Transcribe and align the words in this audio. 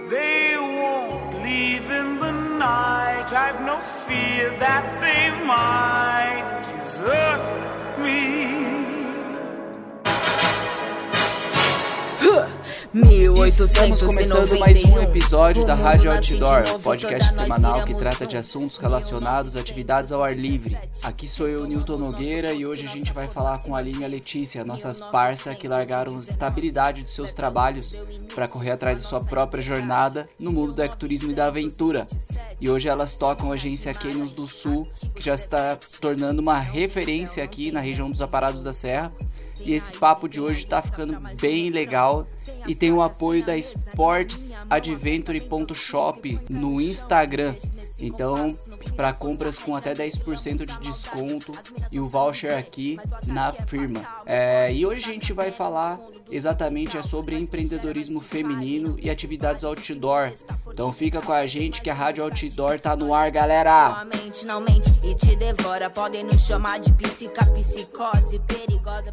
They 0.09 0.55
won't 0.57 1.43
leave 1.43 1.89
in 1.89 2.19
the 2.19 2.31
night. 2.57 3.31
I've 3.31 3.61
no 3.61 3.77
fear 3.79 4.49
that 4.59 4.85
they 5.01 5.45
might 5.45 5.88
Estamos 13.45 14.01
começando 14.01 14.59
mais 14.59 14.83
um 14.83 14.99
episódio 14.99 15.65
da 15.65 15.73
Rádio 15.73 16.11
Outdoor, 16.11 16.79
podcast 16.81 17.33
semanal 17.33 17.83
que 17.85 17.95
trata 17.95 18.27
de 18.27 18.37
assuntos 18.37 18.77
relacionados 18.77 19.55
a 19.55 19.59
atividades 19.59 20.11
ao 20.11 20.23
ar 20.23 20.35
livre. 20.35 20.77
Aqui 21.01 21.27
sou 21.27 21.47
eu, 21.47 21.65
Newton 21.65 21.97
Nogueira, 21.97 22.53
e 22.53 22.65
hoje 22.65 22.85
a 22.85 22.89
gente 22.89 23.11
vai 23.13 23.27
falar 23.27 23.59
com 23.59 23.75
a 23.75 23.79
Aline 23.79 24.01
e 24.01 24.05
a 24.05 24.07
Letícia, 24.07 24.63
nossas 24.63 24.99
parças 24.99 25.57
que 25.57 25.67
largaram 25.67 26.15
a 26.15 26.19
estabilidade 26.19 27.03
de 27.03 27.11
seus 27.11 27.33
trabalhos 27.33 27.95
para 28.35 28.47
correr 28.47 28.71
atrás 28.71 29.01
de 29.01 29.07
sua 29.07 29.21
própria 29.21 29.61
jornada 29.61 30.29
no 30.37 30.51
mundo 30.51 30.73
do 30.73 30.81
ecoturismo 30.81 31.31
e 31.31 31.35
da 31.35 31.47
aventura. 31.47 32.07
E 32.61 32.69
hoje 32.69 32.89
elas 32.89 33.15
tocam 33.15 33.51
a 33.51 33.55
agência 33.55 33.93
Canyons 33.93 34.33
do 34.33 34.45
Sul, 34.45 34.87
que 35.15 35.23
já 35.23 35.33
está 35.33 35.77
tornando 35.99 36.41
uma 36.41 36.59
referência 36.59 37.43
aqui 37.43 37.71
na 37.71 37.79
região 37.79 38.11
dos 38.11 38.21
Aparados 38.21 38.61
da 38.63 38.73
Serra. 38.73 39.11
E 39.61 39.73
esse 39.73 39.91
papo 39.93 40.27
de 40.27 40.39
hoje 40.39 40.65
tá 40.65 40.81
ficando 40.81 41.17
bem 41.39 41.69
legal 41.69 42.27
e 42.67 42.75
tem 42.75 42.91
o 42.91 43.01
apoio 43.01 43.45
da 43.45 43.57
Sports 43.57 44.51
Adventure.shop 44.69 46.39
no 46.49 46.79
Instagram. 46.79 47.55
Então, 47.97 48.57
para 48.95 49.13
compras 49.13 49.57
com 49.57 49.75
até 49.75 49.93
10% 49.93 50.65
de 50.65 50.79
desconto 50.79 51.51
e 51.91 51.99
o 51.99 52.07
voucher 52.07 52.57
aqui 52.57 52.97
na 53.25 53.51
firma. 53.51 54.05
É, 54.25 54.73
e 54.73 54.85
hoje 54.85 55.09
a 55.09 55.13
gente 55.13 55.33
vai 55.33 55.51
falar 55.51 55.99
exatamente 56.31 56.97
é 56.97 57.01
sobre 57.01 57.37
empreendedorismo 57.37 58.19
feminino 58.19 58.97
e 59.01 59.09
atividades 59.09 59.63
outdoor. 59.63 60.33
Então 60.71 60.93
fica 60.93 61.21
com 61.21 61.31
a 61.31 61.45
gente 61.45 61.81
que 61.81 61.89
a 61.89 61.93
Rádio 61.93 62.23
Outdoor 62.23 62.79
tá 62.79 62.95
no 62.95 63.13
ar, 63.13 63.31
galera. 63.31 64.05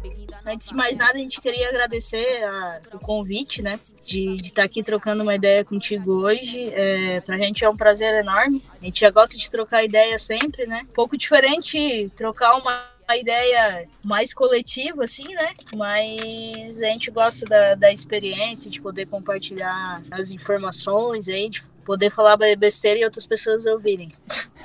E. 0.05 0.27
Antes 0.45 0.69
de 0.69 0.75
mais 0.75 0.97
nada, 0.97 1.13
a 1.13 1.17
gente 1.17 1.41
queria 1.41 1.69
agradecer 1.69 2.43
a, 2.43 2.81
o 2.93 2.99
convite, 2.99 3.61
né? 3.61 3.79
De 4.05 4.35
estar 4.35 4.63
aqui 4.63 4.81
trocando 4.81 5.23
uma 5.23 5.35
ideia 5.35 5.65
contigo 5.65 6.23
hoje. 6.23 6.71
É, 6.73 7.19
pra 7.21 7.37
gente 7.37 7.65
é 7.65 7.69
um 7.69 7.75
prazer 7.75 8.13
enorme. 8.15 8.63
A 8.81 8.85
gente 8.85 8.99
já 8.99 9.09
gosta 9.09 9.37
de 9.37 9.49
trocar 9.49 9.83
ideia 9.83 10.17
sempre, 10.19 10.65
né? 10.65 10.85
Um 10.89 10.93
pouco 10.93 11.17
diferente 11.17 12.11
trocar 12.15 12.55
uma 12.55 12.97
uma 13.07 13.15
ideia 13.15 13.87
mais 14.03 14.33
coletiva, 14.33 15.05
assim, 15.05 15.33
né? 15.33 15.53
Mas 15.73 16.81
a 16.81 16.87
gente 16.87 17.09
gosta 17.09 17.45
da, 17.45 17.75
da 17.75 17.91
experiência, 17.91 18.69
de 18.69 18.81
poder 18.81 19.05
compartilhar 19.05 20.03
as 20.11 20.31
informações 20.31 21.29
aí, 21.29 21.49
de 21.49 21.63
poder 21.85 22.09
falar 22.09 22.37
besteira 22.57 22.99
e 22.99 23.05
outras 23.05 23.25
pessoas 23.25 23.65
ouvirem. 23.65 24.11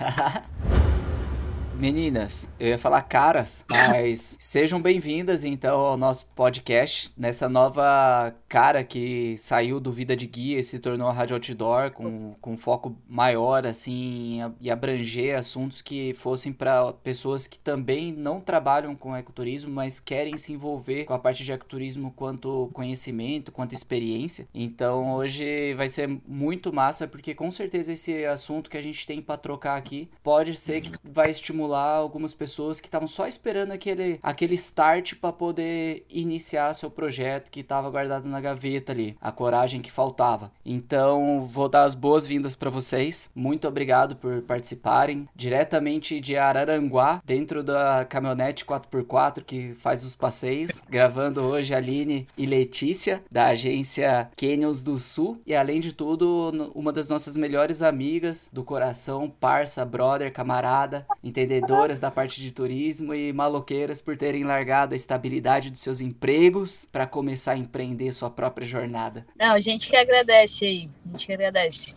Meninas, 1.75 2.49
eu 2.61 2.69
ia 2.69 2.79
falar 2.79 3.03
caras, 3.03 3.65
mas 3.69 4.37
sejam 4.39 4.81
bem-vindas 4.81 5.45
então 5.45 5.81
ao 5.81 5.97
nosso 5.97 6.27
podcast, 6.27 7.11
nessa 7.17 7.49
nova 7.49 8.33
cara 8.49 8.85
que 8.85 9.37
saiu 9.37 9.81
do 9.81 9.91
Vida 9.91 10.15
de 10.15 10.27
Guia 10.27 10.59
e 10.59 10.63
se 10.63 10.79
tornou 10.79 11.09
a 11.09 11.13
Rádio 11.13 11.35
Outdoor, 11.35 11.91
com, 11.91 12.35
com 12.41 12.57
foco 12.57 12.97
maior, 13.09 13.67
assim, 13.67 14.41
e 14.61 14.71
abranger 14.71 15.37
assuntos 15.37 15.83
que 15.83 16.15
fossem 16.15 16.53
para 16.53 16.93
pessoas 16.93 17.47
que 17.47 17.59
também 17.59 18.13
não 18.13 18.41
trabalham 18.41 18.95
com 18.95 19.17
ecoturismo, 19.17 19.73
mas 19.73 19.99
querem 19.99 20.37
se 20.37 20.53
envolver 20.53 21.05
com 21.05 21.15
a 21.15 21.19
parte 21.19 21.43
de 21.43 21.51
ecoturismo 21.51 22.13
quanto 22.15 22.71
conhecimento, 22.73 23.51
quanto 23.51 23.75
experiência. 23.75 24.47
Então 24.55 25.15
hoje 25.15 25.75
vai 25.75 25.89
ser 25.89 26.09
muito 26.29 26.73
massa, 26.73 27.09
porque 27.09 27.35
com 27.35 27.51
certeza 27.51 27.93
esse 27.93 28.25
assunto 28.27 28.71
que 28.71 28.77
a 28.77 28.83
gente 28.83 29.05
tem 29.07 29.21
para 29.21 29.37
trocar 29.37 29.77
aqui 29.77 30.09
pode 30.23 30.55
ser 30.57 30.83
que 30.83 30.93
vai 31.03 31.31
estimular 31.31 31.62
algumas 31.71 32.35
pessoas 32.35 32.81
que 32.81 32.89
estavam 32.89 33.09
só 33.09 33.27
esperando 33.27 33.73
aquele, 33.73 34.19
aquele 34.23 34.55
start 34.55 35.15
para 35.17 35.33
poder 35.33 36.05
iniciar 36.09 36.75
seu 36.75 36.91
projeto 36.91 37.51
que 37.51 37.61
estava 37.61 37.91
guardado 37.91 38.29
na 38.29 38.41
gaveta 38.41 38.93
ali, 38.93 39.17
a 39.21 39.31
coragem 39.31 39.81
que 39.81 39.91
faltava. 39.91 40.51
Então, 40.65 41.47
vou 41.47 41.69
dar 41.69 41.85
as 41.85 41.95
boas-vindas 41.95 42.57
para 42.57 42.71
vocês. 42.71 43.31
Muito 43.35 43.69
obrigado 43.69 44.17
por 44.17 44.43
participarem 44.43 45.29
diretamente 45.35 46.21
de 46.21 46.37
Araranguá, 46.37 47.23
dentro 47.25 47.63
da 47.63 48.05
caminhonete 48.05 48.65
4x4 48.65 49.45
que 49.45 49.73
faz 49.75 50.05
os 50.05 50.15
passeios, 50.15 50.83
gravando 50.89 51.43
hoje 51.43 51.75
Aline 51.75 52.27
e 52.37 52.47
Letícia 52.47 53.23
da 53.31 53.47
agência 53.47 54.31
Canyons 54.37 54.83
do 54.83 54.99
Sul 54.99 55.41
e 55.47 55.55
além 55.55 55.81
de 55.81 55.93
tudo, 55.93 56.73
uma 56.75 56.93
das 56.93 57.09
nossas 57.09 57.37
melhores 57.37 57.83
amigas 57.83 58.51
do 58.53 58.65
coração, 58.65 59.29
parça, 59.29 59.85
brother, 59.85 60.33
camarada, 60.33 61.07
entendeu? 61.23 61.52
Empreendedoras 61.53 62.01
da 62.01 62.11
parte 62.11 62.41
de 62.41 62.51
turismo 62.53 63.15
e 63.15 63.33
maloqueiras 63.33 64.01
por 64.01 64.17
terem 64.17 64.45
largado 64.45 64.95
a 64.95 64.97
estabilidade 64.97 65.71
dos 65.71 65.81
seus 65.81 66.01
empregos 66.01 66.87
para 66.91 67.07
começar 67.07 67.53
a 67.53 67.59
empreender 67.59 68.13
sua 68.13 68.31
própria 68.31 68.67
jornada. 68.67 69.27
Não, 69.39 69.53
a 69.53 69.61
gente 69.61 69.89
que 69.89 69.97
agradece 69.97 70.65
aí, 70.65 70.91
a 71.07 71.13
gente 71.13 71.27
que 71.27 71.33
agradece. 71.33 71.95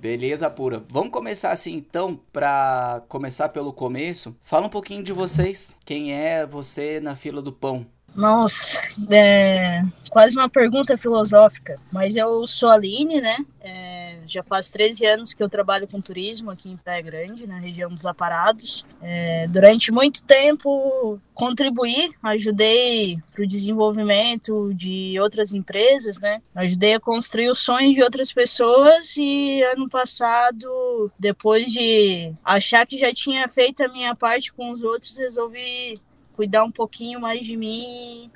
Beleza, 0.00 0.48
pura. 0.48 0.82
Vamos 0.88 1.10
começar 1.10 1.50
assim 1.50 1.74
então, 1.74 2.18
para 2.32 3.02
começar 3.08 3.50
pelo 3.50 3.72
começo. 3.72 4.34
Fala 4.42 4.66
um 4.66 4.70
pouquinho 4.70 5.02
de 5.02 5.12
vocês. 5.12 5.76
Quem 5.84 6.12
é 6.12 6.46
você 6.46 7.00
na 7.00 7.14
fila 7.14 7.42
do 7.42 7.52
pão? 7.52 7.86
Nossa, 8.14 8.82
é 9.10 9.82
quase 10.10 10.36
uma 10.36 10.48
pergunta 10.48 10.98
filosófica, 10.98 11.78
mas 11.92 12.16
eu 12.16 12.44
sou 12.46 12.68
a 12.68 12.74
Aline, 12.74 13.20
né? 13.20 13.36
É, 13.60 13.99
já 14.34 14.42
faz 14.42 14.68
13 14.70 15.06
anos 15.06 15.34
que 15.34 15.42
eu 15.42 15.48
trabalho 15.48 15.88
com 15.88 16.00
turismo 16.00 16.50
aqui 16.50 16.68
em 16.68 16.76
Praia 16.76 17.02
Grande, 17.02 17.46
na 17.46 17.58
região 17.58 17.90
dos 17.90 18.06
Aparados. 18.06 18.86
É, 19.02 19.46
durante 19.48 19.90
muito 19.90 20.22
tempo 20.22 21.20
contribuí, 21.34 22.10
ajudei 22.22 23.18
para 23.32 23.42
o 23.42 23.46
desenvolvimento 23.46 24.72
de 24.74 25.18
outras 25.20 25.52
empresas, 25.52 26.20
né? 26.20 26.42
Ajudei 26.54 26.94
a 26.94 27.00
construir 27.00 27.50
os 27.50 27.58
sonhos 27.58 27.94
de 27.94 28.02
outras 28.02 28.32
pessoas 28.32 29.16
e 29.16 29.62
ano 29.62 29.88
passado, 29.88 31.10
depois 31.18 31.72
de 31.72 32.32
achar 32.44 32.86
que 32.86 32.98
já 32.98 33.12
tinha 33.12 33.48
feito 33.48 33.82
a 33.82 33.88
minha 33.88 34.14
parte 34.14 34.52
com 34.52 34.70
os 34.70 34.82
outros, 34.82 35.16
resolvi 35.16 36.00
cuidar 36.34 36.64
um 36.64 36.70
pouquinho 36.70 37.20
mais 37.20 37.44
de 37.44 37.56
mim 37.56 38.30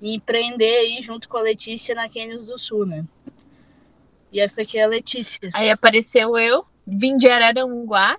e 0.00 0.14
empreender 0.14 0.78
aí 0.78 0.98
junto 1.00 1.28
com 1.28 1.36
a 1.36 1.42
Letícia 1.42 1.94
na 1.94 2.08
Canyons 2.08 2.46
do 2.46 2.58
Sul, 2.58 2.86
né? 2.86 3.04
E 4.32 4.40
essa 4.40 4.62
aqui 4.62 4.78
é 4.78 4.84
a 4.84 4.88
Letícia. 4.88 5.50
Aí 5.52 5.70
apareceu 5.70 6.38
eu, 6.38 6.64
vim 6.86 7.16
de 7.16 7.28
Araranguá, 7.28 8.16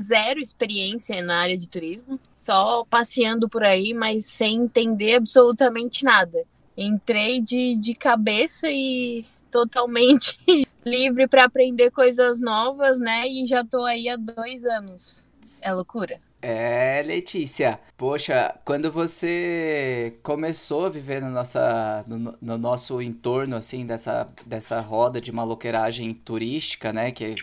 zero 0.00 0.40
experiência 0.40 1.22
na 1.22 1.38
área 1.40 1.56
de 1.56 1.68
turismo, 1.68 2.18
só 2.34 2.84
passeando 2.84 3.48
por 3.48 3.62
aí, 3.62 3.94
mas 3.94 4.26
sem 4.26 4.62
entender 4.62 5.16
absolutamente 5.16 6.04
nada. 6.04 6.44
Entrei 6.76 7.40
de, 7.40 7.76
de 7.76 7.94
cabeça 7.94 8.68
e 8.68 9.24
totalmente 9.50 10.38
livre 10.84 11.28
para 11.28 11.44
aprender 11.44 11.90
coisas 11.90 12.40
novas, 12.40 12.98
né? 12.98 13.28
E 13.28 13.46
já 13.46 13.64
tô 13.64 13.84
aí 13.84 14.08
há 14.08 14.16
dois 14.16 14.64
anos. 14.64 15.26
É 15.62 15.72
loucura. 15.72 16.18
É, 16.40 17.02
Letícia. 17.04 17.80
Poxa, 17.96 18.54
quando 18.64 18.90
você 18.90 20.18
começou 20.22 20.86
a 20.86 20.88
viver 20.88 21.20
no, 21.20 21.30
nossa, 21.30 22.04
no, 22.06 22.36
no, 22.40 22.58
nosso 22.58 23.00
entorno, 23.00 23.56
assim, 23.56 23.86
dessa, 23.86 24.28
dessa 24.46 24.80
roda 24.80 25.20
de 25.20 25.32
maloqueiragem 25.32 26.12
turística, 26.14 26.92
né? 26.92 27.10
Que 27.10 27.34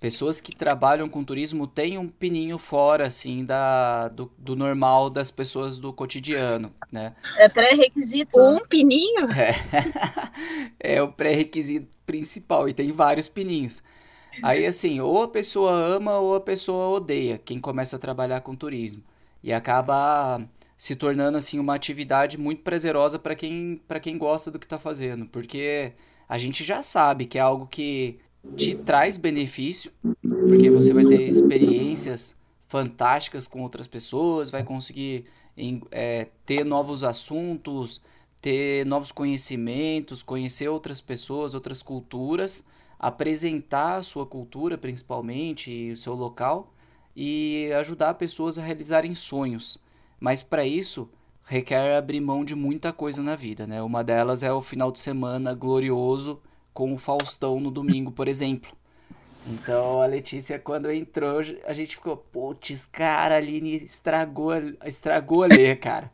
pessoas 0.00 0.40
que 0.40 0.54
trabalham 0.54 1.08
com 1.08 1.24
turismo 1.24 1.66
têm 1.66 1.98
um 1.98 2.08
pininho 2.08 2.58
fora, 2.58 3.06
assim, 3.06 3.44
da, 3.44 4.08
do, 4.08 4.32
do 4.38 4.54
normal 4.54 5.10
das 5.10 5.30
pessoas 5.30 5.78
do 5.78 5.92
cotidiano, 5.92 6.72
né? 6.90 7.14
É 7.36 7.48
pré-requisito. 7.48 8.40
Um 8.40 8.60
pininho? 8.66 9.26
É, 9.32 9.54
é 10.96 11.02
o 11.02 11.12
pré-requisito 11.12 11.88
principal 12.06 12.68
e 12.68 12.72
tem 12.72 12.92
vários 12.92 13.28
pininhos. 13.28 13.82
Aí, 14.42 14.66
assim, 14.66 15.00
ou 15.00 15.22
a 15.22 15.28
pessoa 15.28 15.72
ama 15.72 16.18
ou 16.18 16.34
a 16.34 16.40
pessoa 16.40 16.88
odeia 16.88 17.38
quem 17.38 17.60
começa 17.60 17.96
a 17.96 17.98
trabalhar 17.98 18.40
com 18.40 18.54
turismo. 18.54 19.02
E 19.42 19.52
acaba 19.52 20.40
se 20.76 20.94
tornando, 20.94 21.38
assim, 21.38 21.58
uma 21.58 21.74
atividade 21.74 22.38
muito 22.38 22.62
prazerosa 22.62 23.18
para 23.18 23.34
quem, 23.34 23.80
quem 24.02 24.18
gosta 24.18 24.50
do 24.50 24.58
que 24.58 24.66
está 24.66 24.78
fazendo. 24.78 25.26
Porque 25.26 25.92
a 26.28 26.38
gente 26.38 26.64
já 26.64 26.82
sabe 26.82 27.26
que 27.26 27.38
é 27.38 27.40
algo 27.40 27.66
que 27.66 28.18
te 28.56 28.74
traz 28.74 29.16
benefício, 29.16 29.90
porque 30.48 30.70
você 30.70 30.92
vai 30.92 31.04
ter 31.04 31.22
experiências 31.22 32.36
fantásticas 32.68 33.46
com 33.46 33.62
outras 33.62 33.86
pessoas, 33.86 34.50
vai 34.50 34.62
conseguir 34.62 35.24
é, 35.90 36.28
ter 36.46 36.66
novos 36.66 37.02
assuntos, 37.02 38.00
ter 38.40 38.86
novos 38.86 39.10
conhecimentos, 39.10 40.22
conhecer 40.22 40.68
outras 40.68 41.00
pessoas, 41.00 41.54
outras 41.54 41.82
culturas 41.82 42.64
apresentar 42.98 43.96
a 43.96 44.02
sua 44.02 44.26
cultura, 44.26 44.76
principalmente, 44.76 45.70
e 45.70 45.92
o 45.92 45.96
seu 45.96 46.14
local, 46.14 46.72
e 47.14 47.70
ajudar 47.78 48.14
pessoas 48.14 48.58
a 48.58 48.62
realizarem 48.62 49.14
sonhos. 49.14 49.78
Mas 50.18 50.42
para 50.42 50.66
isso, 50.66 51.08
requer 51.44 51.96
abrir 51.96 52.20
mão 52.20 52.44
de 52.44 52.54
muita 52.54 52.92
coisa 52.92 53.22
na 53.22 53.36
vida, 53.36 53.66
né? 53.66 53.82
Uma 53.82 54.02
delas 54.02 54.42
é 54.42 54.52
o 54.52 54.62
final 54.62 54.90
de 54.90 55.00
semana 55.00 55.54
glorioso 55.54 56.40
com 56.74 56.92
o 56.92 56.98
Faustão 56.98 57.58
no 57.60 57.70
domingo, 57.70 58.12
por 58.12 58.28
exemplo. 58.28 58.76
Então 59.48 60.02
a 60.02 60.06
Letícia, 60.06 60.58
quando 60.58 60.90
entrou, 60.92 61.40
a 61.66 61.72
gente 61.72 61.96
ficou, 61.96 62.16
putz, 62.16 62.84
cara, 62.86 63.34
a 63.36 63.38
Aline 63.38 63.76
estragou, 63.76 64.52
estragou 64.84 65.42
a 65.44 65.46
Lê, 65.46 65.74
cara. 65.74 66.10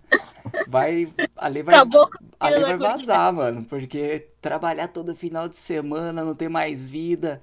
Vai, 0.69 1.13
a 1.37 1.49
Lê 1.49 1.63
vai, 1.63 1.75
Acabou 1.75 2.09
a 2.39 2.49
Lê 2.49 2.61
vai 2.65 2.79
Corinthians. 2.79 2.79
vazar, 2.79 3.33
mano, 3.33 3.65
porque 3.65 4.29
trabalhar 4.41 4.89
todo 4.89 5.17
final 5.17 5.49
de 5.49 5.57
semana, 5.57 6.25
não 6.25 6.35
ter 6.35 6.49
mais 6.49 6.89
vida, 6.89 7.41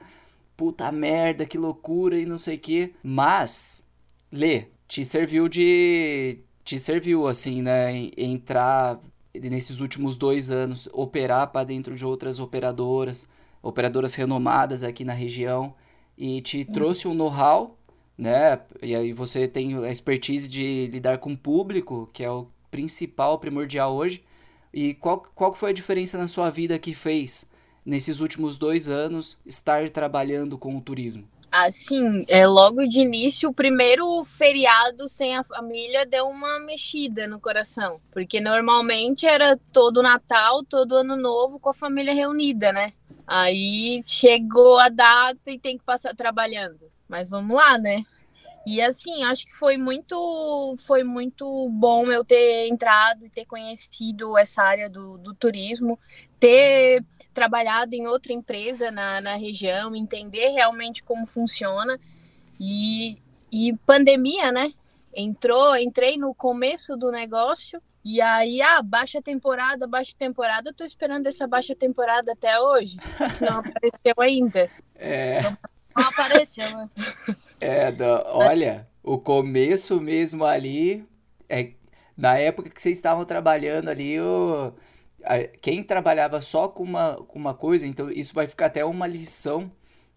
puta 0.55 0.91
merda, 0.91 1.45
que 1.45 1.57
loucura 1.57 2.17
e 2.17 2.25
não 2.25 2.37
sei 2.37 2.55
o 2.55 2.59
quê. 2.59 2.93
Mas, 3.03 3.85
Lê, 4.31 4.67
te 4.87 5.03
serviu 5.03 5.49
de. 5.49 6.39
Te 6.63 6.79
serviu, 6.79 7.27
assim, 7.27 7.61
né? 7.61 8.09
Entrar 8.17 8.99
nesses 9.35 9.79
últimos 9.81 10.15
dois 10.15 10.51
anos, 10.51 10.87
operar 10.93 11.47
para 11.51 11.65
dentro 11.65 11.95
de 11.95 12.05
outras 12.05 12.39
operadoras, 12.39 13.29
operadoras 13.61 14.13
renomadas 14.13 14.83
aqui 14.83 15.03
na 15.03 15.13
região, 15.13 15.73
e 16.21 16.39
te 16.39 16.63
trouxe 16.63 17.07
um 17.07 17.15
know-how, 17.15 17.75
né? 18.15 18.61
E 18.79 18.95
aí 18.95 19.11
você 19.11 19.47
tem 19.47 19.75
a 19.83 19.89
expertise 19.89 20.47
de 20.47 20.85
lidar 20.85 21.17
com 21.17 21.33
o 21.33 21.37
público, 21.37 22.07
que 22.13 22.23
é 22.23 22.29
o 22.29 22.45
principal, 22.69 23.39
primordial 23.39 23.95
hoje. 23.95 24.23
E 24.71 24.93
qual, 24.93 25.23
qual 25.33 25.51
foi 25.55 25.71
a 25.71 25.73
diferença 25.73 26.19
na 26.19 26.27
sua 26.27 26.51
vida 26.51 26.77
que 26.77 26.93
fez, 26.93 27.49
nesses 27.83 28.19
últimos 28.19 28.55
dois 28.55 28.87
anos, 28.87 29.39
estar 29.47 29.89
trabalhando 29.89 30.59
com 30.59 30.77
o 30.77 30.81
turismo? 30.81 31.27
Assim, 31.51 32.23
é, 32.29 32.47
logo 32.47 32.87
de 32.87 33.01
início, 33.01 33.49
o 33.49 33.53
primeiro 33.53 34.23
feriado 34.23 35.09
sem 35.09 35.35
a 35.35 35.43
família 35.43 36.05
deu 36.05 36.27
uma 36.27 36.59
mexida 36.61 37.27
no 37.27 37.41
coração. 37.41 37.99
Porque 38.09 38.39
normalmente 38.39 39.25
era 39.25 39.59
todo 39.73 40.01
Natal, 40.01 40.63
todo 40.63 40.95
Ano 40.95 41.17
Novo 41.17 41.59
com 41.59 41.69
a 41.69 41.73
família 41.73 42.13
reunida, 42.13 42.71
né? 42.71 42.93
Aí 43.27 44.01
chegou 44.05 44.79
a 44.79 44.87
data 44.87 45.51
e 45.51 45.59
tem 45.59 45.77
que 45.77 45.83
passar 45.83 46.15
trabalhando. 46.15 46.89
Mas 47.07 47.29
vamos 47.29 47.57
lá, 47.57 47.77
né? 47.77 48.05
E 48.65 48.81
assim, 48.81 49.23
acho 49.23 49.45
que 49.45 49.53
foi 49.53 49.75
muito, 49.75 50.75
foi 50.85 51.03
muito 51.03 51.67
bom 51.69 52.05
eu 52.11 52.23
ter 52.23 52.67
entrado 52.67 53.25
e 53.25 53.29
ter 53.29 53.45
conhecido 53.45 54.37
essa 54.37 54.61
área 54.61 54.89
do, 54.89 55.17
do 55.17 55.33
turismo, 55.33 55.99
ter 56.39 57.03
trabalhado 57.33 57.93
em 57.95 58.07
outra 58.07 58.33
empresa 58.33 58.91
na, 58.91 59.21
na 59.21 59.35
região, 59.35 59.95
entender 59.95 60.49
realmente 60.49 61.03
como 61.03 61.25
funciona. 61.25 61.99
E, 62.59 63.17
e 63.51 63.73
pandemia, 63.85 64.51
né? 64.51 64.73
Entrou, 65.13 65.75
entrei 65.75 66.17
no 66.17 66.33
começo 66.33 66.95
do 66.95 67.11
negócio 67.11 67.81
e 68.03 68.19
aí, 68.19 68.61
ah, 68.61 68.81
baixa 68.81 69.21
temporada, 69.21 69.87
baixa 69.87 70.13
temporada. 70.17 70.69
Eu 70.69 70.73
tô 70.73 70.83
esperando 70.83 71.27
essa 71.27 71.47
baixa 71.47 71.75
temporada 71.75 72.31
até 72.31 72.59
hoje. 72.59 72.97
Não 73.41 73.59
apareceu 73.59 74.13
ainda. 74.17 74.69
É, 74.95 75.41
Não 75.41 75.57
apareceu, 75.95 76.69
né? 76.69 76.89
é, 77.59 77.91
da- 77.91 78.23
olha, 78.33 78.87
o 79.03 79.17
começo 79.19 79.99
mesmo 80.01 80.45
ali, 80.45 81.05
é, 81.47 81.71
na 82.17 82.37
época 82.37 82.69
que 82.69 82.81
vocês 82.81 82.97
estavam 82.97 83.23
trabalhando 83.25 83.89
ali, 83.89 84.19
o, 84.19 84.73
quem 85.61 85.83
trabalhava 85.83 86.41
só 86.41 86.67
com 86.67 86.83
uma, 86.83 87.15
com 87.27 87.37
uma 87.39 87.53
coisa, 87.53 87.87
então 87.87 88.11
isso 88.11 88.33
vai 88.33 88.47
ficar 88.47 88.67
até 88.67 88.83
uma 88.85 89.07
lição 89.07 89.71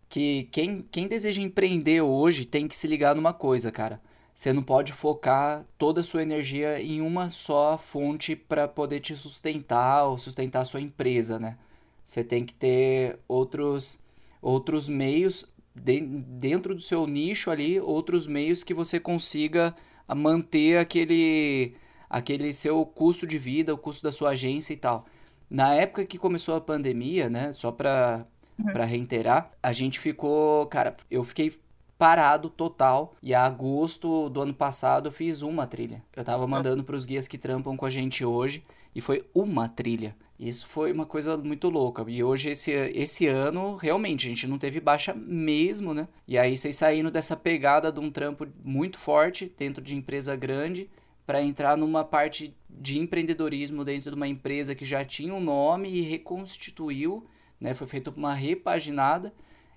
que 0.09 0.45
quem, 0.53 0.83
quem 0.91 1.09
deseja 1.09 1.43
empreender 1.43 2.01
hoje 2.03 2.45
tem 2.45 2.69
que 2.69 2.77
se 2.77 2.87
ligar 2.87 3.15
numa 3.15 3.33
coisa, 3.33 3.73
cara. 3.73 4.01
Você 4.35 4.53
não 4.53 4.63
pode 4.63 4.93
focar 4.93 5.65
toda 5.79 6.01
a 6.01 6.05
sua 6.05 6.23
energia 6.23 6.81
em 6.83 7.01
uma 7.01 7.29
só 7.29 7.79
fonte 7.79 8.35
para 8.35 8.67
poder 8.67 9.01
te 9.01 9.17
sustentar 9.17 10.05
ou 10.07 10.19
sustentar 10.19 10.63
a 10.63 10.65
sua 10.65 10.81
empresa, 10.81 11.39
né? 11.39 11.57
Você 12.05 12.23
tem 12.25 12.45
que 12.45 12.55
ter 12.55 13.19
outros, 13.29 14.03
outros 14.43 14.89
meios 14.89 15.47
de- 15.75 16.01
dentro 16.01 16.75
do 16.75 16.81
seu 16.81 17.07
nicho 17.07 17.51
ali, 17.51 17.81
outros 17.81 18.27
meios 18.27 18.63
que 18.63 18.75
você 18.75 19.01
consiga 19.01 19.75
manter 20.15 20.79
aquele, 20.79 21.75
aquele 22.15 22.53
seu 22.53 22.87
custo 22.87 23.27
de 23.27 23.37
vida, 23.39 23.75
o 23.75 23.79
custo 23.79 24.05
da 24.05 24.13
sua 24.13 24.31
agência 24.31 24.73
e 24.73 24.77
tal. 24.77 25.05
Na 25.51 25.75
época 25.75 26.07
que 26.07 26.17
começou 26.17 26.55
a 26.55 26.61
pandemia, 26.61 27.29
né? 27.29 27.53
Só 27.53 27.73
para 27.73 28.25
para 28.73 28.85
reiterar, 28.85 29.51
a 29.61 29.73
gente 29.73 29.99
ficou, 29.99 30.65
cara, 30.69 30.97
eu 31.11 31.25
fiquei 31.25 31.53
parado 31.99 32.49
total 32.49 33.17
e 33.21 33.35
a 33.35 33.43
agosto 33.45 34.29
do 34.29 34.43
ano 34.43 34.55
passado 34.55 35.09
eu 35.09 35.13
fiz 35.13 35.43
uma 35.43 35.67
trilha. 35.67 36.05
Eu 36.15 36.23
tava 36.23 36.47
mandando 36.47 36.85
para 36.85 36.95
os 36.95 37.05
guias 37.05 37.27
que 37.27 37.37
trampam 37.37 37.77
com 37.77 37.85
a 37.85 37.91
gente 37.91 38.25
hoje 38.25 38.65
e 38.95 39.01
foi 39.01 39.27
uma 39.35 39.69
trilha. 39.69 40.15
Isso 40.39 40.69
foi 40.69 40.93
uma 40.93 41.05
coisa 41.05 41.37
muito 41.37 41.69
louca. 41.69 42.05
E 42.07 42.23
hoje, 42.23 42.51
esse, 42.51 42.71
esse 42.71 43.27
ano, 43.27 43.75
realmente, 43.75 44.27
a 44.27 44.29
gente 44.29 44.47
não 44.47 44.57
teve 44.59 44.79
baixa 44.79 45.13
mesmo, 45.13 45.93
né? 45.93 46.07
E 46.29 46.39
aí, 46.39 46.57
vocês 46.57 46.77
saindo 46.77 47.11
dessa 47.11 47.37
pegada 47.37 47.91
de 47.91 47.99
um 47.99 48.11
trampo 48.11 48.47
muito 48.63 48.99
forte 48.99 49.53
dentro 49.59 49.83
de 49.83 49.97
empresa 49.97 50.37
grande 50.37 50.89
para 51.27 51.43
entrar 51.43 51.77
numa 51.77 52.05
parte 52.05 52.55
de 52.69 52.99
empreendedorismo 52.99 53.85
dentro 53.85 54.11
de 54.11 54.17
uma 54.17 54.29
empresa 54.29 54.75
que 54.75 54.85
já 54.85 55.05
tinha 55.05 55.35
um 55.35 55.41
nome 55.41 55.89
e 55.91 56.03
reconstituiu, 56.03 57.27
né? 57.61 57.75
Foi 57.75 57.87
feita 57.87 58.11
uma 58.11 58.35
repaginada 58.35 59.33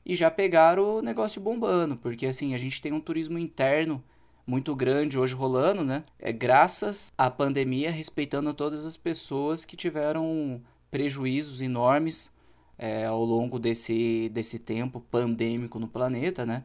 e 0.06 0.16
já 0.16 0.32
pegaram 0.32 0.98
o 0.98 1.02
negócio 1.02 1.42
bombando, 1.42 1.98
porque 1.98 2.26
assim, 2.26 2.54
a 2.54 2.58
gente 2.58 2.82
tem 2.82 2.92
um 2.92 3.00
turismo 3.00 3.38
interno 3.38 4.04
muito 4.46 4.74
grande 4.74 5.20
hoje 5.20 5.36
rolando, 5.36 5.84
né? 5.84 6.04
É 6.18 6.32
graças 6.32 7.12
à 7.18 7.30
pandemia, 7.30 7.92
respeitando 7.92 8.54
todas 8.54 8.86
as 8.86 8.96
pessoas 8.96 9.66
que 9.66 9.76
tiveram 9.76 10.62
prejuízos 10.90 11.62
enormes 11.62 12.34
é, 12.78 13.06
ao 13.06 13.24
longo 13.24 13.60
desse, 13.60 14.30
desse 14.30 14.60
tempo 14.60 15.02
pandêmico 15.02 15.80
no 15.80 15.88
planeta, 15.88 16.46
né? 16.46 16.64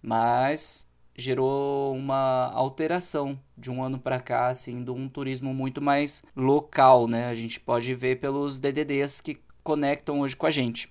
Mas 0.00 0.87
gerou 1.18 1.94
uma 1.94 2.50
alteração 2.52 3.38
de 3.56 3.70
um 3.70 3.82
ano 3.82 3.98
para 3.98 4.20
cá, 4.20 4.48
assim, 4.48 4.84
de 4.84 4.90
um 4.90 5.08
turismo 5.08 5.52
muito 5.52 5.82
mais 5.82 6.22
local, 6.36 7.08
né? 7.08 7.26
A 7.26 7.34
gente 7.34 7.58
pode 7.58 7.92
ver 7.94 8.20
pelos 8.20 8.60
DDDs 8.60 9.20
que 9.20 9.40
conectam 9.62 10.20
hoje 10.20 10.36
com 10.36 10.46
a 10.46 10.50
gente. 10.50 10.90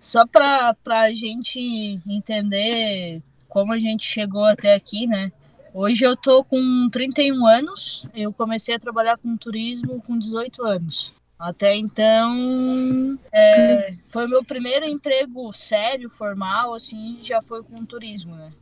Só 0.00 0.26
para 0.26 0.74
a 0.86 1.12
gente 1.12 2.00
entender 2.08 3.22
como 3.48 3.72
a 3.72 3.78
gente 3.78 4.06
chegou 4.06 4.44
até 4.44 4.74
aqui, 4.74 5.06
né? 5.06 5.30
Hoje 5.74 6.04
eu 6.04 6.16
tô 6.16 6.42
com 6.42 6.88
31 6.90 7.46
anos, 7.46 8.06
eu 8.14 8.32
comecei 8.32 8.74
a 8.74 8.78
trabalhar 8.78 9.16
com 9.18 9.36
turismo 9.36 10.02
com 10.02 10.18
18 10.18 10.64
anos. 10.64 11.12
Até 11.38 11.76
então, 11.76 13.18
é, 13.32 13.94
foi 14.04 14.26
meu 14.26 14.44
primeiro 14.44 14.84
emprego 14.84 15.52
sério, 15.52 16.10
formal, 16.10 16.74
assim, 16.74 17.18
já 17.22 17.40
foi 17.40 17.62
com 17.62 17.84
turismo, 17.84 18.34
né? 18.34 18.52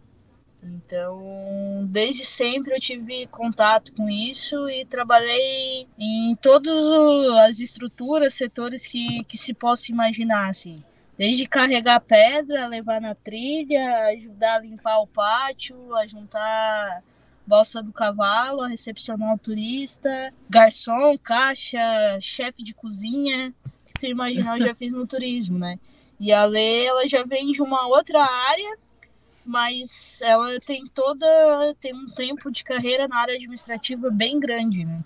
Então, 0.62 1.87
desde 1.88 2.25
sempre 2.25 2.75
eu 2.75 2.81
tive 2.81 3.27
contato 3.29 3.93
com 3.93 4.09
isso 4.09 4.69
e 4.69 4.85
trabalhei 4.85 5.87
em 5.99 6.35
todas 6.37 6.77
as 7.47 7.61
estruturas, 7.61 8.35
setores 8.35 8.87
que, 8.87 9.23
que 9.25 9.38
se 9.38 9.55
possa 9.55 9.93
imaginar, 9.93 10.50
assim. 10.50 10.83
Desde 11.17 11.47
carregar 11.47 12.00
pedra, 12.00 12.69
levar 12.69 13.00
na 13.00 13.15
trilha, 13.15 14.07
ajudar 14.09 14.57
a 14.57 14.61
limpar 14.61 15.00
o 15.00 15.07
pátio, 15.07 15.95
a 15.97 16.07
juntar 16.07 17.03
balsa 17.47 17.83
do 17.83 17.93
cavalo, 17.93 18.62
a 18.62 18.69
recepcionar 18.69 19.35
o 19.35 19.38
turista, 19.38 20.33
garçom, 20.50 21.17
caixa, 21.19 21.81
chefe 22.21 22.62
de 22.62 22.75
cozinha, 22.75 23.55
que 23.87 23.95
tu 23.99 24.07
imaginar 24.07 24.59
eu 24.59 24.67
já 24.67 24.75
fiz 24.75 24.93
no 24.93 25.07
turismo, 25.07 25.59
né? 25.59 25.79
E 26.21 26.33
a 26.33 26.45
Lê, 26.45 26.85
ela 26.85 27.09
já 27.09 27.25
vem 27.25 27.50
de 27.50 27.62
uma 27.62 27.87
outra 27.87 28.23
área, 28.23 28.77
mas 29.49 30.21
ela 30.23 30.61
tem 30.61 30.85
toda 30.87 31.26
tem 31.81 31.95
um 31.95 32.07
tempo 32.07 32.50
de 32.50 32.62
carreira 32.62 33.09
na 33.09 33.17
área 33.17 33.35
administrativa 33.35 34.11
bem 34.11 34.38
grande, 34.38 34.85
né? 34.85 35.02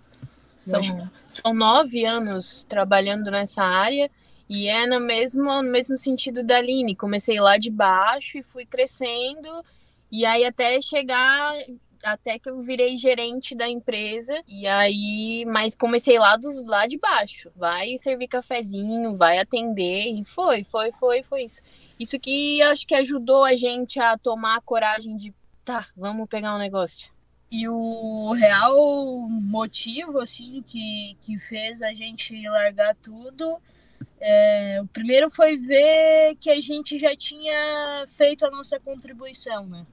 São, 0.56 0.80
são 1.26 1.54
nove 1.54 2.04
anos 2.04 2.64
trabalhando 2.68 3.30
nessa 3.30 3.62
área 3.62 4.10
e 4.48 4.68
é 4.68 4.86
no 4.86 5.00
mesmo, 5.00 5.44
no 5.44 5.70
mesmo 5.70 5.96
sentido 5.96 6.42
da 6.42 6.58
Aline. 6.58 6.94
Comecei 6.94 7.40
lá 7.40 7.56
de 7.56 7.70
baixo 7.70 8.36
e 8.36 8.42
fui 8.42 8.66
crescendo, 8.66 9.64
e 10.10 10.26
aí 10.26 10.44
até 10.44 10.82
chegar, 10.82 11.54
até 12.02 12.38
que 12.38 12.50
eu 12.50 12.60
virei 12.60 12.96
gerente 12.96 13.54
da 13.54 13.68
empresa, 13.68 14.42
e 14.46 14.66
aí, 14.66 15.44
mas 15.46 15.74
comecei 15.74 16.18
lá, 16.18 16.36
dos, 16.36 16.62
lá 16.64 16.86
de 16.86 16.98
baixo. 16.98 17.50
Vai 17.56 17.96
servir 17.98 18.28
cafezinho, 18.28 19.16
vai 19.16 19.38
atender, 19.38 20.08
e 20.08 20.24
foi, 20.24 20.64
foi, 20.64 20.92
foi, 20.92 21.22
foi 21.22 21.44
isso. 21.44 21.62
Isso 21.98 22.18
que 22.18 22.60
acho 22.62 22.86
que 22.86 22.94
ajudou 22.94 23.44
a 23.44 23.54
gente 23.54 24.00
a 24.00 24.16
tomar 24.18 24.56
a 24.56 24.60
coragem 24.60 25.16
de, 25.16 25.32
tá, 25.64 25.86
vamos 25.96 26.28
pegar 26.28 26.54
um 26.54 26.58
negócio. 26.58 27.10
E 27.50 27.68
o 27.68 28.32
real 28.32 29.28
motivo, 29.28 30.18
assim, 30.20 30.62
que, 30.66 31.16
que 31.20 31.38
fez 31.38 31.82
a 31.82 31.92
gente 31.92 32.48
largar 32.48 32.94
tudo, 32.96 33.60
é, 34.18 34.80
o 34.82 34.86
primeiro 34.86 35.28
foi 35.30 35.56
ver 35.56 36.36
que 36.40 36.48
a 36.50 36.60
gente 36.60 36.98
já 36.98 37.14
tinha 37.14 38.04
feito 38.08 38.46
a 38.46 38.50
nossa 38.50 38.80
contribuição, 38.80 39.66
né? 39.66 39.86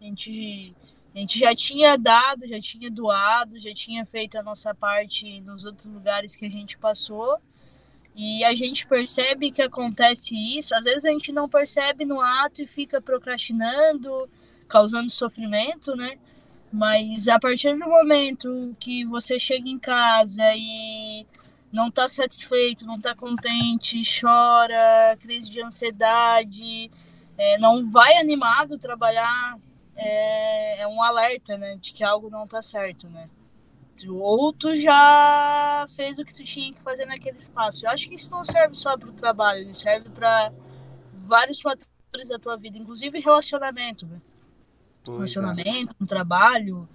A 0.00 0.04
gente 0.04 0.74
A 1.14 1.18
gente 1.18 1.38
já 1.38 1.54
tinha 1.54 1.96
dado, 1.96 2.46
já 2.46 2.60
tinha 2.60 2.90
doado, 2.90 3.58
já 3.58 3.72
tinha 3.72 4.04
feito 4.04 4.38
a 4.38 4.42
nossa 4.42 4.74
parte 4.74 5.40
nos 5.40 5.64
outros 5.64 5.88
lugares 5.88 6.36
que 6.36 6.44
a 6.44 6.50
gente 6.50 6.76
passou. 6.76 7.40
E 8.16 8.42
a 8.44 8.54
gente 8.54 8.86
percebe 8.86 9.50
que 9.50 9.60
acontece 9.60 10.34
isso. 10.34 10.74
Às 10.74 10.86
vezes 10.86 11.04
a 11.04 11.10
gente 11.10 11.30
não 11.30 11.46
percebe 11.48 12.06
no 12.06 12.20
ato 12.20 12.62
e 12.62 12.66
fica 12.66 12.98
procrastinando, 12.98 14.28
causando 14.66 15.10
sofrimento, 15.10 15.94
né? 15.94 16.16
Mas 16.72 17.28
a 17.28 17.38
partir 17.38 17.76
do 17.78 17.86
momento 17.86 18.74
que 18.80 19.04
você 19.04 19.38
chega 19.38 19.68
em 19.68 19.78
casa 19.78 20.42
e 20.56 21.26
não 21.70 21.88
está 21.88 22.08
satisfeito, 22.08 22.86
não 22.86 22.96
está 22.96 23.14
contente, 23.14 24.00
chora, 24.20 25.16
crise 25.20 25.50
de 25.50 25.62
ansiedade, 25.62 26.90
é, 27.36 27.58
não 27.58 27.90
vai 27.90 28.16
animado 28.16 28.78
trabalhar, 28.78 29.58
é, 29.94 30.80
é, 30.80 30.88
um 30.88 31.02
alerta, 31.02 31.56
né, 31.58 31.76
de 31.76 31.92
que 31.92 32.02
algo 32.02 32.30
não 32.30 32.44
está 32.44 32.62
certo, 32.62 33.08
né? 33.10 33.28
Ou 34.08 34.52
tu 34.52 34.74
já 34.74 35.86
fez 35.94 36.18
o 36.18 36.24
que 36.24 36.34
tu 36.34 36.44
tinha 36.44 36.72
que 36.72 36.80
fazer 36.82 37.06
naquele 37.06 37.36
espaço. 37.36 37.86
Eu 37.86 37.90
acho 37.90 38.08
que 38.08 38.14
isso 38.14 38.30
não 38.30 38.44
serve 38.44 38.74
só 38.74 38.96
para 38.96 39.08
o 39.08 39.12
trabalho, 39.12 39.60
ele 39.60 39.74
serve 39.74 40.08
para 40.10 40.52
vários 41.14 41.60
fatores 41.60 42.28
da 42.28 42.38
tua 42.38 42.56
vida, 42.56 42.78
inclusive 42.78 43.18
relacionamento, 43.20 44.06
né? 44.06 44.20
É. 45.08 45.12
relacionamento, 45.12 45.96
é. 45.98 46.02
um 46.02 46.06
trabalho. 46.06 46.88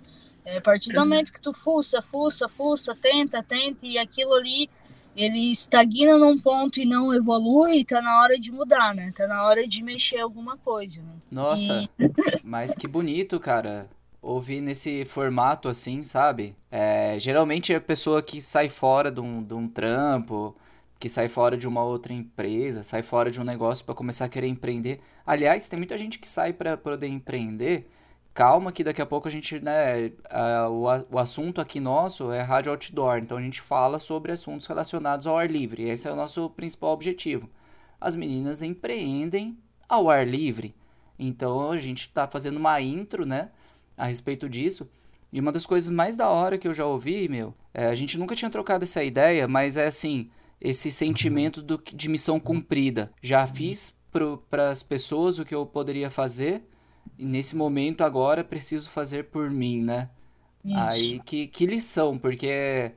É, 0.43 0.57
a 0.57 0.61
partir 0.61 0.91
do 0.91 0.99
momento 0.99 1.31
que 1.31 1.41
tu 1.41 1.53
fuça, 1.53 2.01
fuça, 2.01 2.49
fuça, 2.49 2.95
tenta, 2.95 3.43
tenta, 3.43 3.85
e 3.85 3.97
aquilo 3.97 4.33
ali 4.33 4.69
ele 5.15 5.51
estagna 5.51 6.17
num 6.17 6.37
ponto 6.37 6.79
e 6.79 6.85
não 6.85 7.13
evolui, 7.13 7.83
tá 7.83 8.01
na 8.01 8.21
hora 8.21 8.39
de 8.39 8.51
mudar, 8.51 8.95
né? 8.95 9.11
Tá 9.15 9.27
na 9.27 9.45
hora 9.45 9.67
de 9.67 9.83
mexer 9.83 10.19
alguma 10.19 10.57
coisa. 10.57 11.01
Né? 11.01 11.13
Nossa, 11.29 11.87
e... 11.99 12.11
mas 12.43 12.73
que 12.73 12.87
bonito, 12.87 13.39
cara. 13.39 13.89
Ouvir 14.21 14.61
nesse 14.61 15.03
formato 15.05 15.67
assim, 15.67 16.03
sabe? 16.03 16.55
É, 16.69 17.17
geralmente 17.17 17.73
é 17.73 17.77
a 17.77 17.81
pessoa 17.81 18.21
que 18.21 18.39
sai 18.39 18.69
fora 18.69 19.11
de 19.11 19.19
um, 19.19 19.43
de 19.43 19.53
um 19.53 19.67
trampo, 19.67 20.55
que 20.99 21.09
sai 21.09 21.27
fora 21.27 21.57
de 21.57 21.67
uma 21.67 21.83
outra 21.83 22.13
empresa, 22.13 22.83
sai 22.83 23.01
fora 23.01 23.31
de 23.31 23.41
um 23.41 23.43
negócio 23.43 23.83
para 23.83 23.95
começar 23.95 24.25
a 24.25 24.29
querer 24.29 24.47
empreender. 24.47 25.01
Aliás, 25.25 25.67
tem 25.67 25.77
muita 25.77 25.97
gente 25.97 26.19
que 26.19 26.29
sai 26.29 26.53
para 26.53 26.77
poder 26.77 27.07
empreender 27.07 27.89
calma 28.33 28.71
que 28.71 28.83
daqui 28.83 29.01
a 29.01 29.05
pouco 29.05 29.27
a 29.27 29.31
gente, 29.31 29.61
né, 29.61 30.11
o, 30.69 31.15
o 31.15 31.19
assunto 31.19 31.59
aqui 31.59 31.79
nosso 31.79 32.31
é 32.31 32.41
rádio 32.41 32.71
outdoor, 32.71 33.17
então 33.17 33.37
a 33.37 33.41
gente 33.41 33.61
fala 33.61 33.99
sobre 33.99 34.31
assuntos 34.31 34.67
relacionados 34.67 35.27
ao 35.27 35.37
ar 35.37 35.49
livre, 35.49 35.89
esse 35.89 36.07
é 36.07 36.11
o 36.11 36.15
nosso 36.15 36.49
principal 36.51 36.91
objetivo. 36.93 37.49
As 37.99 38.15
meninas 38.15 38.61
empreendem 38.61 39.57
ao 39.87 40.09
ar 40.09 40.25
livre, 40.25 40.73
então 41.19 41.71
a 41.71 41.77
gente 41.77 42.01
está 42.01 42.27
fazendo 42.27 42.57
uma 42.57 42.79
intro, 42.81 43.25
né, 43.25 43.49
a 43.97 44.07
respeito 44.07 44.49
disso, 44.49 44.89
e 45.31 45.39
uma 45.39 45.51
das 45.51 45.65
coisas 45.65 45.89
mais 45.89 46.17
da 46.17 46.29
hora 46.29 46.57
que 46.57 46.67
eu 46.67 46.73
já 46.73 46.85
ouvi, 46.85 47.29
meu, 47.29 47.53
é, 47.73 47.85
a 47.85 47.95
gente 47.95 48.17
nunca 48.17 48.35
tinha 48.35 48.51
trocado 48.51 48.83
essa 48.83 49.03
ideia, 49.03 49.47
mas 49.47 49.77
é 49.77 49.85
assim, 49.85 50.29
esse 50.59 50.91
sentimento 50.91 51.61
do, 51.61 51.81
de 51.93 52.09
missão 52.09 52.39
cumprida. 52.39 53.11
Já 53.21 53.47
fiz 53.47 54.01
para 54.49 54.69
as 54.69 54.83
pessoas 54.83 55.39
o 55.39 55.45
que 55.45 55.55
eu 55.55 55.65
poderia 55.65 56.09
fazer, 56.09 56.63
e 57.17 57.25
nesse 57.25 57.55
momento 57.55 58.03
agora 58.03 58.43
preciso 58.43 58.89
fazer 58.89 59.25
por 59.25 59.49
mim, 59.49 59.81
né? 59.81 60.09
Isso. 60.63 60.77
Aí 60.77 61.19
que, 61.21 61.47
que 61.47 61.65
lição, 61.65 62.17
porque 62.17 62.91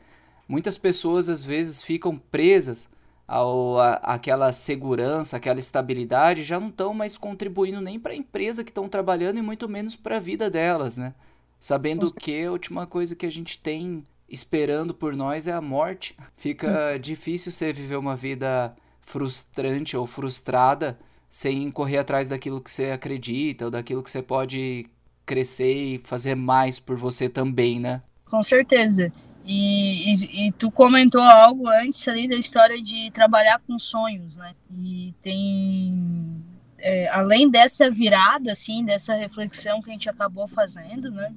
muitas 0.49 0.77
pessoas 0.77 1.29
às 1.29 1.45
vezes 1.45 1.83
ficam 1.83 2.19
presas 2.19 2.91
ao 3.26 3.78
a, 3.78 3.95
aquela 3.95 4.52
segurança, 4.52 5.37
aquela 5.37 5.59
estabilidade, 5.59 6.43
já 6.43 6.61
não 6.61 6.69
estão 6.69 6.93
mais 6.93 7.16
contribuindo 7.16 7.81
nem 7.81 7.99
para 7.99 8.12
a 8.12 8.16
empresa 8.16 8.62
que 8.62 8.71
estão 8.71 8.88
trabalhando 8.88 9.38
e 9.38 9.43
muito 9.43 9.69
menos 9.69 9.97
para 9.97 10.16
a 10.16 10.21
vida 10.21 10.50
delas, 10.50 10.97
né? 10.97 11.14
Sabendo 11.59 12.12
que 12.12 12.45
a 12.45 12.52
última 12.52 12.87
coisa 12.87 13.16
que 13.16 13.25
a 13.25 13.31
gente 13.31 13.59
tem 13.59 14.04
esperando 14.28 14.93
por 14.93 15.16
nós 15.16 15.47
é 15.49 15.52
a 15.52 15.61
morte. 15.61 16.14
Fica 16.37 16.95
hum. 16.95 17.00
difícil 17.00 17.50
você 17.50 17.73
viver 17.73 17.97
uma 17.97 18.16
vida 18.16 18.75
frustrante 19.00 19.97
ou 19.97 20.07
frustrada 20.07 20.99
sem 21.28 21.71
correr 21.71 21.99
atrás 21.99 22.28
daquilo 22.28 22.61
que 22.61 22.71
você 22.71 22.90
acredita 22.90 23.64
ou 23.64 23.71
daquilo 23.71 24.02
que 24.02 24.11
você 24.11 24.23
pode 24.23 24.87
crescer 25.26 25.75
e 25.75 25.99
fazer 26.04 26.35
mais 26.35 26.78
por 26.78 26.97
você 26.97 27.28
também, 27.28 27.81
né? 27.81 28.02
Com 28.26 28.43
certeza. 28.43 29.12
E, 29.45 30.13
e, 30.13 30.47
e, 30.47 30.53
tu 30.53 30.71
comentou 30.71 31.21
algo 31.21 31.69
antes 31.69 32.07
ali 32.09 32.27
da 32.27 32.35
história 32.35 32.83
de 32.83 33.11
trabalhar 33.11 33.61
com 33.67 33.79
sonhos, 33.79 34.37
né? 34.37 34.55
E 34.79 35.15
tem. 35.21 36.43
É, 36.79 37.09
além 37.09 37.51
dessa 37.51 37.91
virada, 37.91 38.53
assim, 38.53 38.85
dessa 38.85 39.15
reflexão 39.15 39.83
que 39.83 39.91
a 39.91 39.93
gente 39.93 40.09
acabou 40.09 40.49
fazendo, 40.49 41.11
né? 41.11 41.33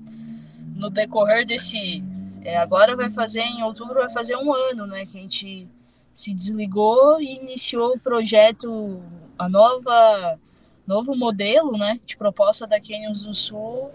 No 0.76 0.90
decorrer 0.90 1.46
desse. 1.46 2.04
É, 2.44 2.58
agora 2.58 2.96
vai 2.96 3.10
fazer, 3.10 3.42
em 3.42 3.62
outubro, 3.62 3.96
vai 3.96 4.10
fazer 4.10 4.38
um 4.38 4.54
ano, 4.54 4.88
né? 4.88 5.06
Que 5.06 5.18
a 5.18 5.22
gente 5.22 5.68
se 6.14 6.34
desligou 6.34 7.22
e 7.22 7.36
iniciou 7.36 7.94
o 7.94 8.00
projeto 8.00 9.02
a 9.38 9.48
nova 9.48 10.40
novo 10.88 11.16
modelo, 11.16 11.78
né, 11.78 12.00
de 12.06 12.16
proposta 12.16 12.66
da 12.66 12.80
Canyons 12.80 13.24
do 13.24 13.34
Sul 13.34 13.92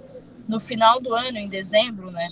no 0.46 0.60
final 0.60 1.00
do 1.00 1.14
ano, 1.14 1.38
em 1.38 1.48
dezembro, 1.48 2.10
né? 2.10 2.28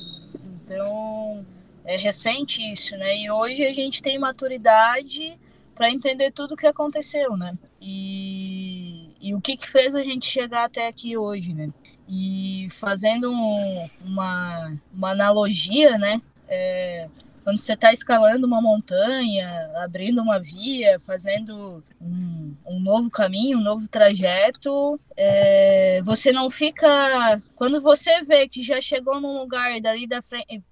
Então, 0.62 1.44
é 1.84 1.96
recente 1.96 2.62
isso, 2.62 2.96
né? 2.96 3.16
E 3.16 3.30
hoje 3.30 3.64
a 3.64 3.72
gente 3.72 4.02
tem 4.02 4.18
maturidade 4.18 5.38
para 5.74 5.90
entender 5.90 6.30
tudo 6.30 6.52
o 6.52 6.56
que 6.56 6.66
aconteceu, 6.66 7.36
né? 7.36 7.56
E, 7.80 9.10
e 9.20 9.34
o 9.34 9.40
que, 9.40 9.56
que 9.56 9.68
fez 9.68 9.94
a 9.94 10.02
gente 10.02 10.26
chegar 10.26 10.64
até 10.64 10.86
aqui 10.86 11.16
hoje, 11.16 11.54
né? 11.54 11.70
E 12.08 12.68
fazendo 12.72 13.30
um, 13.30 13.88
uma, 14.04 14.78
uma 14.92 15.10
analogia, 15.10 15.96
né? 15.96 16.20
É, 16.48 17.08
quando 17.50 17.58
você 17.58 17.72
está 17.72 17.92
escalando 17.92 18.46
uma 18.46 18.62
montanha, 18.62 19.68
abrindo 19.82 20.22
uma 20.22 20.38
via, 20.38 21.00
fazendo 21.00 21.82
um, 22.00 22.54
um 22.64 22.78
novo 22.78 23.10
caminho, 23.10 23.58
um 23.58 23.62
novo 23.62 23.88
trajeto, 23.88 25.00
é, 25.16 26.00
você 26.04 26.30
não 26.30 26.48
fica. 26.48 27.42
Quando 27.56 27.80
você 27.80 28.22
vê 28.22 28.46
que 28.46 28.62
já 28.62 28.80
chegou 28.80 29.20
num 29.20 29.36
lugar 29.40 29.76
e 29.76 29.80
dali 29.80 30.06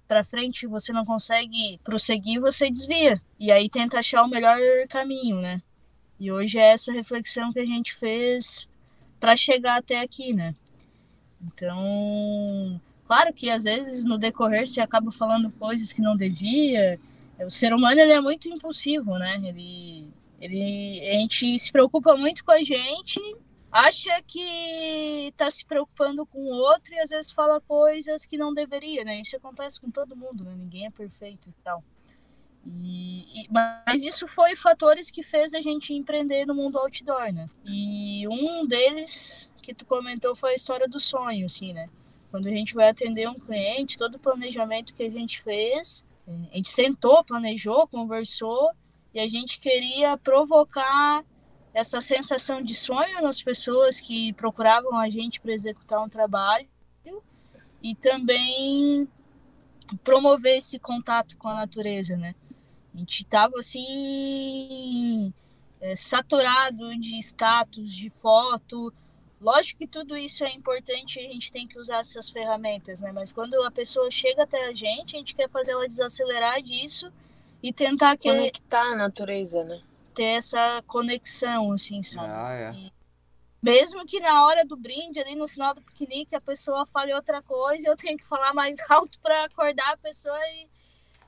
para 0.07 0.23
frente 0.23 0.65
você 0.65 0.93
não 0.93 1.03
consegue 1.03 1.77
prosseguir, 1.83 2.39
você 2.39 2.71
desvia. 2.71 3.21
E 3.37 3.51
aí 3.51 3.69
tenta 3.69 3.99
achar 3.99 4.23
o 4.23 4.29
melhor 4.29 4.57
caminho, 4.87 5.41
né? 5.41 5.61
E 6.17 6.31
hoje 6.31 6.57
é 6.57 6.71
essa 6.71 6.93
reflexão 6.93 7.51
que 7.51 7.59
a 7.59 7.65
gente 7.65 7.93
fez 7.93 8.65
para 9.19 9.35
chegar 9.35 9.79
até 9.79 9.99
aqui, 9.99 10.31
né? 10.31 10.55
Então, 11.41 12.79
Claro 13.09 13.33
que 13.33 13.49
às 13.49 13.63
vezes 13.63 14.05
no 14.05 14.19
decorrer 14.19 14.67
você 14.67 14.79
acaba 14.79 15.11
falando 15.11 15.49
coisas 15.53 15.91
que 15.91 15.99
não 15.99 16.15
devia. 16.15 16.99
O 17.39 17.49
ser 17.49 17.73
humano 17.73 17.99
ele 17.99 18.11
é 18.11 18.21
muito 18.21 18.47
impulsivo, 18.47 19.17
né? 19.17 19.41
Ele, 19.43 20.07
ele, 20.39 21.01
a 21.09 21.13
gente 21.13 21.57
se 21.57 21.71
preocupa 21.71 22.15
muito 22.15 22.45
com 22.45 22.51
a 22.51 22.61
gente, 22.61 23.19
acha 23.71 24.21
que 24.27 25.27
está 25.27 25.49
se 25.49 25.65
preocupando 25.65 26.23
com 26.23 26.37
o 26.37 26.55
outro 26.55 26.93
e 26.93 26.99
às 26.99 27.09
vezes 27.09 27.31
fala 27.31 27.59
coisas 27.59 28.27
que 28.27 28.37
não 28.37 28.53
deveria, 28.53 29.03
né? 29.03 29.19
Isso 29.19 29.35
acontece 29.35 29.81
com 29.81 29.89
todo 29.89 30.15
mundo, 30.15 30.43
né? 30.43 30.53
Ninguém 30.55 30.85
é 30.85 30.91
perfeito 30.91 31.49
e 31.49 31.53
tal. 31.63 31.83
E, 32.63 33.41
e, 33.41 33.47
mas 33.49 34.03
isso 34.03 34.27
foi 34.27 34.55
fatores 34.55 35.09
que 35.09 35.23
fez 35.23 35.55
a 35.55 35.61
gente 35.63 35.95
empreender 35.95 36.45
no 36.45 36.53
mundo 36.53 36.77
outdoor, 36.77 37.33
né? 37.33 37.47
E 37.65 38.27
um 38.27 38.67
deles 38.67 39.51
que 39.63 39.73
tu 39.73 39.83
comentou 39.83 40.35
foi 40.35 40.51
a 40.51 40.55
história 40.55 40.87
do 40.87 40.99
sonho, 40.99 41.47
assim, 41.47 41.73
né? 41.73 41.89
Quando 42.31 42.47
a 42.47 42.51
gente 42.51 42.73
vai 42.73 42.89
atender 42.89 43.27
um 43.27 43.39
cliente, 43.39 43.97
todo 43.97 44.15
o 44.15 44.19
planejamento 44.19 44.93
que 44.93 45.03
a 45.03 45.09
gente 45.09 45.41
fez, 45.41 46.05
é, 46.27 46.31
a 46.51 46.55
gente 46.57 46.69
sentou, 46.71 47.23
planejou, 47.23 47.87
conversou 47.87 48.71
e 49.13 49.19
a 49.19 49.27
gente 49.27 49.59
queria 49.59 50.17
provocar 50.17 51.23
essa 51.73 52.01
sensação 52.01 52.61
de 52.61 52.73
sonho 52.73 53.21
nas 53.21 53.41
pessoas 53.41 53.99
que 53.99 54.33
procuravam 54.33 54.97
a 54.97 55.09
gente 55.09 55.39
para 55.39 55.53
executar 55.53 56.03
um 56.03 56.09
trabalho 56.09 56.67
e 57.81 57.95
também 57.95 59.07
promover 60.03 60.57
esse 60.57 60.77
contato 60.77 61.37
com 61.37 61.47
a 61.47 61.55
natureza, 61.55 62.17
né? 62.17 62.35
A 62.93 62.97
gente 62.97 63.21
estava 63.21 63.57
assim 63.57 65.33
é, 65.79 65.95
saturado 65.95 66.95
de 66.97 67.17
status, 67.19 67.95
de 67.95 68.09
foto, 68.09 68.93
Lógico 69.41 69.79
que 69.79 69.87
tudo 69.87 70.17
isso 70.17 70.43
é 70.43 70.51
importante 70.51 71.17
e 71.17 71.25
a 71.25 71.31
gente 71.31 71.51
tem 71.51 71.65
que 71.65 71.79
usar 71.79 71.99
essas 71.99 72.29
ferramentas, 72.29 72.99
né? 72.99 73.11
Mas 73.13 73.31
quando 73.31 73.55
a 73.63 73.71
pessoa 73.71 74.11
chega 74.11 74.43
até 74.43 74.67
a 74.67 74.73
gente, 74.73 75.15
a 75.15 75.19
gente 75.19 75.33
quer 75.33 75.49
fazer 75.49 75.71
ela 75.71 75.87
desacelerar 75.87 76.61
disso 76.61 77.11
e 77.63 77.71
tentar 77.71 78.17
Se 78.17 78.29
conectar 78.29 78.85
que... 78.85 78.93
à 78.93 78.95
natureza, 78.95 79.63
né? 79.63 79.81
Ter 80.13 80.23
essa 80.23 80.83
conexão, 80.85 81.71
assim, 81.71 82.03
sabe? 82.03 82.27
Ah, 82.29 82.53
é. 82.53 82.73
E 82.73 82.93
mesmo 83.61 84.05
que 84.05 84.19
na 84.19 84.45
hora 84.45 84.65
do 84.65 84.75
brinde, 84.75 85.21
ali 85.21 85.35
no 85.35 85.47
final 85.47 85.73
do 85.73 85.81
piquenique, 85.81 86.35
a 86.35 86.41
pessoa 86.41 86.85
fale 86.85 87.13
outra 87.13 87.41
coisa, 87.41 87.87
eu 87.87 87.95
tenho 87.95 88.17
que 88.17 88.25
falar 88.25 88.53
mais 88.53 88.77
alto 88.91 89.19
para 89.21 89.45
acordar 89.45 89.93
a 89.93 89.97
pessoa 89.97 90.37
e 90.49 90.67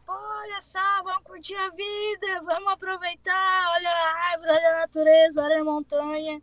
olha 0.06 0.60
só, 0.60 1.02
vamos 1.04 1.24
curtir 1.24 1.56
a 1.56 1.70
vida, 1.70 2.42
vamos 2.44 2.74
aproveitar, 2.74 3.70
olha 3.74 3.90
a 3.90 4.32
árvore, 4.32 4.52
olha 4.52 4.70
a 4.70 4.80
natureza, 4.80 5.42
olha 5.42 5.62
a 5.62 5.64
montanha 5.64 6.42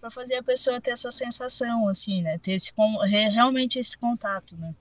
para 0.00 0.10
fazer 0.10 0.36
a 0.36 0.42
pessoa 0.42 0.80
ter 0.80 0.90
essa 0.92 1.10
sensação, 1.10 1.88
assim, 1.88 2.22
né? 2.22 2.38
Ter 2.38 2.52
esse, 2.52 2.72
realmente 3.30 3.78
esse 3.78 3.96
contato, 3.96 4.56
né? 4.56 4.74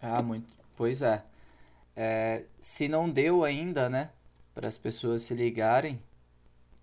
Ah, 0.00 0.22
muito. 0.22 0.54
Pois 0.76 1.02
é. 1.02 1.22
É, 1.96 2.44
se 2.60 2.88
não 2.88 3.08
deu 3.10 3.44
ainda, 3.44 3.88
né, 3.88 4.10
para 4.54 4.68
as 4.68 4.78
pessoas 4.78 5.22
se 5.22 5.34
ligarem 5.34 6.02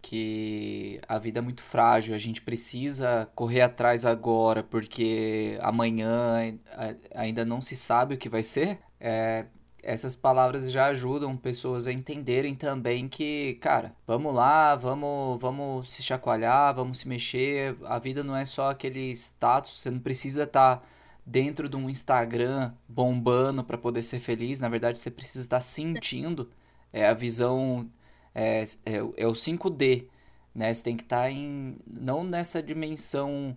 que 0.02 1.00
a 1.08 1.20
vida 1.20 1.40
é 1.40 1.42
muito 1.42 1.62
frágil, 1.62 2.16
a 2.16 2.18
gente 2.18 2.42
precisa 2.42 3.30
correr 3.36 3.62
atrás 3.62 4.06
agora, 4.06 4.64
porque 4.64 5.58
amanhã 5.62 6.58
a- 6.72 6.96
ainda 7.22 7.44
não 7.46 7.62
se 7.62 7.76
sabe 7.76 8.16
o 8.16 8.18
que 8.18 8.30
vai 8.30 8.44
ser. 8.44 8.80
É, 9.00 9.46
essas 9.84 10.16
palavras 10.16 10.72
já 10.72 10.88
ajudam 10.88 11.36
pessoas 11.38 11.88
a 11.88 11.94
entenderem 11.94 12.56
também 12.56 13.08
que, 13.08 13.56
cara, 13.62 13.96
vamos 14.08 14.34
lá, 14.34 14.76
vamos, 14.76 15.40
vamos 15.42 15.92
se 15.92 16.04
chacoalhar, 16.04 16.74
vamos 16.76 17.00
se 17.00 17.08
mexer. 17.08 17.76
A 17.86 18.00
vida 18.00 18.24
não 18.24 18.36
é 18.36 18.46
só 18.46 18.70
aquele 18.72 19.12
status, 19.12 19.82
você 19.82 19.90
não 19.92 20.00
precisa 20.00 20.44
estar 20.44 20.86
dentro 21.26 21.70
de 21.70 21.76
um 21.76 21.90
Instagram 21.90 22.72
bombando 22.88 23.64
para 23.64 23.78
poder 23.78 24.04
ser 24.04 24.20
feliz. 24.20 24.60
Na 24.60 24.70
verdade, 24.70 25.00
você 25.00 25.12
precisa 25.12 25.44
estar 25.46 25.62
sentindo. 25.62 26.50
É 26.92 27.08
a 27.08 27.14
visão, 27.14 27.88
é, 28.34 28.64
é, 28.86 29.02
o- 29.04 29.14
é 29.18 29.28
o 29.28 29.36
5D, 29.36 30.08
né? 30.56 30.74
Você 30.74 30.84
tem 30.84 30.98
que 30.98 31.04
estar 31.04 31.30
em, 31.32 31.76
não 31.88 32.24
nessa 32.24 32.62
dimensão 32.64 33.56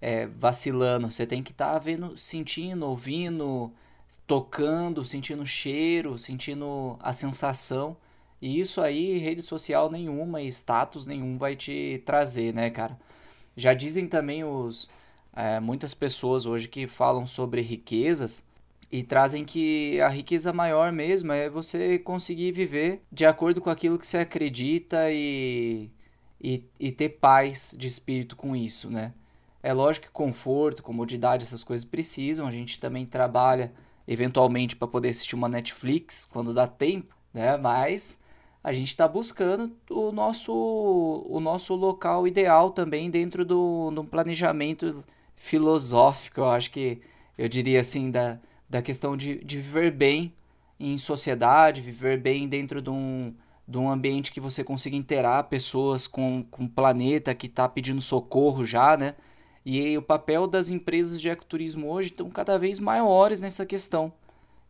é, 0.00 0.26
vacilando, 0.26 1.10
você 1.10 1.26
tem 1.26 1.42
que 1.42 1.52
estar 1.52 1.78
vendo, 1.78 2.16
sentindo, 2.18 2.86
ouvindo, 2.86 3.72
tocando, 4.26 5.04
sentindo 5.04 5.42
o 5.42 5.46
cheiro, 5.46 6.18
sentindo 6.18 6.96
a 7.00 7.12
sensação. 7.12 7.96
E 8.40 8.58
isso 8.58 8.80
aí, 8.80 9.18
rede 9.18 9.42
social 9.42 9.90
nenhuma 9.90 10.42
e 10.42 10.48
status 10.48 11.06
nenhum 11.06 11.38
vai 11.38 11.54
te 11.56 12.02
trazer, 12.04 12.52
né, 12.52 12.70
cara? 12.70 12.98
Já 13.56 13.72
dizem 13.74 14.06
também 14.08 14.44
os, 14.44 14.90
é, 15.34 15.60
muitas 15.60 15.94
pessoas 15.94 16.46
hoje 16.46 16.68
que 16.68 16.86
falam 16.86 17.26
sobre 17.26 17.60
riquezas 17.60 18.44
e 18.90 19.02
trazem 19.02 19.44
que 19.44 20.00
a 20.00 20.08
riqueza 20.08 20.52
maior 20.52 20.92
mesmo 20.92 21.32
é 21.32 21.48
você 21.48 21.98
conseguir 21.98 22.52
viver 22.52 23.02
de 23.10 23.24
acordo 23.24 23.60
com 23.60 23.70
aquilo 23.70 23.98
que 23.98 24.06
você 24.06 24.18
acredita 24.18 25.10
e, 25.10 25.90
e, 26.40 26.62
e 26.78 26.92
ter 26.92 27.10
paz 27.10 27.74
de 27.78 27.88
espírito 27.88 28.36
com 28.36 28.54
isso, 28.54 28.90
né? 28.90 29.14
É 29.62 29.72
lógico 29.72 30.06
que 30.06 30.12
conforto, 30.12 30.82
comodidade, 30.82 31.44
essas 31.44 31.62
coisas 31.62 31.84
precisam. 31.84 32.46
A 32.46 32.50
gente 32.50 32.80
também 32.80 33.06
trabalha 33.06 33.72
eventualmente 34.06 34.76
para 34.76 34.88
poder 34.88 35.08
assistir 35.08 35.34
uma 35.34 35.48
Netflix 35.48 36.24
quando 36.24 36.54
dá 36.54 36.66
tempo, 36.66 37.14
né? 37.32 37.56
Mas 37.56 38.20
a 38.62 38.72
gente 38.72 38.88
está 38.88 39.08
buscando 39.08 39.72
o 39.90 40.12
nosso, 40.12 40.52
o 41.28 41.40
nosso 41.40 41.74
local 41.74 42.26
ideal 42.26 42.70
também 42.70 43.10
dentro 43.10 43.44
do, 43.44 43.90
do 43.90 44.04
planejamento 44.04 45.04
filosófico, 45.34 46.40
eu 46.40 46.50
acho 46.50 46.70
que 46.70 47.00
eu 47.36 47.48
diria 47.48 47.80
assim, 47.80 48.10
da, 48.10 48.38
da 48.70 48.80
questão 48.80 49.16
de, 49.16 49.42
de 49.44 49.56
viver 49.56 49.90
bem 49.90 50.32
em 50.78 50.96
sociedade, 50.98 51.80
viver 51.80 52.18
bem 52.18 52.48
dentro 52.48 52.80
de 52.80 52.90
um, 52.90 53.34
de 53.66 53.78
um 53.78 53.90
ambiente 53.90 54.30
que 54.30 54.40
você 54.40 54.62
consiga 54.62 54.96
interar 54.96 55.44
pessoas 55.44 56.06
com, 56.06 56.44
com 56.50 56.64
o 56.64 56.68
planeta 56.68 57.34
que 57.34 57.46
está 57.46 57.68
pedindo 57.68 58.00
socorro 58.00 58.64
já, 58.64 58.96
né? 58.96 59.14
E 59.64 59.96
o 59.96 60.02
papel 60.02 60.46
das 60.46 60.70
empresas 60.70 61.20
de 61.20 61.28
ecoturismo 61.28 61.88
hoje 61.88 62.10
estão 62.10 62.28
cada 62.30 62.58
vez 62.58 62.78
maiores 62.78 63.40
nessa 63.40 63.64
questão. 63.64 64.12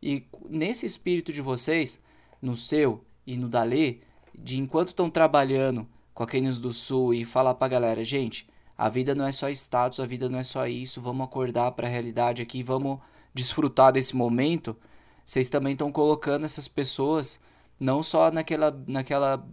E 0.03 0.25
nesse 0.49 0.85
espírito 0.85 1.33
de 1.33 1.41
vocês, 1.41 2.03
no 2.41 2.57
seu 2.57 3.05
e 3.27 3.37
no 3.37 3.49
da 3.49 3.63
Lê, 3.63 3.99
de 4.35 4.59
enquanto 4.59 4.89
estão 4.89 5.09
trabalhando 5.09 5.87
com 6.13 6.23
a 6.23 6.27
do 6.61 6.73
Sul 6.73 7.15
e 7.15 7.25
falar 7.25 7.55
pra 7.55 7.69
galera, 7.69 8.05
gente, 8.05 8.47
a 8.77 8.89
vida 8.89 9.15
não 9.15 9.25
é 9.25 9.33
só 9.33 9.49
status, 9.49 10.01
a 10.01 10.07
vida 10.07 10.29
não 10.29 10.39
é 10.39 10.43
só 10.43 10.67
isso, 10.67 11.01
vamos 11.01 11.25
acordar 11.25 11.73
para 11.73 11.87
a 11.87 11.91
realidade 11.91 12.43
aqui, 12.43 12.63
vamos 12.63 12.99
desfrutar 13.33 13.93
desse 13.93 14.15
momento. 14.15 14.77
Vocês 15.25 15.49
também 15.49 15.73
estão 15.73 15.91
colocando 15.93 16.45
essas 16.45 16.69
pessoas 16.69 17.41
não 17.79 18.03
só 18.03 18.31
naquela, 18.31 18.77
naquela 18.87 19.47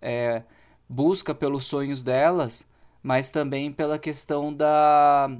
é, 0.00 0.42
busca 0.88 1.34
pelos 1.34 1.64
sonhos 1.64 2.02
delas, 2.02 2.68
mas 3.06 3.28
também 3.28 3.70
pela 3.70 4.00
questão 4.00 4.52
da, 4.52 5.30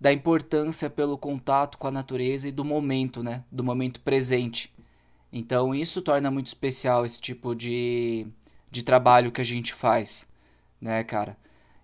da 0.00 0.12
importância 0.12 0.88
pelo 0.88 1.18
contato 1.18 1.76
com 1.76 1.88
a 1.88 1.90
natureza 1.90 2.48
e 2.48 2.52
do 2.52 2.64
momento, 2.64 3.20
né? 3.20 3.42
Do 3.50 3.64
momento 3.64 4.00
presente. 4.00 4.72
Então 5.32 5.74
isso 5.74 6.00
torna 6.00 6.30
muito 6.30 6.46
especial 6.46 7.04
esse 7.04 7.20
tipo 7.20 7.52
de, 7.52 8.28
de 8.70 8.84
trabalho 8.84 9.32
que 9.32 9.40
a 9.40 9.44
gente 9.44 9.74
faz, 9.74 10.24
né, 10.80 11.02
cara? 11.02 11.36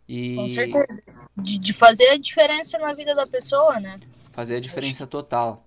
E 0.08 0.36
Com 0.36 0.48
certeza. 0.48 1.02
De, 1.36 1.58
de 1.58 1.72
fazer 1.72 2.10
a 2.10 2.16
diferença 2.16 2.78
na 2.78 2.94
vida 2.94 3.16
da 3.16 3.26
pessoa, 3.26 3.80
né? 3.80 3.96
fazer 4.30 4.54
a 4.54 4.60
diferença 4.60 5.08
total. 5.08 5.66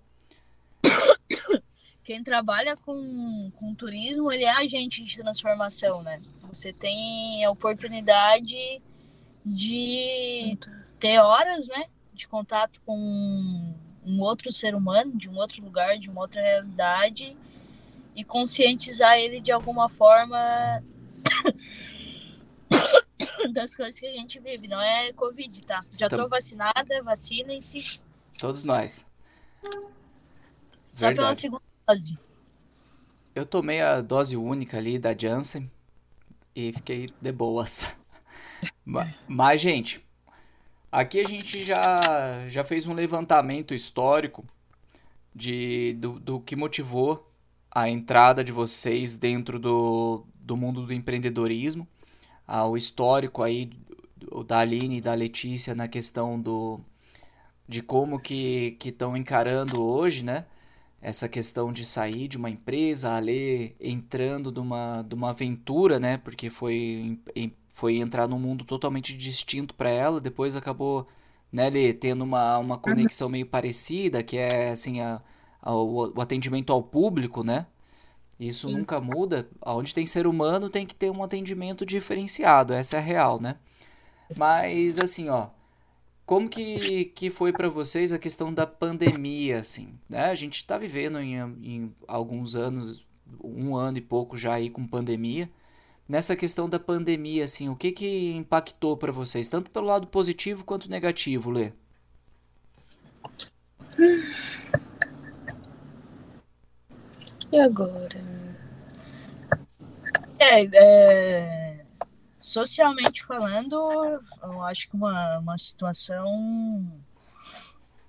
Quem 2.01 2.23
trabalha 2.23 2.77
com, 2.77 3.51
com 3.57 3.75
turismo, 3.75 4.31
ele 4.31 4.45
é 4.45 4.51
agente 4.51 5.03
de 5.03 5.17
transformação, 5.17 6.01
né? 6.01 6.21
Você 6.47 6.71
tem 6.71 7.43
a 7.43 7.51
oportunidade 7.51 8.81
de 9.53 10.57
ter 10.99 11.19
horas, 11.19 11.67
né? 11.67 11.86
De 12.13 12.27
contato 12.27 12.81
com 12.86 12.95
um 14.05 14.21
outro 14.21 14.51
ser 14.51 14.75
humano, 14.75 15.15
de 15.17 15.29
um 15.29 15.36
outro 15.38 15.63
lugar, 15.63 15.97
de 15.97 16.10
uma 16.10 16.21
outra 16.21 16.41
realidade 16.41 17.36
e 18.15 18.23
conscientizar 18.23 19.17
ele 19.17 19.39
de 19.39 19.51
alguma 19.51 19.88
forma 19.89 20.38
das 23.53 23.75
coisas 23.75 23.99
que 23.99 24.05
a 24.05 24.12
gente 24.12 24.39
vive. 24.39 24.67
Não 24.67 24.81
é 24.81 25.12
Covid, 25.13 25.63
tá? 25.65 25.79
Já 25.91 26.07
tô 26.10 26.15
Estamos- 26.15 26.29
vacinada, 26.29 27.03
vacinem-se 27.03 28.01
Todos 28.39 28.63
nós. 28.63 29.05
só 30.91 31.07
pela 31.07 31.13
Verdade. 31.13 31.39
segunda 31.39 31.63
dose. 31.88 32.17
Eu 33.36 33.45
tomei 33.45 33.81
a 33.81 34.01
dose 34.01 34.36
única 34.36 34.77
ali 34.77 34.97
da 34.97 35.15
Janssen 35.15 35.71
e 36.55 36.73
fiquei 36.73 37.07
de 37.21 37.31
boas. 37.31 37.86
Ma- 38.88 39.08
Mas, 39.28 39.60
gente, 39.62 40.02
aqui 40.91 41.19
a 41.19 41.26
gente 41.26 41.65
já, 41.65 42.47
já 42.47 42.63
fez 42.63 42.88
um 42.88 42.93
levantamento 42.93 43.73
histórico 43.73 44.45
de, 45.36 45.93
do, 45.95 46.19
do 46.19 46.39
que 46.41 46.56
motivou 46.56 47.30
a 47.71 47.89
entrada 47.89 48.43
de 48.43 48.52
vocês 48.52 49.15
dentro 49.17 49.60
do, 49.60 50.26
do 50.36 50.58
mundo 50.58 50.86
do 50.86 50.93
empreendedorismo. 50.93 51.88
Ah, 52.47 52.67
o 52.67 52.78
histórico 52.78 53.43
aí 53.43 53.71
da 54.47 54.60
Aline 54.60 54.97
e 54.97 55.02
da 55.02 55.13
Letícia 55.13 55.76
na 55.76 55.88
questão 55.88 56.39
do, 56.41 56.80
de 57.67 57.82
como 57.82 58.19
que 58.19 58.78
estão 58.84 59.15
encarando 59.17 59.82
hoje, 59.84 60.23
né? 60.23 60.45
essa 61.02 61.30
questão 61.30 61.73
de 61.73 61.86
sair 61.86 62.28
de 62.28 62.38
uma 62.38 62.50
empresa, 62.52 63.12
a 63.15 63.19
Lê 63.19 63.73
entrando 63.82 64.52
de 64.52 64.60
uma, 64.60 65.02
de 65.04 65.15
uma 65.15 65.32
aventura, 65.32 66.00
né? 66.00 66.17
Porque 66.19 66.50
foi, 66.50 67.19
em- 67.36 67.54
foi 67.77 67.97
entrar 67.97 68.27
num 68.27 68.39
mundo 68.39 68.65
totalmente 68.65 69.15
distinto 69.17 69.75
para 69.75 69.89
ela, 69.91 70.21
depois 70.21 70.55
acabou, 70.57 71.07
né, 71.51 71.69
Lê, 71.69 71.93
tendo 71.93 72.23
uma, 72.23 72.57
uma 72.59 72.77
conexão 72.79 73.29
meio 73.29 73.47
parecida, 73.47 74.23
que 74.23 74.37
é, 74.37 74.71
assim, 74.71 75.01
a, 75.01 75.21
a- 75.61 75.73
o, 75.75 76.13
o 76.17 76.21
atendimento 76.21 76.73
ao 76.73 76.83
público, 76.83 77.43
né? 77.43 77.67
Isso 78.39 78.69
nunca 78.69 79.01
muda. 79.01 79.49
Onde 79.65 79.93
tem 79.93 80.05
ser 80.05 80.27
humano 80.27 80.69
tem 80.69 80.85
que 80.85 80.95
ter 80.95 81.11
um 81.11 81.23
atendimento 81.23 81.85
diferenciado, 81.85 82.73
essa 82.73 82.97
é 82.97 82.99
a 82.99 83.01
real, 83.01 83.41
né? 83.41 83.57
Mas, 84.35 84.99
assim, 84.99 85.29
ó, 85.29 85.49
como 86.25 86.49
que, 86.49 87.05
que 87.15 87.29
foi 87.29 87.53
para 87.53 87.69
vocês 87.69 88.13
a 88.13 88.19
questão 88.19 88.53
da 88.53 88.67
pandemia, 88.67 89.59
assim, 89.59 89.97
né? 90.09 90.25
A 90.25 90.35
gente 90.35 90.57
está 90.57 90.77
vivendo 90.77 91.19
em, 91.19 91.35
em 91.63 91.95
alguns 92.07 92.55
anos, 92.55 93.05
um 93.43 93.75
ano 93.75 93.97
e 93.97 94.01
pouco 94.01 94.37
já 94.37 94.55
aí 94.55 94.69
com 94.69 94.85
pandemia. 94.87 95.49
Nessa 96.07 96.35
questão 96.37 96.69
da 96.69 96.79
pandemia, 96.79 97.43
assim, 97.43 97.67
o 97.67 97.75
que 97.75 97.91
que 97.91 98.31
impactou 98.33 98.95
para 98.95 99.11
vocês, 99.11 99.49
tanto 99.49 99.69
pelo 99.69 99.87
lado 99.87 100.07
positivo 100.07 100.63
quanto 100.63 100.89
negativo, 100.89 101.51
Lê? 101.51 101.73
E 107.51 107.59
agora? 107.59 108.21
É, 110.39 110.63
é, 110.63 111.85
socialmente 112.39 113.25
falando, 113.25 113.75
eu 114.43 114.63
acho 114.63 114.89
que 114.89 114.95
uma, 114.95 115.39
uma 115.39 115.57
situação 115.57 116.89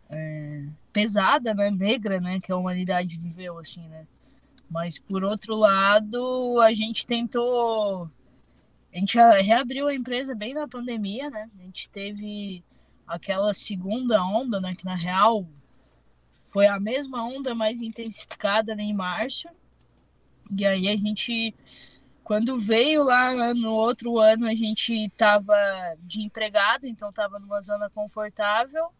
é, 0.09 0.67
pesada, 0.93 1.53
né, 1.53 1.71
negra, 1.71 2.21
né, 2.21 2.39
que 2.41 2.53
a 2.53 2.57
humanidade 2.57 3.19
viveu, 3.19 3.59
assim, 3.59 3.89
né. 3.89 4.07
Mas 4.71 4.99
por 4.99 5.25
outro 5.25 5.57
lado, 5.57 6.61
a 6.61 6.73
gente 6.75 7.07
tentou, 7.07 8.11
a 8.93 8.99
gente 8.99 9.17
reabriu 9.17 9.89
a 9.89 9.95
empresa 9.95 10.35
bem 10.35 10.55
na 10.55 10.69
pandemia, 10.69 11.31
né. 11.31 11.51
A 11.59 11.63
gente 11.63 11.89
teve 11.89 12.63
aquela 13.07 13.55
segunda 13.55 14.23
onda, 14.23 14.61
né, 14.61 14.75
que 14.75 14.85
na 14.85 14.95
real 14.95 15.47
foi 16.47 16.67
a 16.67 16.79
mesma 16.79 17.25
onda 17.25 17.55
mais 17.55 17.81
intensificada 17.81 18.75
né, 18.75 18.83
em 18.83 18.95
março. 18.95 19.49
E 20.57 20.65
aí 20.65 20.89
a 20.89 20.97
gente 20.97 21.55
quando 22.29 22.59
veio 22.59 23.05
lá 23.05 23.55
no 23.55 23.73
outro 23.73 24.19
ano, 24.19 24.47
a 24.47 24.55
gente 24.55 24.93
estava 24.93 25.57
de 26.01 26.21
empregado, 26.21 26.87
então 26.87 27.09
estava 27.09 27.39
numa 27.39 27.59
zona 27.63 27.89
confortável. 27.89 28.93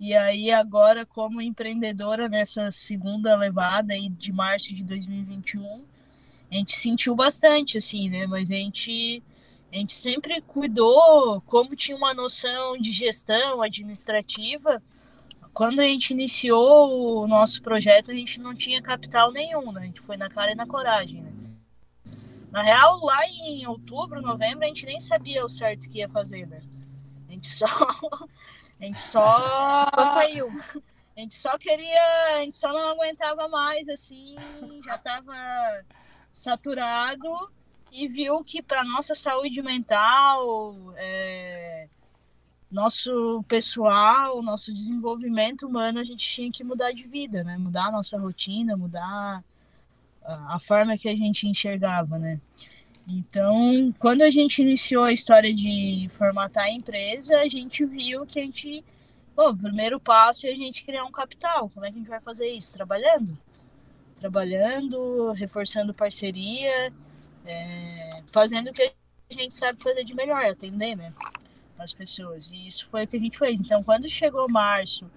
E 0.00 0.14
aí 0.14 0.50
agora, 0.52 1.04
como 1.04 1.40
empreendedora 1.42 2.28
nessa 2.28 2.70
segunda 2.70 3.34
levada 3.36 3.94
aí 3.94 4.08
de 4.08 4.32
março 4.32 4.72
de 4.74 4.84
2021, 4.84 5.84
a 6.50 6.54
gente 6.54 6.76
sentiu 6.76 7.14
bastante, 7.16 7.78
assim, 7.78 8.08
né? 8.08 8.26
Mas 8.26 8.50
a 8.50 8.54
gente, 8.54 9.22
a 9.72 9.76
gente 9.76 9.92
sempre 9.92 10.40
cuidou, 10.40 11.40
como 11.42 11.74
tinha 11.74 11.96
uma 11.96 12.14
noção 12.14 12.78
de 12.78 12.92
gestão 12.92 13.60
administrativa, 13.60 14.80
quando 15.52 15.80
a 15.80 15.84
gente 15.84 16.10
iniciou 16.10 17.24
o 17.24 17.26
nosso 17.26 17.60
projeto, 17.60 18.12
a 18.12 18.14
gente 18.14 18.40
não 18.40 18.54
tinha 18.54 18.80
capital 18.80 19.32
nenhum, 19.32 19.72
né? 19.72 19.80
A 19.80 19.86
gente 19.86 20.00
foi 20.00 20.16
na 20.16 20.30
cara 20.30 20.52
e 20.52 20.54
na 20.54 20.64
coragem, 20.64 21.22
né? 21.22 21.32
Na 22.52 22.62
real, 22.62 23.04
lá 23.04 23.26
em 23.26 23.66
outubro, 23.66 24.22
novembro, 24.22 24.64
a 24.64 24.68
gente 24.68 24.86
nem 24.86 25.00
sabia 25.00 25.44
o 25.44 25.48
certo 25.48 25.88
que 25.88 25.98
ia 25.98 26.08
fazer, 26.08 26.46
né? 26.46 26.62
A 27.28 27.32
gente 27.32 27.48
só. 27.48 27.66
A 28.80 28.84
gente 28.84 29.00
só. 29.00 29.84
Só 29.94 30.04
saiu. 30.04 30.48
A 31.16 31.20
gente 31.20 31.34
só 31.34 31.58
queria. 31.58 32.36
A 32.36 32.44
gente 32.44 32.56
só 32.56 32.72
não 32.72 32.90
aguentava 32.90 33.48
mais, 33.48 33.88
assim. 33.88 34.36
Já 34.84 34.96
tava 34.98 35.34
saturado 36.32 37.50
e 37.90 38.06
viu 38.06 38.42
que 38.44 38.62
para 38.62 38.84
nossa 38.84 39.14
saúde 39.14 39.60
mental, 39.62 40.74
é, 40.96 41.88
nosso 42.70 43.42
pessoal, 43.48 44.42
nosso 44.42 44.72
desenvolvimento 44.72 45.66
humano, 45.66 45.98
a 45.98 46.04
gente 46.04 46.26
tinha 46.26 46.50
que 46.50 46.62
mudar 46.62 46.92
de 46.92 47.04
vida, 47.06 47.42
né? 47.42 47.56
Mudar 47.56 47.86
a 47.86 47.92
nossa 47.92 48.18
rotina, 48.18 48.76
mudar 48.76 49.42
a 50.22 50.58
forma 50.60 50.98
que 50.98 51.08
a 51.08 51.16
gente 51.16 51.48
enxergava, 51.48 52.18
né? 52.18 52.38
Então, 53.10 53.90
quando 53.98 54.20
a 54.20 54.28
gente 54.28 54.60
iniciou 54.60 55.02
a 55.02 55.12
história 55.12 55.54
de 55.54 56.10
formatar 56.18 56.64
a 56.64 56.70
empresa, 56.70 57.38
a 57.38 57.48
gente 57.48 57.82
viu 57.86 58.26
que 58.26 58.38
a 58.38 58.42
gente, 58.42 58.84
bom, 59.34 59.50
o 59.50 59.56
primeiro 59.56 59.98
passo 59.98 60.46
é 60.46 60.50
a 60.50 60.54
gente 60.54 60.84
criar 60.84 61.04
um 61.04 61.10
capital. 61.10 61.70
Como 61.70 61.86
é 61.86 61.88
que 61.88 61.94
a 61.94 61.98
gente 61.98 62.10
vai 62.10 62.20
fazer 62.20 62.50
isso? 62.50 62.74
Trabalhando. 62.74 63.36
Trabalhando, 64.14 65.32
reforçando 65.32 65.94
parceria, 65.94 66.92
é, 67.46 68.22
fazendo 68.30 68.68
o 68.68 68.72
que 68.74 68.82
a 68.82 69.34
gente 69.34 69.54
sabe 69.54 69.82
fazer 69.82 70.04
de 70.04 70.14
melhor, 70.14 70.44
atender, 70.44 70.94
né? 70.94 71.10
As 71.78 71.94
pessoas. 71.94 72.52
E 72.52 72.66
isso 72.66 72.86
foi 72.90 73.04
o 73.04 73.06
que 73.06 73.16
a 73.16 73.20
gente 73.20 73.38
fez. 73.38 73.58
Então, 73.58 73.82
quando 73.82 74.06
chegou 74.06 74.50
março 74.50 75.10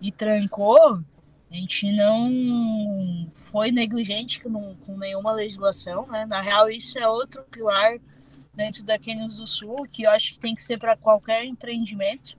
e 0.00 0.10
trancou, 0.10 1.00
a 1.48 1.54
gente 1.54 1.92
não 1.92 2.28
foi 3.56 3.72
negligente 3.72 4.38
com, 4.40 4.76
com 4.84 4.98
nenhuma 4.98 5.32
legislação, 5.32 6.06
né? 6.08 6.26
Na 6.26 6.42
real, 6.42 6.68
isso 6.68 6.98
é 6.98 7.08
outro 7.08 7.42
pilar 7.44 7.98
dentro 8.52 8.84
da 8.84 8.98
Canyons 8.98 9.38
do 9.38 9.46
Sul, 9.46 9.88
que 9.90 10.02
eu 10.02 10.10
acho 10.10 10.34
que 10.34 10.40
tem 10.40 10.54
que 10.54 10.60
ser 10.60 10.78
para 10.78 10.94
qualquer 10.94 11.42
empreendimento. 11.46 12.36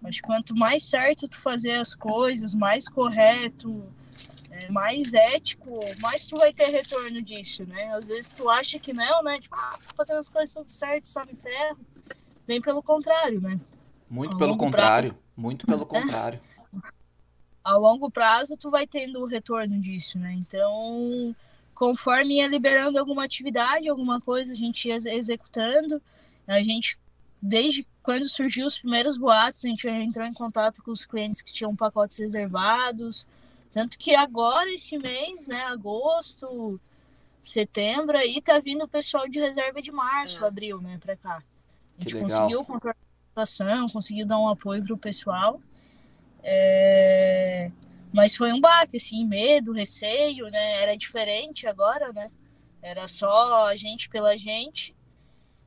Mas 0.00 0.22
quanto 0.22 0.56
mais 0.56 0.84
certo 0.84 1.28
tu 1.28 1.36
fazer 1.36 1.72
as 1.72 1.94
coisas, 1.94 2.54
mais 2.54 2.88
correto, 2.88 3.84
é, 4.50 4.70
mais 4.70 5.12
ético, 5.12 5.68
mais 6.00 6.26
tu 6.26 6.38
vai 6.38 6.50
ter 6.50 6.70
retorno 6.70 7.20
disso, 7.20 7.66
né? 7.66 7.92
Às 7.92 8.06
vezes 8.06 8.32
tu 8.32 8.48
acha 8.48 8.78
que 8.78 8.94
não, 8.94 9.22
né? 9.22 9.38
Tipo, 9.38 9.54
ah, 9.54 9.74
tá 9.74 9.92
fazendo 9.94 10.18
as 10.18 10.30
coisas 10.30 10.54
tudo 10.54 10.70
certo, 10.70 11.10
só 11.10 11.26
me 11.26 11.34
ferro. 11.34 11.78
Bem 12.46 12.62
pelo 12.62 12.82
contrário, 12.82 13.38
né? 13.38 13.60
Muito 14.08 14.38
pelo 14.38 14.56
contrário, 14.56 15.10
prazo... 15.10 15.24
muito 15.36 15.66
pelo 15.66 15.84
contrário 15.84 16.40
ao 17.62 17.80
longo 17.80 18.10
prazo 18.10 18.56
tu 18.56 18.70
vai 18.70 18.86
tendo 18.86 19.20
o 19.20 19.26
retorno 19.26 19.78
disso, 19.80 20.18
né? 20.18 20.32
Então, 20.32 21.34
conforme 21.74 22.36
ia 22.36 22.48
liberando 22.48 22.98
alguma 22.98 23.24
atividade, 23.24 23.88
alguma 23.88 24.20
coisa, 24.20 24.52
a 24.52 24.56
gente 24.56 24.88
ia 24.88 24.96
executando. 24.96 26.02
A 26.46 26.60
gente, 26.60 26.98
desde 27.40 27.86
quando 28.02 28.28
surgiu 28.28 28.66
os 28.66 28.78
primeiros 28.78 29.18
boatos, 29.18 29.64
a 29.64 29.68
gente 29.68 29.86
entrou 29.86 30.26
em 30.26 30.32
contato 30.32 30.82
com 30.82 30.90
os 30.90 31.04
clientes 31.04 31.42
que 31.42 31.52
tinham 31.52 31.76
pacotes 31.76 32.18
reservados. 32.18 33.28
Tanto 33.72 33.98
que 33.98 34.14
agora, 34.14 34.72
esse 34.72 34.96
mês, 34.96 35.46
né, 35.46 35.64
agosto, 35.64 36.80
setembro, 37.40 38.16
aí 38.16 38.40
tá 38.40 38.58
vindo 38.58 38.84
o 38.84 38.88
pessoal 38.88 39.28
de 39.28 39.38
reserva 39.38 39.80
de 39.80 39.92
março, 39.92 40.44
é. 40.44 40.48
abril, 40.48 40.80
né, 40.80 40.98
pra 40.98 41.16
cá. 41.16 41.42
A 41.98 42.02
gente 42.02 42.18
conseguiu 42.18 42.64
controlar 42.64 42.96
a 43.36 43.46
situação, 43.46 43.88
conseguiu 43.88 44.26
dar 44.26 44.38
um 44.38 44.48
apoio 44.48 44.84
pro 44.84 44.96
pessoal. 44.96 45.60
É... 46.42 47.70
Mas 48.12 48.34
foi 48.34 48.52
um 48.52 48.60
baque, 48.60 48.96
assim, 48.96 49.24
medo, 49.26 49.72
receio, 49.72 50.48
né? 50.50 50.82
Era 50.82 50.96
diferente 50.96 51.66
agora, 51.66 52.12
né? 52.12 52.30
Era 52.82 53.06
só 53.06 53.66
a 53.66 53.76
gente 53.76 54.08
pela 54.08 54.36
gente. 54.36 54.94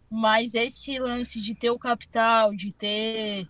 Mas 0.09 0.55
esse 0.55 0.97
lance 0.99 1.39
de 1.39 1.55
ter 1.55 1.69
o 1.69 1.79
capital, 1.79 2.53
de 2.53 2.71
ter 2.73 3.47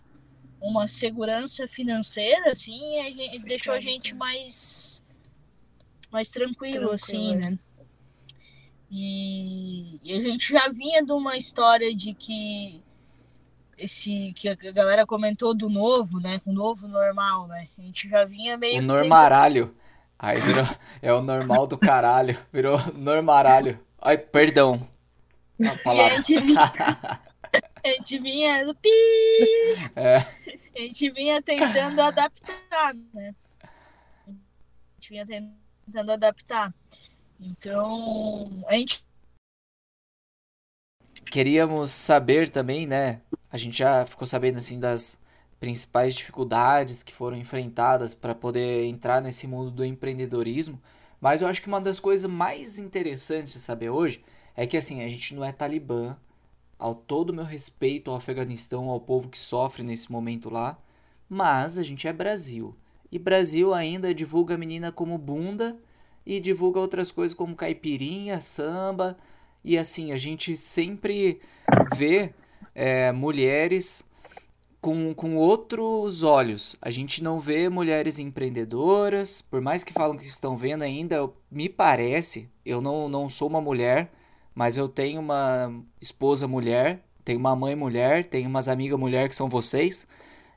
uma 0.60 0.86
segurança 0.86 1.66
financeira, 1.66 2.52
assim, 2.52 3.00
a 3.00 3.10
gente, 3.10 3.40
deixou 3.40 3.74
a 3.74 3.80
gente 3.80 4.14
mais, 4.14 5.02
mais 6.10 6.30
tranquilo, 6.30 6.86
tranquilo, 6.86 6.92
assim, 6.92 7.36
né? 7.36 7.58
E, 8.88 9.98
e 10.04 10.12
a 10.12 10.20
gente 10.20 10.52
já 10.52 10.68
vinha 10.68 11.02
de 11.02 11.10
uma 11.10 11.36
história 11.36 11.94
de 11.94 12.14
que 12.14 12.80
esse 13.82 14.32
que 14.34 14.48
a 14.48 14.54
galera 14.54 15.06
comentou 15.06 15.54
do 15.54 15.68
novo, 15.68 16.20
né? 16.20 16.38
Com 16.40 16.50
o 16.50 16.54
novo 16.54 16.86
normal, 16.86 17.48
né? 17.48 17.68
A 17.76 17.82
gente 17.82 18.08
já 18.08 18.24
vinha 18.24 18.56
meio. 18.56 18.78
O 18.78 18.82
normaralho. 18.82 19.74
Aí 20.18 20.40
virou. 20.40 20.64
É 21.02 21.12
o 21.12 21.20
normal 21.20 21.66
do 21.66 21.76
caralho. 21.76 22.38
Virou 22.52 22.78
normaralho. 22.94 23.78
Ai, 24.00 24.16
perdão. 24.16 24.88
A 25.60 25.76
palavra. 25.78 26.12
A 26.12 26.16
gente 26.16 26.40
vinha. 26.40 26.72
a 27.84 27.88
gente 27.88 28.18
vinha 28.18 28.64
do 28.64 28.74
pi. 28.74 28.88
É. 29.96 30.16
A 30.74 30.80
gente 30.80 31.10
vinha 31.10 31.42
tentando 31.42 32.00
adaptar, 32.00 32.94
né? 33.12 33.34
A 34.26 34.30
gente 34.94 35.10
vinha 35.10 35.26
tentando 35.26 36.12
adaptar. 36.12 36.72
Então, 37.40 38.64
a 38.68 38.76
gente 38.76 39.04
queríamos 41.32 41.90
saber 41.90 42.48
também, 42.48 42.86
né? 42.86 43.20
A 43.52 43.58
gente 43.58 43.76
já 43.76 44.06
ficou 44.06 44.26
sabendo 44.26 44.56
assim 44.56 44.80
das 44.80 45.20
principais 45.60 46.14
dificuldades 46.14 47.02
que 47.02 47.12
foram 47.12 47.36
enfrentadas 47.36 48.14
para 48.14 48.34
poder 48.34 48.86
entrar 48.86 49.20
nesse 49.20 49.46
mundo 49.46 49.70
do 49.70 49.84
empreendedorismo, 49.84 50.80
mas 51.20 51.42
eu 51.42 51.48
acho 51.48 51.60
que 51.60 51.68
uma 51.68 51.80
das 51.80 52.00
coisas 52.00 52.28
mais 52.28 52.78
interessantes 52.78 53.52
de 53.52 53.60
saber 53.60 53.90
hoje 53.90 54.24
é 54.56 54.66
que 54.66 54.76
assim, 54.76 55.04
a 55.04 55.08
gente 55.08 55.34
não 55.34 55.44
é 55.44 55.52
talibã, 55.52 56.16
ao 56.78 56.94
todo 56.94 57.32
meu 57.32 57.44
respeito 57.44 58.10
ao 58.10 58.16
Afeganistão, 58.16 58.88
ao 58.88 59.00
povo 59.00 59.28
que 59.28 59.38
sofre 59.38 59.84
nesse 59.84 60.10
momento 60.10 60.50
lá, 60.50 60.76
mas 61.28 61.78
a 61.78 61.82
gente 61.82 62.08
é 62.08 62.12
Brasil. 62.12 62.74
E 63.10 63.18
Brasil 63.18 63.72
ainda 63.72 64.14
divulga 64.14 64.54
a 64.54 64.58
menina 64.58 64.90
como 64.90 65.16
bunda 65.16 65.78
e 66.26 66.40
divulga 66.40 66.80
outras 66.80 67.12
coisas 67.12 67.34
como 67.34 67.54
caipirinha, 67.54 68.40
samba, 68.40 69.16
e 69.62 69.78
assim, 69.78 70.10
a 70.10 70.16
gente 70.16 70.56
sempre 70.56 71.40
vê 71.94 72.34
é, 72.74 73.12
mulheres 73.12 74.04
com, 74.80 75.14
com 75.14 75.36
outros 75.36 76.24
olhos. 76.24 76.76
A 76.82 76.90
gente 76.90 77.22
não 77.22 77.38
vê 77.38 77.68
mulheres 77.68 78.18
empreendedoras, 78.18 79.40
por 79.40 79.60
mais 79.60 79.84
que 79.84 79.92
falam 79.92 80.16
que 80.16 80.26
estão 80.26 80.56
vendo 80.56 80.82
ainda, 80.82 81.30
me 81.50 81.68
parece, 81.68 82.50
eu 82.66 82.80
não, 82.80 83.08
não 83.08 83.30
sou 83.30 83.48
uma 83.48 83.60
mulher, 83.60 84.10
mas 84.54 84.76
eu 84.76 84.88
tenho 84.88 85.20
uma 85.20 85.72
esposa 86.00 86.48
mulher, 86.48 87.00
tenho 87.24 87.38
uma 87.38 87.54
mãe 87.54 87.76
mulher, 87.76 88.24
tenho 88.24 88.48
umas 88.48 88.68
amigas 88.68 88.98
mulher 88.98 89.28
que 89.28 89.36
são 89.36 89.48
vocês, 89.48 90.06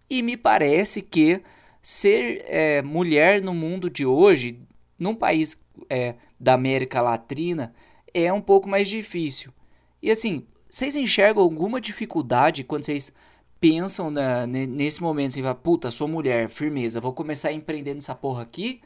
e 0.09 0.23
me 0.23 0.35
parece 0.35 1.01
que 1.01 1.41
ser 1.81 2.43
é, 2.47 2.81
mulher 2.81 3.41
no 3.43 3.53
mundo 3.53 3.91
de 3.91 4.05
hoje, 4.07 4.59
num 4.97 5.13
país 5.13 5.63
é, 5.87 6.15
da 6.39 6.53
América 6.53 6.99
Latina, 6.99 7.73
é 8.11 8.33
um 8.33 8.41
pouco 8.41 8.67
mais 8.67 8.87
difícil. 8.87 9.53
E 10.01 10.09
assim, 10.09 10.47
vocês 10.75 10.97
enxergam 10.97 11.41
alguma 11.41 11.79
dificuldade 11.79 12.65
quando 12.65 12.83
vocês 12.83 13.13
pensam 13.61 14.11
na, 14.11 14.45
nesse 14.45 15.01
momento, 15.01 15.29
assim, 15.29 15.55
puta, 15.63 15.89
sou 15.89 16.05
mulher, 16.05 16.49
firmeza, 16.49 16.99
vou 16.99 17.13
começar 17.13 17.47
a 17.47 17.53
empreender 17.53 17.93
nessa 17.93 18.13
porra 18.13 18.41
aqui 18.41 18.81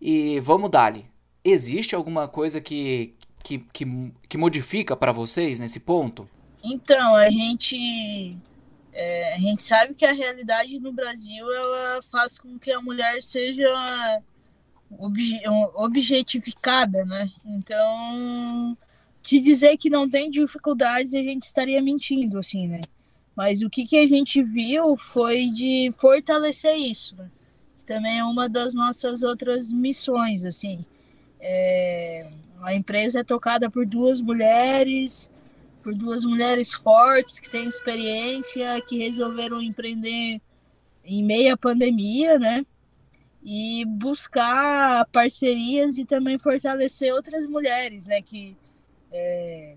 e 0.00 0.40
vamos 0.40 0.70
dali. 0.70 1.04
Existe 1.44 1.94
alguma 1.94 2.26
coisa 2.26 2.58
que, 2.58 3.14
que, 3.44 3.58
que, 3.70 4.12
que 4.26 4.38
modifica 4.38 4.96
para 4.96 5.12
vocês 5.12 5.60
nesse 5.60 5.78
ponto? 5.78 6.26
Então, 6.64 7.14
a 7.14 7.28
gente 7.28 8.34
é, 8.94 9.34
a 9.34 9.38
gente 9.38 9.62
sabe 9.62 9.92
que 9.92 10.06
a 10.06 10.14
realidade 10.14 10.80
no 10.80 10.90
Brasil 10.90 11.52
ela 11.52 12.00
faz 12.10 12.38
com 12.38 12.58
que 12.58 12.72
a 12.72 12.80
mulher 12.80 13.22
seja 13.22 14.22
obje, 14.98 15.38
objetificada, 15.74 17.04
né? 17.04 17.30
Então, 17.44 18.76
te 19.26 19.40
dizer 19.40 19.76
que 19.76 19.90
não 19.90 20.08
tem 20.08 20.30
dificuldades, 20.30 21.12
a 21.12 21.18
gente 21.18 21.42
estaria 21.42 21.82
mentindo, 21.82 22.38
assim, 22.38 22.68
né? 22.68 22.80
Mas 23.34 23.60
o 23.60 23.68
que, 23.68 23.84
que 23.84 23.98
a 23.98 24.06
gente 24.06 24.40
viu 24.40 24.96
foi 24.96 25.48
de 25.48 25.90
fortalecer 25.98 26.76
isso, 26.76 27.16
né? 27.16 27.28
Também 27.84 28.20
é 28.20 28.24
uma 28.24 28.48
das 28.48 28.72
nossas 28.72 29.24
outras 29.24 29.72
missões, 29.72 30.44
assim. 30.44 30.84
É... 31.40 32.30
A 32.62 32.72
empresa 32.72 33.20
é 33.20 33.24
tocada 33.24 33.68
por 33.68 33.84
duas 33.84 34.20
mulheres, 34.20 35.28
por 35.82 35.92
duas 35.92 36.24
mulheres 36.24 36.72
fortes 36.72 37.40
que 37.40 37.50
têm 37.50 37.66
experiência, 37.66 38.80
que 38.80 38.96
resolveram 38.96 39.60
empreender 39.60 40.40
em 41.04 41.24
meia 41.24 41.56
pandemia, 41.56 42.38
né? 42.38 42.64
E 43.44 43.84
buscar 43.84 45.04
parcerias 45.06 45.98
e 45.98 46.04
também 46.04 46.38
fortalecer 46.38 47.12
outras 47.12 47.48
mulheres, 47.48 48.06
né? 48.06 48.22
Que 48.22 48.56
é, 49.16 49.74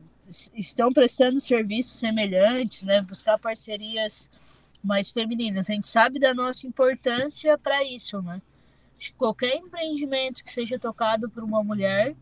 estão 0.53 0.91
prestando 0.91 1.39
serviços 1.39 1.93
semelhantes, 1.93 2.83
né? 2.83 3.01
Buscar 3.01 3.37
parcerias 3.37 4.29
mais 4.83 5.09
femininas. 5.09 5.69
A 5.69 5.73
gente 5.73 5.87
sabe 5.87 6.19
da 6.19 6.33
nossa 6.33 6.67
importância 6.67 7.57
para 7.57 7.83
isso, 7.83 8.21
né? 8.21 8.41
Que 8.97 9.13
qualquer 9.13 9.55
empreendimento 9.55 10.43
que 10.43 10.51
seja 10.51 10.77
tocado 10.77 11.29
por 11.29 11.43
uma 11.43 11.63
mulher, 11.63 12.15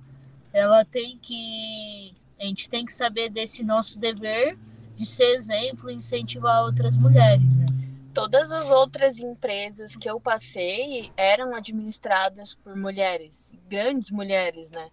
ela 0.53 0.85
tem 0.85 1.17
que. 1.17 2.13
A 2.39 2.45
gente 2.45 2.69
tem 2.69 2.85
que 2.85 2.93
saber 2.93 3.29
desse 3.29 3.63
nosso 3.63 3.99
dever 3.99 4.57
de 4.95 5.05
ser 5.05 5.33
exemplo 5.33 5.89
e 5.89 5.95
incentivar 5.95 6.63
outras 6.63 6.97
mulheres, 6.97 7.57
né? 7.57 7.65
Todas 8.13 8.51
as 8.51 8.69
outras 8.69 9.19
empresas 9.19 9.95
que 9.95 10.09
eu 10.09 10.19
passei 10.19 11.11
eram 11.15 11.53
administradas 11.53 12.55
por 12.55 12.75
mulheres, 12.75 13.51
grandes 13.69 14.09
mulheres, 14.09 14.71
né? 14.71 14.89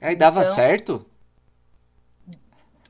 Aí 0.00 0.16
dava 0.16 0.40
então... 0.40 0.54
certo? 0.54 1.06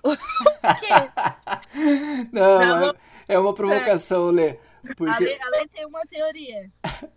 Não, 2.33 2.59
Não 2.59 2.91
é, 2.91 2.95
é 3.29 3.39
uma 3.39 3.55
provocação, 3.55 4.31
Lê. 4.31 4.59
Porque... 4.97 5.39
A, 5.41 5.51
Lê, 5.51 5.69
tem 5.69 5.87
uma 5.87 6.05
teoria. 6.07 6.71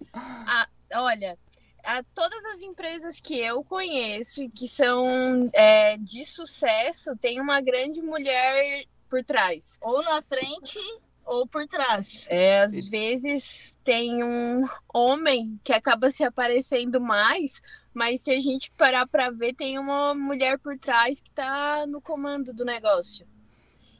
Ah, 0.49 0.67
olha, 0.95 1.37
a, 1.83 2.01
todas 2.15 2.43
as 2.45 2.61
empresas 2.61 3.19
que 3.19 3.39
eu 3.39 3.63
conheço 3.63 4.49
que 4.49 4.67
são 4.67 5.45
é, 5.53 5.95
de 5.97 6.25
sucesso 6.25 7.15
tem 7.17 7.39
uma 7.39 7.61
grande 7.61 8.01
mulher 8.01 8.85
por 9.07 9.23
trás. 9.23 9.77
Ou 9.79 10.01
na 10.01 10.23
frente 10.23 10.79
ou 11.27 11.45
por 11.45 11.67
trás. 11.67 12.25
É, 12.29 12.61
às 12.61 12.87
vezes 12.87 13.77
tem 13.83 14.23
um 14.23 14.63
homem 14.93 15.59
que 15.63 15.73
acaba 15.73 16.09
se 16.09 16.23
aparecendo 16.23 16.99
mais, 16.99 17.61
mas 17.97 18.21
se 18.21 18.29
a 18.29 18.39
gente 18.39 18.69
parar 18.77 19.07
para 19.07 19.31
ver, 19.31 19.55
tem 19.55 19.79
uma 19.79 20.13
mulher 20.13 20.59
por 20.59 20.77
trás 20.77 21.19
que 21.19 21.31
tá 21.31 21.83
no 21.87 21.99
comando 21.99 22.53
do 22.53 22.63
negócio. 22.63 23.27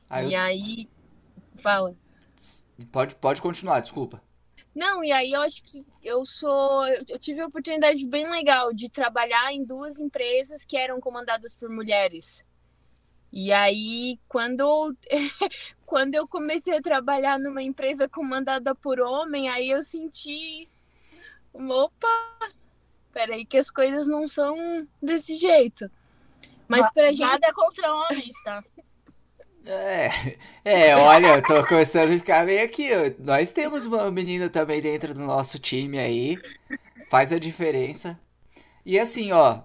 Aí 0.08 0.30
e 0.30 0.34
eu... 0.36 0.40
aí. 0.40 0.90
Fala. 1.56 1.98
Pode, 2.92 3.16
pode 3.16 3.42
continuar, 3.42 3.80
desculpa. 3.80 4.22
Não, 4.76 5.04
e 5.04 5.12
aí 5.12 5.32
eu 5.32 5.42
acho 5.42 5.64
que 5.64 5.84
eu 6.04 6.24
sou. 6.28 6.88
Eu 7.08 7.18
tive 7.18 7.42
a 7.42 7.48
oportunidade 7.48 8.06
bem 8.06 8.30
legal 8.30 8.72
de 8.72 8.88
trabalhar 8.88 9.52
em 9.52 9.66
duas 9.66 10.00
empresas 10.00 10.64
que 10.64 10.78
eram 10.78 11.00
comandadas 11.00 11.56
por 11.56 11.68
mulheres. 11.68 12.46
E 13.34 13.52
aí, 13.52 14.20
quando, 14.28 14.96
quando 15.88 16.14
eu 16.14 16.28
comecei 16.28 16.78
a 16.78 16.82
trabalhar 16.84 17.40
numa 17.40 17.64
empresa 17.64 18.08
comandada 18.08 18.76
por 18.76 19.00
homem, 19.02 19.50
aí 19.50 19.72
eu 19.72 19.82
senti. 19.82 20.70
Opa! 21.52 22.57
Peraí, 23.18 23.44
que 23.46 23.58
as 23.58 23.72
coisas 23.72 24.08
não 24.08 24.28
são 24.28 24.56
desse 25.02 25.34
jeito. 25.38 25.90
Mas 26.68 26.88
pra 26.94 27.10
gente. 27.10 27.22
Nada 27.22 27.52
contra 27.52 27.92
homens, 27.92 28.44
tá? 28.44 28.64
É, 29.66 30.38
é, 30.64 30.96
olha, 30.96 31.38
eu 31.38 31.42
tô 31.42 31.66
começando 31.66 32.12
a 32.12 32.20
ficar 32.20 32.46
meio 32.46 32.64
aqui. 32.64 32.90
Nós 33.18 33.52
temos 33.52 33.88
uma 33.88 34.12
menina 34.12 34.52
também 34.52 34.80
dentro 34.80 35.16
do 35.16 35.22
nosso 35.22 35.58
time 35.58 35.98
aí. 35.98 36.38
Faz 37.10 37.34
a 37.34 37.40
diferença. 37.40 38.20
E 38.86 39.00
assim, 39.00 39.32
ó, 39.32 39.62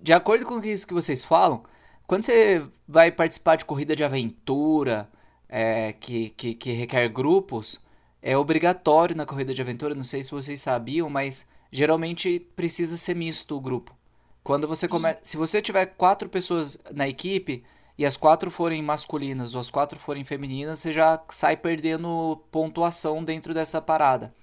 de 0.00 0.12
acordo 0.12 0.46
com 0.46 0.62
isso 0.62 0.86
que 0.86 0.94
vocês 0.94 1.24
falam, 1.24 1.64
quando 2.06 2.22
você 2.22 2.64
vai 2.86 3.10
participar 3.10 3.56
de 3.56 3.64
corrida 3.64 3.96
de 3.96 4.04
aventura, 4.04 5.10
é, 5.48 5.92
que, 5.92 6.30
que, 6.30 6.54
que 6.54 6.70
requer 6.70 7.08
grupos, 7.08 7.80
é 8.22 8.38
obrigatório 8.38 9.16
na 9.16 9.26
corrida 9.26 9.52
de 9.52 9.60
aventura, 9.60 9.92
não 9.92 10.04
sei 10.04 10.22
se 10.22 10.30
vocês 10.30 10.60
sabiam, 10.60 11.10
mas 11.10 11.48
geralmente 11.76 12.40
precisa 12.56 12.96
ser 12.96 13.14
misto 13.14 13.54
o 13.54 13.60
grupo. 13.60 13.94
Quando 14.42 14.66
você 14.66 14.88
come... 14.88 15.14
Se 15.22 15.36
você 15.36 15.60
tiver 15.60 15.86
quatro 15.86 16.28
pessoas 16.28 16.78
na 16.94 17.06
equipe 17.06 17.64
e 17.98 18.06
as 18.06 18.16
quatro 18.16 18.50
forem 18.50 18.82
masculinas 18.82 19.54
ou 19.54 19.60
as 19.60 19.68
quatro 19.68 19.98
forem 19.98 20.24
femininas, 20.24 20.78
você 20.78 20.90
já 20.90 21.22
sai 21.28 21.56
perdendo 21.56 22.42
pontuação 22.50 23.22
dentro 23.22 23.52
dessa 23.52 23.82
parada. 23.82 24.34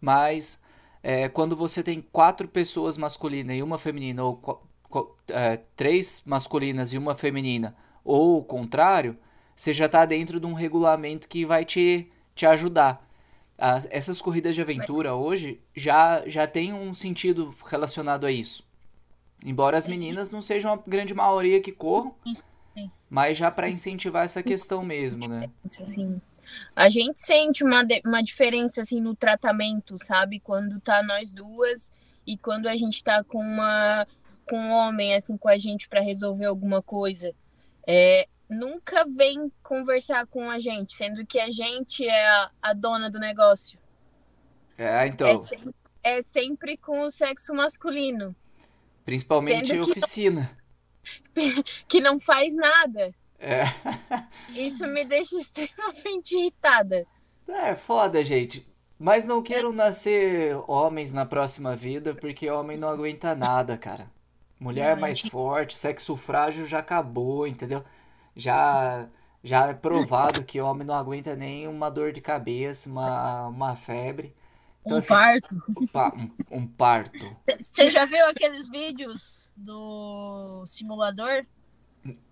Mas 0.00 0.62
é, 1.02 1.28
quando 1.28 1.54
você 1.54 1.82
tem 1.82 2.00
quatro 2.00 2.48
pessoas 2.48 2.96
masculinas 2.96 3.56
e 3.56 3.62
uma 3.62 3.76
feminina, 3.76 4.24
ou 4.24 4.40
é, 5.28 5.58
três 5.76 6.22
masculinas 6.24 6.94
e 6.94 6.98
uma 6.98 7.14
feminina, 7.14 7.76
ou 8.02 8.38
o 8.38 8.44
contrário, 8.44 9.18
você 9.54 9.74
já 9.74 9.86
está 9.86 10.06
dentro 10.06 10.40
de 10.40 10.46
um 10.46 10.54
regulamento 10.54 11.28
que 11.28 11.44
vai 11.44 11.64
te, 11.66 12.10
te 12.34 12.46
ajudar. 12.46 13.06
As, 13.58 13.88
essas 13.90 14.22
corridas 14.22 14.54
de 14.54 14.62
aventura 14.62 15.10
Mas... 15.10 15.20
hoje 15.20 15.60
já, 15.74 16.22
já 16.28 16.46
tem 16.46 16.72
um 16.72 16.94
sentido 16.94 17.52
relacionado 17.66 18.24
a 18.24 18.30
isso. 18.30 18.62
Embora 19.44 19.76
as 19.76 19.86
meninas 19.86 20.30
não 20.30 20.40
sejam 20.40 20.72
a 20.72 20.76
grande 20.76 21.12
maioria 21.12 21.60
que 21.60 21.72
corram, 21.72 22.14
mas 23.10 23.36
já 23.36 23.50
para 23.50 23.68
incentivar 23.68 24.24
essa 24.24 24.42
questão 24.42 24.82
mesmo, 24.84 25.26
né? 25.26 25.50
Sim. 25.70 26.20
A 26.74 26.88
gente 26.88 27.20
sente 27.20 27.62
uma, 27.62 27.86
uma 28.04 28.22
diferença 28.22 28.82
assim 28.82 29.00
no 29.00 29.14
tratamento, 29.14 29.96
sabe? 29.98 30.40
Quando 30.40 30.80
tá 30.80 31.02
nós 31.02 31.30
duas 31.30 31.92
e 32.26 32.36
quando 32.36 32.66
a 32.66 32.76
gente 32.76 33.02
tá 33.02 33.22
com 33.24 33.38
uma 33.38 34.06
com 34.48 34.58
um 34.58 34.70
homem 34.70 35.14
assim 35.14 35.36
com 35.36 35.48
a 35.48 35.58
gente 35.58 35.88
para 35.88 36.00
resolver 36.00 36.46
alguma 36.46 36.82
coisa, 36.82 37.34
é, 37.86 38.26
nunca 38.48 39.04
vem 39.04 39.52
conversar 39.62 40.26
com 40.26 40.50
a 40.50 40.58
gente, 40.58 40.94
sendo 40.94 41.26
que 41.26 41.38
a 41.38 41.50
gente 41.50 42.06
é 42.06 42.28
a, 42.28 42.50
a 42.62 42.72
dona 42.72 43.10
do 43.10 43.18
negócio. 43.18 43.78
É, 44.76 45.06
então. 45.06 45.28
É 45.28 45.36
sempre, 45.36 45.74
é 46.02 46.22
sempre 46.22 46.76
com 46.76 47.00
o 47.02 47.10
sexo 47.10 47.52
masculino. 47.54 48.34
Principalmente 49.04 49.74
em 49.74 49.80
oficina. 49.80 50.56
Não, 51.34 51.62
que 51.88 52.00
não 52.00 52.18
faz 52.18 52.54
nada. 52.54 53.14
É. 53.38 53.62
Isso 54.54 54.86
me 54.86 55.04
deixa 55.04 55.38
extremamente 55.38 56.36
irritada. 56.36 57.06
É 57.46 57.74
foda, 57.74 58.22
gente. 58.22 58.68
Mas 58.98 59.24
não 59.24 59.42
quero 59.42 59.72
nascer 59.72 60.56
homens 60.66 61.12
na 61.12 61.24
próxima 61.24 61.76
vida, 61.76 62.14
porque 62.14 62.50
homem 62.50 62.76
não 62.76 62.88
aguenta 62.88 63.34
nada, 63.34 63.78
cara. 63.78 64.10
Mulher 64.58 64.96
mais 64.96 65.20
forte, 65.20 65.78
sexo 65.78 66.16
frágil 66.16 66.66
já 66.66 66.80
acabou, 66.80 67.46
entendeu? 67.46 67.84
Já 68.38 69.10
já 69.42 69.66
é 69.68 69.74
provado 69.74 70.44
que 70.44 70.60
homem 70.60 70.86
não 70.86 70.94
aguenta 70.94 71.36
nem 71.36 71.68
uma 71.68 71.90
dor 71.90 72.12
de 72.12 72.20
cabeça, 72.20 72.88
uma, 72.88 73.46
uma 73.46 73.76
febre. 73.76 74.34
Então, 74.82 74.96
um 74.96 74.98
assim, 74.98 75.08
parto. 75.08 75.62
Um, 76.50 76.58
um 76.58 76.66
parto. 76.66 77.36
Você 77.58 77.90
já 77.90 78.04
viu 78.04 78.26
aqueles 78.26 78.68
vídeos 78.68 79.50
do 79.56 80.64
simulador? 80.66 81.44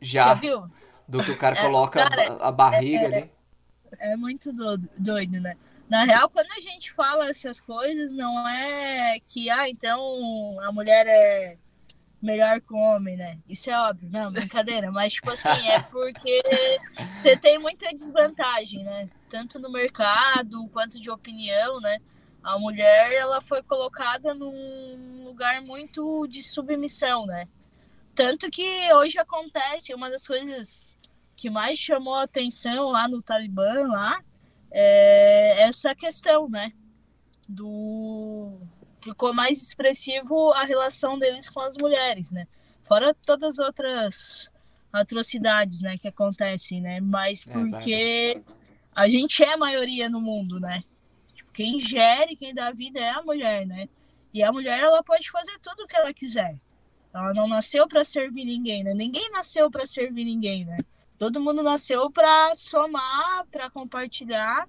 Já. 0.01 0.29
Já 0.29 0.35
viu? 0.35 0.67
Do 1.07 1.23
que 1.23 1.31
o 1.31 1.39
cara 1.39 1.57
é, 1.57 1.63
coloca 1.63 2.09
cara, 2.09 2.33
a, 2.35 2.49
a, 2.49 2.53
barriga 2.53 3.03
é, 3.03 3.07
ali. 3.07 3.31
É 3.99 4.17
muito 4.17 4.53
doido, 4.53 4.89
doido, 4.97 5.41
né? 5.41 5.57
Na 5.89 6.03
real, 6.05 6.29
quando 6.29 6.51
a 6.51 6.61
gente 6.61 6.93
fala 6.93 7.29
essas 7.29 7.61
coisas, 7.61 8.11
não 8.13 8.49
é 8.49 9.21
que, 9.29 9.49
ah, 9.49 9.69
então 9.69 10.59
a 10.61 10.73
mulher 10.73 11.07
é 11.07 11.57
melhor 12.21 12.61
que 12.61 12.73
o 12.73 12.77
homem, 12.77 13.17
né? 13.17 13.39
Isso 13.49 13.71
é 13.71 13.79
óbvio, 13.79 14.09
não, 14.11 14.33
brincadeira, 14.33 14.91
mas 14.91 15.13
tipo 15.13 15.31
assim, 15.31 15.69
é 15.69 15.81
porque 15.81 16.43
você 17.13 17.37
tem 17.37 17.59
muita 17.59 17.93
desvantagem, 17.95 18.83
né? 18.85 19.09
Tanto 19.29 19.59
no 19.59 19.71
mercado 19.71 20.69
quanto 20.69 21.01
de 21.01 21.11
opinião, 21.11 21.81
né? 21.81 21.99
A 22.43 22.59
mulher, 22.59 23.13
ela 23.13 23.41
foi 23.41 23.63
colocada 23.63 24.33
num 24.33 25.25
lugar 25.25 25.61
muito 25.61 26.27
de 26.29 26.43
submissão, 26.43 27.27
né? 27.27 27.49
Tanto 28.15 28.51
que 28.51 28.93
hoje 28.95 29.19
acontece, 29.19 29.93
uma 29.93 30.11
das 30.11 30.27
coisas 30.27 30.97
que 31.37 31.51
mais 31.51 31.79
chamou 31.79 32.15
a 32.15 32.23
atenção 32.23 32.89
lá 32.89 33.07
no 33.07 33.21
Talibã, 33.21 33.87
lá, 33.89 34.23
é 34.71 35.63
essa 35.63 35.95
questão, 35.95 36.49
né? 36.49 36.73
Do 37.49 38.59
ficou 39.01 39.33
mais 39.33 39.61
expressivo 39.63 40.53
a 40.53 40.65
relação 40.65 41.19
deles 41.19 41.49
com 41.49 41.61
as 41.61 41.77
mulheres, 41.77 42.33
né? 42.33 42.47
Fora 42.85 43.15
todas 43.25 43.59
as 43.59 43.67
outras 43.67 44.51
atrocidades, 44.93 45.83
né, 45.83 45.99
que 45.99 46.09
acontecem, 46.09 46.81
né? 46.81 47.01
Mas 47.01 47.47
é, 47.47 47.53
porque 47.53 47.93
é, 47.95 48.43
a 48.95 49.09
gente 49.09 49.43
é 49.43 49.53
a 49.53 49.57
maioria 49.57 50.09
no 50.09 50.21
mundo, 50.21 50.59
né? 50.59 50.83
Tipo, 51.35 51.53
quem 51.53 51.79
gere, 51.79 52.37
quem 52.37 52.55
dá 52.55 52.71
vida 52.71 53.01
é 53.01 53.11
a 53.11 53.23
mulher, 53.23 53.67
né? 53.67 53.89
E 54.33 54.43
a 54.43 54.53
mulher 54.53 54.81
ela 54.81 55.03
pode 55.03 55.31
fazer 55.31 55.59
tudo 55.61 55.85
o 55.85 55.87
que 55.87 55.97
ela 55.97 56.13
quiser. 56.13 56.57
Ela 57.13 57.33
não 57.33 57.49
nasceu 57.49 57.89
para 57.89 58.05
servir 58.05 58.45
ninguém, 58.45 58.85
né? 58.85 58.95
Ninguém 58.95 59.31
nasceu 59.31 59.71
para 59.71 59.87
servir 59.87 60.25
ninguém, 60.25 60.65
né? 60.65 60.79
Todo 61.19 61.41
mundo 61.41 61.63
nasceu 61.63 62.11
para 62.11 62.55
somar, 62.55 63.47
para 63.51 63.71
compartilhar 63.71 64.69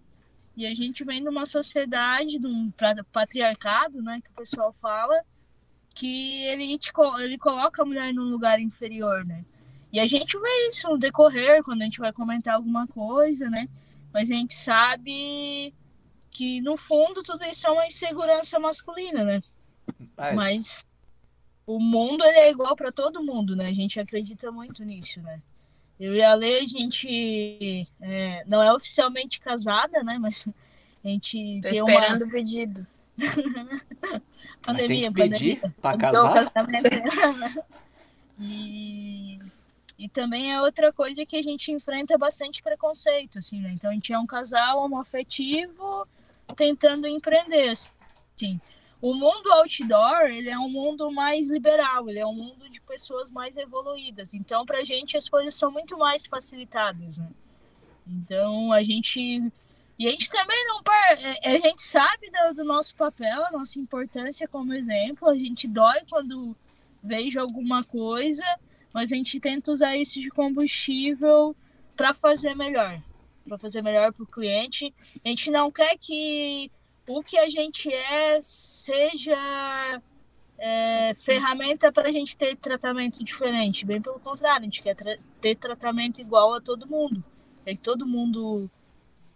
e 0.58 0.66
a 0.66 0.74
gente 0.74 1.04
vem 1.04 1.22
numa 1.22 1.46
sociedade, 1.46 2.40
num 2.40 2.74
patriarcado, 3.12 4.02
né, 4.02 4.20
que 4.24 4.32
o 4.32 4.34
pessoal 4.34 4.74
fala, 4.74 5.24
que 5.94 6.44
ele, 6.46 6.76
te, 6.80 6.92
ele 7.20 7.38
coloca 7.38 7.84
a 7.84 7.86
mulher 7.86 8.12
num 8.12 8.24
lugar 8.24 8.60
inferior, 8.60 9.24
né? 9.24 9.46
E 9.94 10.00
a 10.00 10.08
gente 10.08 10.36
vê 10.38 10.68
isso 10.68 10.90
no 10.90 10.98
decorrer, 10.98 11.64
quando 11.64 11.84
a 11.84 11.86
gente 11.86 12.00
vai 12.00 12.12
comentar 12.12 12.56
alguma 12.56 12.88
coisa, 12.88 13.48
né? 13.52 13.70
Mas 14.12 14.32
a 14.32 14.34
gente 14.34 14.56
sabe 14.56 15.72
que, 16.32 16.60
no 16.62 16.76
fundo, 16.76 17.22
tudo 17.22 17.44
isso 17.46 17.68
é 17.68 17.72
uma 17.72 17.86
insegurança 17.86 18.60
masculina, 18.60 19.24
né? 19.24 19.42
Mas, 20.18 20.36
Mas 20.36 20.88
o 21.68 21.80
mundo 21.80 22.24
é 22.24 22.50
igual 22.50 22.76
para 22.76 22.92
todo 22.92 23.24
mundo, 23.24 23.56
né? 23.56 23.68
A 23.68 23.74
gente 23.74 24.00
acredita 24.00 24.52
muito 24.52 24.84
nisso, 24.84 25.22
né? 25.22 25.40
Eu 26.00 26.14
e 26.14 26.24
a 26.24 26.34
Lê, 26.36 26.60
a 26.60 26.68
gente 26.68 27.88
é, 28.00 28.44
não 28.46 28.62
é 28.62 28.72
oficialmente 28.74 29.40
casada, 29.40 30.04
né? 30.04 30.18
Mas 30.20 30.48
a 31.04 31.08
gente 31.08 31.60
Tô 31.62 31.70
tem 31.70 31.80
esperando 31.80 32.22
uma... 32.22 32.28
o 32.28 32.32
pedido. 32.32 32.88
pandemia, 34.62 35.12
tem 35.12 35.14
que 35.14 35.30
pedir 35.30 35.60
pandemia. 35.60 35.76
Pra 35.82 35.98
casar? 35.98 36.52
e, 38.40 39.40
e 39.98 40.10
também 40.10 40.54
é 40.54 40.62
outra 40.62 40.94
coisa 40.94 41.26
que 41.26 41.36
a 41.36 41.42
gente 41.42 41.72
enfrenta 41.72 42.16
bastante 42.18 42.62
preconceito, 42.62 43.40
assim, 43.40 43.60
né? 43.60 43.72
Então 43.74 43.90
a 43.90 43.94
gente 43.94 44.14
é 44.14 44.20
um 44.20 44.28
casal 44.28 44.84
homoafetivo 44.84 46.08
tentando 46.56 47.08
empreender, 47.08 47.70
assim. 47.70 48.62
O 49.02 49.14
mundo 49.14 49.52
outdoor, 49.52 50.28
ele 50.28 50.50
é 50.50 50.58
um 50.58 50.70
mundo 50.70 51.12
mais 51.12 51.48
liberal, 51.48 52.10
ele 52.10 52.20
é 52.20 52.26
um 52.26 52.34
mundo 52.34 52.68
de 52.70 52.82
pessoas 52.82 53.30
mais 53.30 53.56
evoluídas. 53.56 54.34
Então, 54.34 54.66
pra 54.66 54.84
gente, 54.84 55.16
as 55.16 55.30
coisas 55.30 55.54
são 55.54 55.72
muito 55.72 55.98
mais 55.98 56.26
facilitadas, 56.26 57.20
né? 57.20 57.30
Então, 58.08 58.72
a 58.72 58.84
gente 58.84 59.52
e 60.00 60.08
a 60.08 60.12
gente 60.12 60.30
também 60.30 60.64
não. 60.66 60.82
É, 61.42 61.56
a 61.56 61.60
gente 61.60 61.82
sabe 61.82 62.30
do, 62.30 62.56
do, 62.56 62.64
nosso 62.64 62.96
papel, 62.96 63.46
a 63.46 63.52
nossa 63.52 63.80
importância 63.80 64.48
como 64.48 64.74
exemplo. 64.74 65.28
A 65.28 65.36
gente 65.36 65.68
dói 65.68 66.02
quando 66.08 66.56
vejo 67.02 67.40
alguma 67.40 67.84
coisa, 67.84 68.44
mas 68.94 69.12
a 69.12 69.16
gente 69.16 69.40
tenta 69.40 69.72
usar 69.72 69.96
isso 69.96 70.22
de 70.22 70.30
combustível 70.30 71.56
para 71.96 72.14
fazer 72.14 72.56
melhor. 72.56 73.02
Para 73.48 73.58
fazer 73.58 73.82
melhor 73.82 74.14
para 74.14 74.24
o 74.24 74.28
cliente. 74.28 74.94
A 75.26 75.30
gente 75.30 75.50
não 75.50 75.72
quer 75.72 75.98
que 75.98 76.70
o 77.08 77.24
que 77.24 77.38
a 77.38 77.50
gente 77.50 77.92
é 77.92 78.40
seja 78.42 80.02
é, 80.58 81.14
ferramenta 81.16 81.92
para 81.92 82.10
a 82.10 82.12
gente 82.12 82.36
ter 82.36 82.56
tratamento 82.56 83.24
diferente. 83.24 83.86
Bem 83.86 84.02
pelo 84.02 84.20
contrário, 84.20 84.62
a 84.62 84.64
gente 84.64 84.82
quer 84.82 84.96
tra 84.96 85.18
ter 85.40 85.56
tratamento 85.56 86.20
igual 86.20 86.54
a 86.54 86.62
todo 86.62 86.88
mundo. 86.88 87.24
É 87.66 87.74
que 87.74 87.82
todo 87.82 88.06
mundo 88.06 88.70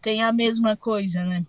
tem 0.01 0.21
a 0.23 0.31
mesma 0.31 0.75
coisa, 0.75 1.23
né? 1.23 1.45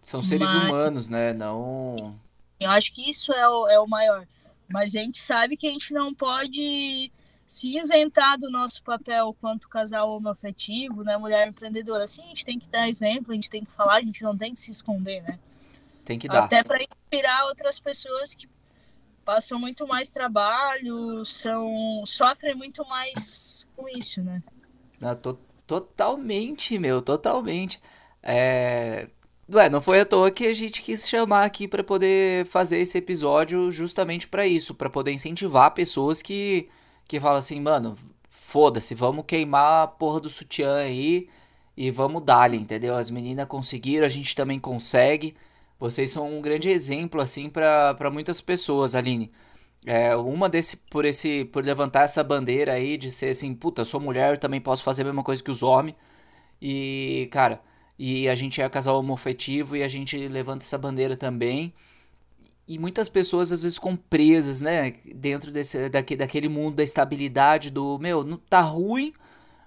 São 0.00 0.20
seres 0.20 0.52
Mas... 0.52 0.64
humanos, 0.64 1.08
né? 1.08 1.32
Não. 1.32 2.18
Eu 2.58 2.70
acho 2.70 2.92
que 2.92 3.08
isso 3.08 3.32
é 3.32 3.48
o, 3.48 3.68
é 3.68 3.78
o 3.78 3.86
maior. 3.86 4.26
Mas 4.68 4.96
a 4.96 5.00
gente 5.00 5.20
sabe 5.20 5.56
que 5.56 5.66
a 5.66 5.70
gente 5.70 5.92
não 5.92 6.14
pode 6.14 7.12
se 7.46 7.76
isentar 7.76 8.38
do 8.38 8.50
nosso 8.50 8.82
papel 8.82 9.36
quanto 9.40 9.68
casal 9.68 10.10
homoafetivo, 10.10 11.04
né? 11.04 11.16
Mulher 11.16 11.46
empreendedora. 11.46 12.08
Sim, 12.08 12.22
a 12.22 12.28
gente 12.28 12.44
tem 12.44 12.58
que 12.58 12.66
dar 12.66 12.88
exemplo, 12.88 13.32
a 13.32 13.34
gente 13.34 13.50
tem 13.50 13.64
que 13.64 13.70
falar, 13.70 13.96
a 13.96 14.00
gente 14.00 14.22
não 14.22 14.36
tem 14.36 14.54
que 14.54 14.60
se 14.60 14.70
esconder, 14.70 15.22
né? 15.22 15.38
Tem 16.04 16.18
que 16.18 16.28
dar. 16.28 16.44
Até 16.44 16.62
para 16.62 16.78
inspirar 16.82 17.46
outras 17.46 17.78
pessoas 17.78 18.34
que 18.34 18.48
passam 19.24 19.58
muito 19.58 19.86
mais 19.86 20.10
trabalho, 20.10 21.24
são 21.24 22.04
sofrem 22.06 22.54
muito 22.54 22.84
mais 22.88 23.66
com 23.76 23.88
isso, 23.88 24.20
né? 24.22 24.42
Tô, 25.20 25.36
Totalmente, 25.72 26.78
meu, 26.78 27.00
totalmente. 27.00 27.80
É... 28.22 29.08
Ué, 29.50 29.70
não 29.70 29.80
foi 29.80 30.00
à 30.00 30.04
toa 30.04 30.30
que 30.30 30.46
a 30.46 30.52
gente 30.54 30.82
quis 30.82 31.08
chamar 31.08 31.44
aqui 31.44 31.66
para 31.66 31.82
poder 31.82 32.44
fazer 32.46 32.78
esse 32.78 32.98
episódio 32.98 33.70
justamente 33.70 34.28
para 34.28 34.46
isso, 34.46 34.74
para 34.74 34.90
poder 34.90 35.12
incentivar 35.12 35.72
pessoas 35.72 36.20
que 36.20 36.68
que 37.08 37.18
falam 37.18 37.38
assim, 37.38 37.58
mano, 37.60 37.96
foda-se, 38.30 38.94
vamos 38.94 39.24
queimar 39.26 39.84
a 39.84 39.86
porra 39.86 40.20
do 40.20 40.28
sutiã 40.28 40.76
aí 40.76 41.28
e 41.74 41.90
vamos 41.90 42.22
dar 42.22 42.52
entendeu? 42.54 42.94
As 42.94 43.10
meninas 43.10 43.46
conseguiram, 43.48 44.04
a 44.06 44.10
gente 44.10 44.34
também 44.34 44.58
consegue. 44.58 45.34
Vocês 45.82 46.12
são 46.12 46.38
um 46.38 46.40
grande 46.40 46.70
exemplo 46.70 47.20
assim 47.20 47.50
para 47.50 48.08
muitas 48.12 48.40
pessoas, 48.40 48.94
Aline. 48.94 49.32
É, 49.84 50.14
uma 50.14 50.48
desse 50.48 50.76
por 50.76 51.04
esse 51.04 51.44
por 51.46 51.64
levantar 51.64 52.02
essa 52.04 52.22
bandeira 52.22 52.74
aí 52.74 52.96
de 52.96 53.10
ser 53.10 53.30
assim, 53.30 53.52
puta, 53.52 53.84
sou 53.84 54.00
mulher, 54.00 54.38
também 54.38 54.60
posso 54.60 54.84
fazer 54.84 55.02
a 55.02 55.06
mesma 55.06 55.24
coisa 55.24 55.42
que 55.42 55.50
os 55.50 55.60
homens. 55.60 55.96
E, 56.60 57.28
cara, 57.32 57.60
e 57.98 58.28
a 58.28 58.34
gente 58.36 58.62
é 58.62 58.68
casal 58.68 59.00
homofetivo 59.00 59.76
e 59.76 59.82
a 59.82 59.88
gente 59.88 60.16
levanta 60.28 60.64
essa 60.64 60.78
bandeira 60.78 61.16
também. 61.16 61.74
E 62.68 62.78
muitas 62.78 63.08
pessoas 63.08 63.50
às 63.50 63.62
vezes 63.62 63.76
ficam 63.76 63.96
presas, 63.96 64.60
né, 64.60 64.92
dentro 65.16 65.50
desse 65.50 65.88
daqui, 65.88 66.14
daquele 66.16 66.48
mundo 66.48 66.76
da 66.76 66.84
estabilidade 66.84 67.70
do, 67.70 67.98
meu, 67.98 68.22
não 68.24 68.36
tá 68.36 68.60
ruim, 68.60 69.12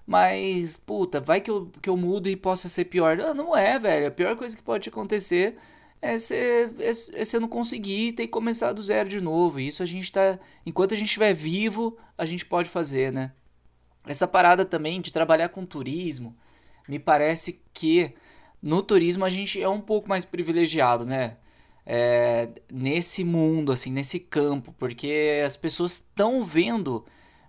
mas 0.06 0.78
puta, 0.78 1.20
vai 1.20 1.42
que 1.42 1.50
eu, 1.50 1.70
que 1.82 1.90
eu 1.90 1.96
mudo 1.96 2.28
e 2.28 2.36
possa 2.36 2.68
ser 2.70 2.86
pior. 2.86 3.18
Não, 3.18 3.34
não 3.34 3.56
é, 3.56 3.78
velho. 3.78 4.08
A 4.08 4.10
pior 4.10 4.34
coisa 4.36 4.56
que 4.56 4.62
pode 4.62 4.88
acontecer 4.88 5.56
é 6.00 6.18
você, 6.18 6.70
é, 6.78 7.36
é 7.36 7.40
não 7.40 7.48
conseguir 7.48 8.12
ter 8.12 8.26
que 8.26 8.32
começar 8.32 8.72
do 8.72 8.82
zero 8.82 9.08
de 9.08 9.20
novo. 9.20 9.60
E 9.60 9.68
isso 9.68 9.82
a 9.82 9.86
gente 9.86 10.12
tá. 10.12 10.38
Enquanto 10.64 10.94
a 10.94 10.96
gente 10.96 11.08
estiver 11.08 11.32
vivo, 11.32 11.96
a 12.16 12.24
gente 12.24 12.44
pode 12.44 12.68
fazer, 12.68 13.12
né? 13.12 13.32
Essa 14.06 14.28
parada 14.28 14.64
também 14.64 15.00
de 15.00 15.12
trabalhar 15.12 15.48
com 15.48 15.66
turismo, 15.66 16.36
me 16.88 16.98
parece 16.98 17.60
que 17.74 18.14
no 18.62 18.82
turismo 18.82 19.24
a 19.24 19.28
gente 19.28 19.60
é 19.60 19.68
um 19.68 19.80
pouco 19.80 20.08
mais 20.08 20.24
privilegiado, 20.24 21.04
né? 21.04 21.36
É, 21.84 22.48
nesse 22.72 23.22
mundo, 23.24 23.72
assim, 23.72 23.92
nesse 23.92 24.18
campo, 24.18 24.74
porque 24.78 25.42
as 25.44 25.56
pessoas 25.56 25.92
estão 25.92 26.44
vendo. 26.44 27.04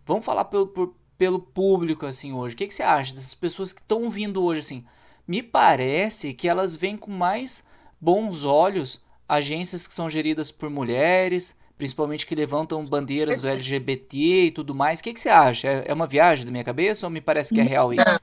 Vamos 0.06 0.26
falar 0.26 0.46
pelo, 0.46 0.68
por, 0.68 0.96
pelo 1.18 1.40
público, 1.40 2.06
assim, 2.06 2.34
hoje. 2.34 2.56
O 2.56 2.58
que, 2.58 2.68
que 2.68 2.74
você 2.74 2.84
acha 2.84 3.14
dessas 3.14 3.34
pessoas 3.34 3.74
que 3.74 3.82
estão 3.82 4.10
vindo 4.10 4.44
hoje, 4.44 4.60
assim? 4.62 4.86
Me 5.28 5.44
parece 5.44 6.34
que 6.34 6.48
elas 6.48 6.76
vêm 6.76 6.96
com 6.96 7.12
mais 7.12 7.66
bons 8.00 8.46
olhos 8.46 9.02
agências 9.28 9.86
que 9.88 9.94
são 9.94 10.10
geridas 10.10 10.52
por 10.52 10.70
mulheres, 10.70 11.58
principalmente 11.78 12.26
que 12.26 12.34
levantam 12.34 12.86
bandeiras 12.86 13.42
do 13.42 13.48
LGBT 13.48 14.46
e 14.46 14.52
tudo 14.52 14.74
mais. 14.74 15.00
O 15.00 15.04
que, 15.04 15.14
que 15.14 15.20
você 15.20 15.30
acha? 15.30 15.68
É, 15.68 15.86
é 15.88 15.94
uma 15.94 16.08
viagem 16.08 16.46
da 16.46 16.52
minha 16.52 16.64
cabeça 16.64 17.06
ou 17.06 17.12
me 17.12 17.22
parece 17.22 17.54
que 17.54 17.62
é 17.62 17.64
real 17.64 17.94
isso? 17.94 18.20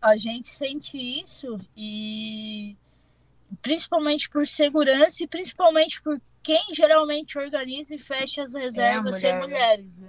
A 0.00 0.16
gente 0.16 0.48
sente 0.48 0.96
isso 0.96 1.60
e 1.76 2.76
principalmente 3.60 4.28
por 4.28 4.46
segurança 4.46 5.22
e 5.22 5.26
principalmente 5.26 6.02
por 6.02 6.20
quem 6.42 6.74
geralmente 6.74 7.38
organiza 7.38 7.94
e 7.94 7.98
fecha 7.98 8.42
as 8.42 8.54
reservas 8.54 9.22
é 9.22 9.32
mulher, 9.32 9.40
são 9.40 9.48
mulheres. 9.48 9.96
Né? 9.98 10.08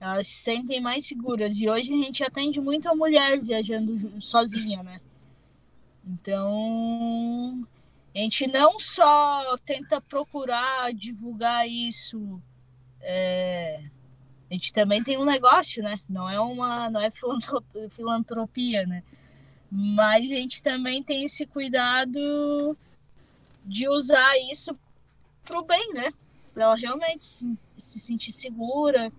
Elas 0.00 0.26
se 0.26 0.34
sentem 0.34 0.80
mais 0.80 1.06
seguras. 1.06 1.58
E 1.60 1.68
hoje 1.68 1.92
a 1.92 2.04
gente 2.04 2.24
atende 2.24 2.60
muito 2.60 2.88
a 2.88 2.94
mulher 2.94 3.40
viajando 3.40 4.20
sozinha, 4.20 4.82
né? 4.82 5.00
Então, 6.06 7.66
a 8.14 8.18
gente 8.18 8.46
não 8.46 8.78
só 8.78 9.56
tenta 9.64 10.00
procurar 10.00 10.92
divulgar 10.94 11.68
isso, 11.68 12.40
é, 13.00 13.82
a 14.48 14.54
gente 14.54 14.72
também 14.72 15.02
tem 15.02 15.18
um 15.18 15.24
negócio, 15.24 15.82
né? 15.82 15.98
Não 16.08 16.30
é 16.30 16.38
uma, 16.38 16.88
não 16.90 17.00
é 17.00 17.10
filantropia, 17.90 18.86
né? 18.86 19.02
Mas 19.70 20.30
a 20.30 20.36
gente 20.36 20.62
também 20.62 21.02
tem 21.02 21.24
esse 21.24 21.44
cuidado 21.44 22.76
de 23.64 23.88
usar 23.88 24.38
isso 24.50 24.78
para 25.44 25.58
o 25.58 25.64
bem, 25.64 25.92
né? 25.92 26.12
Para 26.52 26.64
ela 26.64 26.76
realmente 26.76 27.24
se, 27.24 27.58
se, 27.76 27.98
sentir 27.98 28.30
segura 28.30 29.12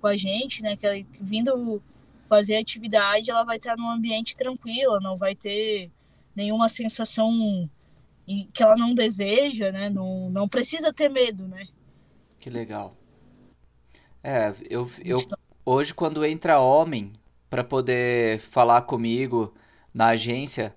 com 0.00 0.08
a 0.08 0.16
gente, 0.16 0.60
né? 0.60 0.76
Que 0.76 0.86
ela, 0.86 1.06
vindo 1.20 1.80
fazer 2.28 2.56
atividade, 2.56 3.30
ela 3.30 3.44
vai 3.44 3.58
estar 3.58 3.76
num 3.76 3.88
ambiente 3.88 4.36
tranquilo, 4.36 5.00
não 5.00 5.16
vai 5.16 5.36
ter 5.36 5.90
nenhuma 6.34 6.68
sensação 6.68 7.70
e 8.30 8.44
que 8.52 8.62
ela 8.62 8.76
não 8.76 8.94
deseja, 8.94 9.72
né? 9.72 9.90
Não, 9.90 10.30
não 10.30 10.48
precisa 10.48 10.92
ter 10.92 11.08
medo, 11.08 11.48
né? 11.48 11.66
Que 12.38 12.48
legal. 12.48 12.96
É, 14.22 14.54
eu, 14.68 14.88
eu 15.04 15.18
hoje 15.66 15.92
quando 15.92 16.24
entra 16.24 16.60
homem 16.60 17.12
para 17.48 17.64
poder 17.64 18.38
falar 18.38 18.82
comigo 18.82 19.52
na 19.92 20.08
agência, 20.08 20.72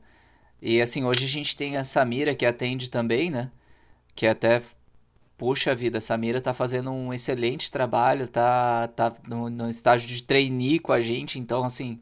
e 0.59 0.81
assim, 0.81 1.03
hoje 1.03 1.25
a 1.25 1.27
gente 1.27 1.55
tem 1.55 1.77
a 1.77 1.83
Samira 1.83 2.33
que 2.33 2.43
atende 2.43 2.89
também, 2.89 3.29
né? 3.29 3.51
Que 4.15 4.25
até 4.25 4.63
puxa 5.37 5.75
vida, 5.75 5.99
a 5.99 6.01
Samira 6.01 6.41
tá 6.41 6.55
fazendo 6.55 6.91
um 6.91 7.13
excelente 7.13 7.69
trabalho, 7.71 8.27
tá 8.27 8.87
tá 8.87 9.13
no, 9.27 9.47
no 9.47 9.69
estágio 9.69 10.07
de 10.07 10.23
trainee 10.23 10.79
com 10.79 10.91
a 10.91 11.01
gente, 11.01 11.37
então 11.37 11.63
assim, 11.63 11.99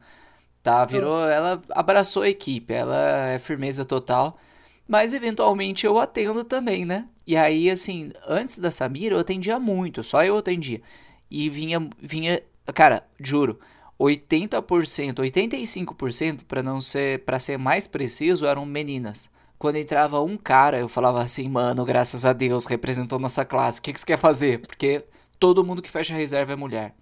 tá 0.62 0.86
virou, 0.86 1.28
ela 1.28 1.62
abraçou 1.70 2.22
a 2.22 2.28
equipe, 2.30 2.72
ela 2.72 3.28
é 3.28 3.38
firmeza 3.38 3.84
total. 3.84 4.38
Mas 4.86 5.14
eventualmente 5.14 5.86
eu 5.86 5.98
atendo 5.98 6.44
também, 6.44 6.84
né? 6.84 7.08
E 7.26 7.36
aí, 7.36 7.70
assim, 7.70 8.10
antes 8.26 8.58
da 8.58 8.70
Samira 8.70 9.14
eu 9.14 9.20
atendia 9.20 9.58
muito, 9.58 10.02
só 10.02 10.24
eu 10.24 10.36
atendia. 10.36 10.82
E 11.30 11.48
vinha, 11.48 11.88
vinha, 12.00 12.42
cara, 12.74 13.06
juro, 13.18 13.58
80%, 13.98 15.16
85% 15.20 16.40
para 16.46 16.62
não 16.62 16.80
ser, 16.80 17.24
para 17.24 17.38
ser 17.38 17.56
mais 17.58 17.86
preciso, 17.86 18.46
eram 18.46 18.66
meninas. 18.66 19.30
quando 19.58 19.76
entrava 19.76 20.20
um 20.20 20.36
cara, 20.36 20.78
eu 20.80 20.88
falava 20.88 21.22
assim, 21.22 21.48
mano, 21.48 21.84
graças 21.84 22.24
a 22.24 22.32
Deus, 22.32 22.66
representou 22.66 23.18
nossa 23.20 23.44
classe. 23.44 23.78
O 23.78 23.82
que, 23.82 23.92
que 23.92 24.00
você 24.00 24.06
quer 24.06 24.18
fazer? 24.18 24.58
Porque 24.60 25.04
todo 25.38 25.64
mundo 25.64 25.80
que 25.80 25.90
fecha 25.90 26.14
reserva 26.14 26.52
é 26.52 26.56
mulher. 26.56 26.94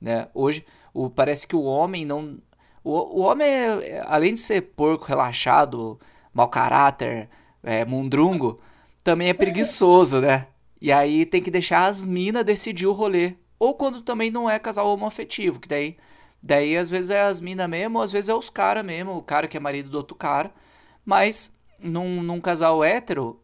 Né? 0.00 0.28
Hoje, 0.34 0.66
o, 0.92 1.08
parece 1.08 1.46
que 1.48 1.56
o 1.56 1.62
homem 1.62 2.04
não. 2.04 2.38
O, 2.84 3.20
o 3.20 3.20
homem, 3.20 3.48
é, 3.48 4.04
além 4.06 4.34
de 4.34 4.40
ser 4.40 4.60
porco, 4.60 5.06
relaxado, 5.06 5.98
mau 6.32 6.48
caráter, 6.48 7.28
é, 7.62 7.84
mundrungo, 7.84 8.60
também 9.04 9.28
é 9.28 9.34
preguiçoso, 9.34 10.20
né? 10.20 10.46
E 10.80 10.90
aí 10.90 11.24
tem 11.24 11.42
que 11.42 11.50
deixar 11.50 11.86
as 11.86 12.04
minas 12.04 12.44
decidir 12.44 12.86
o 12.86 12.92
rolê. 12.92 13.34
Ou 13.58 13.74
quando 13.74 14.02
também 14.02 14.30
não 14.30 14.50
é 14.50 14.58
casal 14.58 14.92
homoafetivo, 14.92 15.60
que 15.60 15.68
daí, 15.68 15.96
daí 16.42 16.76
às 16.76 16.90
vezes 16.90 17.10
é 17.10 17.22
as 17.22 17.40
minas 17.40 17.68
mesmo, 17.68 18.00
às 18.00 18.10
vezes 18.10 18.30
é 18.30 18.34
os 18.34 18.50
caras 18.50 18.84
mesmo, 18.84 19.16
o 19.16 19.22
cara 19.22 19.46
que 19.46 19.56
é 19.56 19.60
marido 19.60 19.90
do 19.90 19.96
outro 19.96 20.16
cara. 20.16 20.52
Mas 21.04 21.56
num, 21.78 22.22
num 22.22 22.40
casal 22.40 22.82
hétero, 22.82 23.40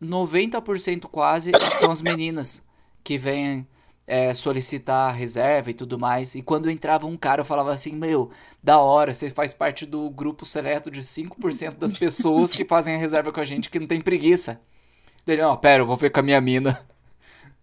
90% 0.00 1.06
quase 1.06 1.50
são 1.72 1.90
as 1.90 2.02
meninas 2.02 2.64
que 3.02 3.16
vêm 3.16 3.66
é, 4.06 4.32
solicitar 4.32 5.14
reserva 5.14 5.70
e 5.70 5.74
tudo 5.74 5.98
mais. 5.98 6.34
E 6.34 6.42
quando 6.42 6.70
entrava 6.70 7.06
um 7.06 7.16
cara, 7.16 7.40
eu 7.40 7.44
falava 7.44 7.72
assim: 7.72 7.94
Meu, 7.94 8.30
da 8.62 8.78
hora, 8.78 9.12
você 9.12 9.28
faz 9.30 9.52
parte 9.52 9.84
do 9.84 10.08
grupo 10.10 10.44
seleto 10.44 10.90
de 10.90 11.02
5% 11.02 11.78
das 11.78 11.92
pessoas 11.92 12.52
que 12.52 12.64
fazem 12.64 12.94
a 12.94 12.98
reserva 12.98 13.32
com 13.32 13.40
a 13.40 13.44
gente 13.44 13.70
que 13.70 13.80
não 13.80 13.86
tem 13.86 14.00
preguiça. 14.00 14.60
Ele, 15.26 15.42
ó, 15.42 15.56
pera, 15.56 15.82
eu 15.82 15.86
vou 15.86 15.96
ver 15.96 16.10
com 16.10 16.20
a 16.20 16.22
minha 16.22 16.40
mina. 16.40 16.80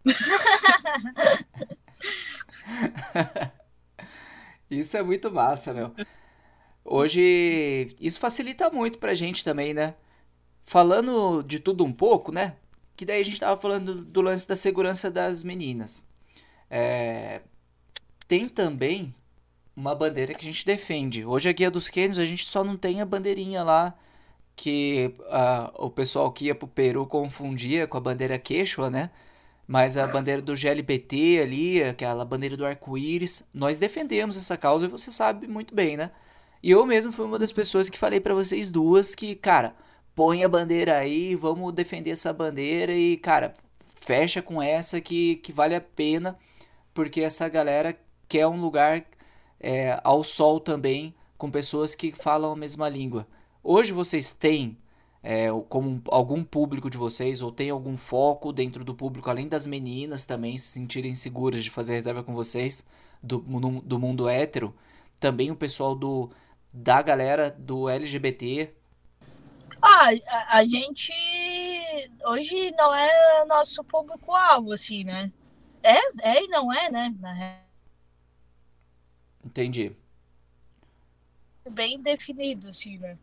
Isso 4.70 4.98
é 4.98 5.04
muito 5.04 5.32
massa, 5.32 5.74
meu. 5.74 5.94
Hoje, 6.84 7.96
isso 8.02 8.20
facilita 8.20 8.70
muito 8.70 8.98
pra 8.98 9.14
gente 9.14 9.44
também, 9.44 9.74
né? 9.74 9.96
Falando 10.66 11.42
de 11.44 11.60
tudo 11.60 11.86
um 11.86 11.94
pouco, 11.94 12.32
né? 12.32 12.56
Que 12.96 13.06
daí 13.06 13.22
a 13.22 13.24
gente 13.24 13.40
tava 13.40 13.60
falando 13.60 14.04
do 14.04 14.22
lance 14.22 14.48
da 14.48 14.56
segurança 14.56 15.10
das 15.10 15.44
meninas. 15.44 16.08
É... 16.76 17.42
Tem 18.28 18.50
também 18.50 19.14
uma 19.76 19.94
bandeira 19.94 20.34
que 20.34 20.42
a 20.42 20.52
gente 20.52 20.66
defende. 20.66 21.24
Hoje 21.24 21.48
a 21.48 21.52
Guia 21.52 21.70
dos 21.70 21.88
Quênios 21.88 22.18
a 22.18 22.26
gente 22.26 22.48
só 22.48 22.64
não 22.64 22.76
tem 22.76 23.00
a 23.00 23.06
bandeirinha 23.06 23.62
lá 23.62 23.96
que 24.56 25.14
uh, 25.20 25.86
o 25.86 25.92
pessoal 25.92 26.32
que 26.32 26.46
ia 26.46 26.56
pro 26.56 26.68
Peru 26.68 27.06
confundia 27.06 27.86
com 27.86 27.98
a 27.98 28.02
bandeira 28.02 28.40
quechua, 28.40 28.90
né? 28.90 29.12
Mas 29.68 29.98
a 29.98 30.08
bandeira 30.08 30.42
do 30.42 30.56
GLBT 30.56 31.40
ali, 31.42 31.84
aquela 31.84 32.26
bandeira 32.26 32.58
do 32.58 32.66
arco-íris, 32.66 33.48
nós 33.54 33.78
defendemos 33.78 34.36
essa 34.36 34.58
causa 34.58 34.88
e 34.88 34.90
você 34.90 35.12
sabe 35.12 35.48
muito 35.48 35.76
bem, 35.76 35.96
né? 35.96 36.10
E 36.62 36.72
eu 36.72 36.86
mesmo 36.88 37.12
fui 37.12 37.26
uma 37.26 37.38
das 37.38 37.52
pessoas 37.52 37.88
que 37.88 38.00
falei 38.00 38.20
para 38.20 38.34
vocês 38.34 38.72
duas 38.72 39.14
que, 39.14 39.36
cara, 39.36 39.76
põe 40.16 40.44
a 40.44 40.50
bandeira 40.50 40.98
aí, 40.98 41.36
vamos 41.36 41.72
defender 41.72 42.12
essa 42.12 42.34
bandeira 42.34 42.94
e, 42.94 43.18
cara, 43.18 43.54
fecha 44.04 44.42
com 44.42 44.62
essa 44.62 45.00
que, 45.00 45.38
que 45.38 45.52
vale 45.54 45.76
a 45.76 45.82
pena, 45.82 46.38
porque 46.94 47.22
essa 47.22 47.48
galera 47.50 47.98
quer 48.28 48.48
um 48.48 48.60
lugar 48.60 49.06
é, 49.60 50.00
ao 50.04 50.24
sol 50.24 50.60
também, 50.60 51.14
com 51.38 51.50
pessoas 51.50 51.96
que 51.96 52.12
falam 52.12 52.52
a 52.52 52.56
mesma 52.56 52.88
língua. 52.90 53.28
Hoje 53.64 53.92
vocês 53.92 54.32
têm 54.32 54.78
é, 55.22 55.48
como 55.70 56.02
algum 56.08 56.44
público 56.44 56.90
de 56.90 56.98
vocês, 56.98 57.42
ou 57.42 57.52
tem 57.52 57.70
algum 57.70 57.98
foco 57.98 58.52
dentro 58.52 58.84
do 58.84 58.94
público, 58.94 59.30
além 59.30 59.48
das 59.48 59.66
meninas 59.66 60.26
também 60.26 60.58
se 60.58 60.68
sentirem 60.68 61.16
seguras 61.16 61.64
de 61.64 61.70
fazer 61.70 61.94
reserva 61.94 62.24
com 62.24 62.34
vocês, 62.34 62.86
do, 63.22 63.44
no, 63.48 63.82
do 63.82 63.98
mundo 63.98 64.28
hétero, 64.28 64.76
também 65.20 65.50
o 65.50 65.56
pessoal 65.56 65.96
do, 65.96 66.30
da 66.74 67.02
galera 67.02 67.50
do 67.58 67.88
LGBT, 67.88 68.74
ah, 69.86 70.10
a, 70.30 70.58
a 70.60 70.66
gente 70.66 71.12
hoje 72.26 72.74
não 72.78 72.96
é 72.96 73.44
nosso 73.46 73.84
público-alvo, 73.84 74.72
assim, 74.72 75.04
né? 75.04 75.30
É, 75.84 76.30
é 76.30 76.44
e 76.44 76.48
não 76.48 76.72
é, 76.72 76.90
né? 76.90 77.14
Na... 77.20 77.60
Entendi. 79.46 79.96
Bem 81.70 82.02
definido, 82.02 82.70
assim, 82.70 82.98
né? 82.98 83.18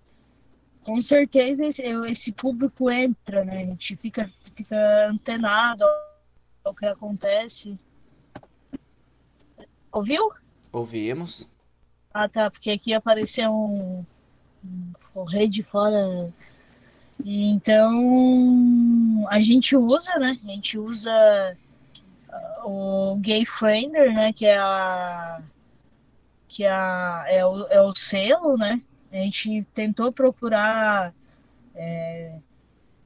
Com 0.82 1.00
certeza 1.00 1.66
esse, 1.66 1.82
esse 1.82 2.32
público 2.32 2.90
entra, 2.90 3.44
né? 3.44 3.62
A 3.62 3.66
gente 3.66 3.96
fica, 3.96 4.30
fica 4.54 5.08
antenado 5.08 5.84
ao 6.64 6.74
que 6.74 6.86
acontece. 6.86 7.78
Ouviu? 9.90 10.30
Ouvimos. 10.72 11.48
Ah, 12.12 12.28
tá, 12.28 12.50
porque 12.50 12.70
aqui 12.70 12.92
apareceu 12.92 13.50
um, 13.52 14.04
um 15.14 15.24
rede 15.24 15.62
fora 15.62 16.32
e 17.24 17.44
então 17.50 19.26
a 19.28 19.40
gente 19.40 19.76
usa, 19.76 20.18
né? 20.18 20.38
A 20.42 20.46
gente 20.48 20.78
usa 20.78 21.56
o 22.64 23.16
Gay 23.16 23.44
Friender, 23.44 24.14
né? 24.14 24.32
Que 24.32 24.46
é 24.46 24.58
a 24.58 25.42
que 26.48 26.64
é, 26.64 26.70
a, 26.70 27.24
é, 27.28 27.46
o, 27.46 27.66
é 27.68 27.80
o 27.80 27.94
selo, 27.94 28.56
né? 28.56 28.82
A 29.12 29.16
gente 29.16 29.64
tentou 29.72 30.12
procurar 30.12 31.14
é, 31.76 32.38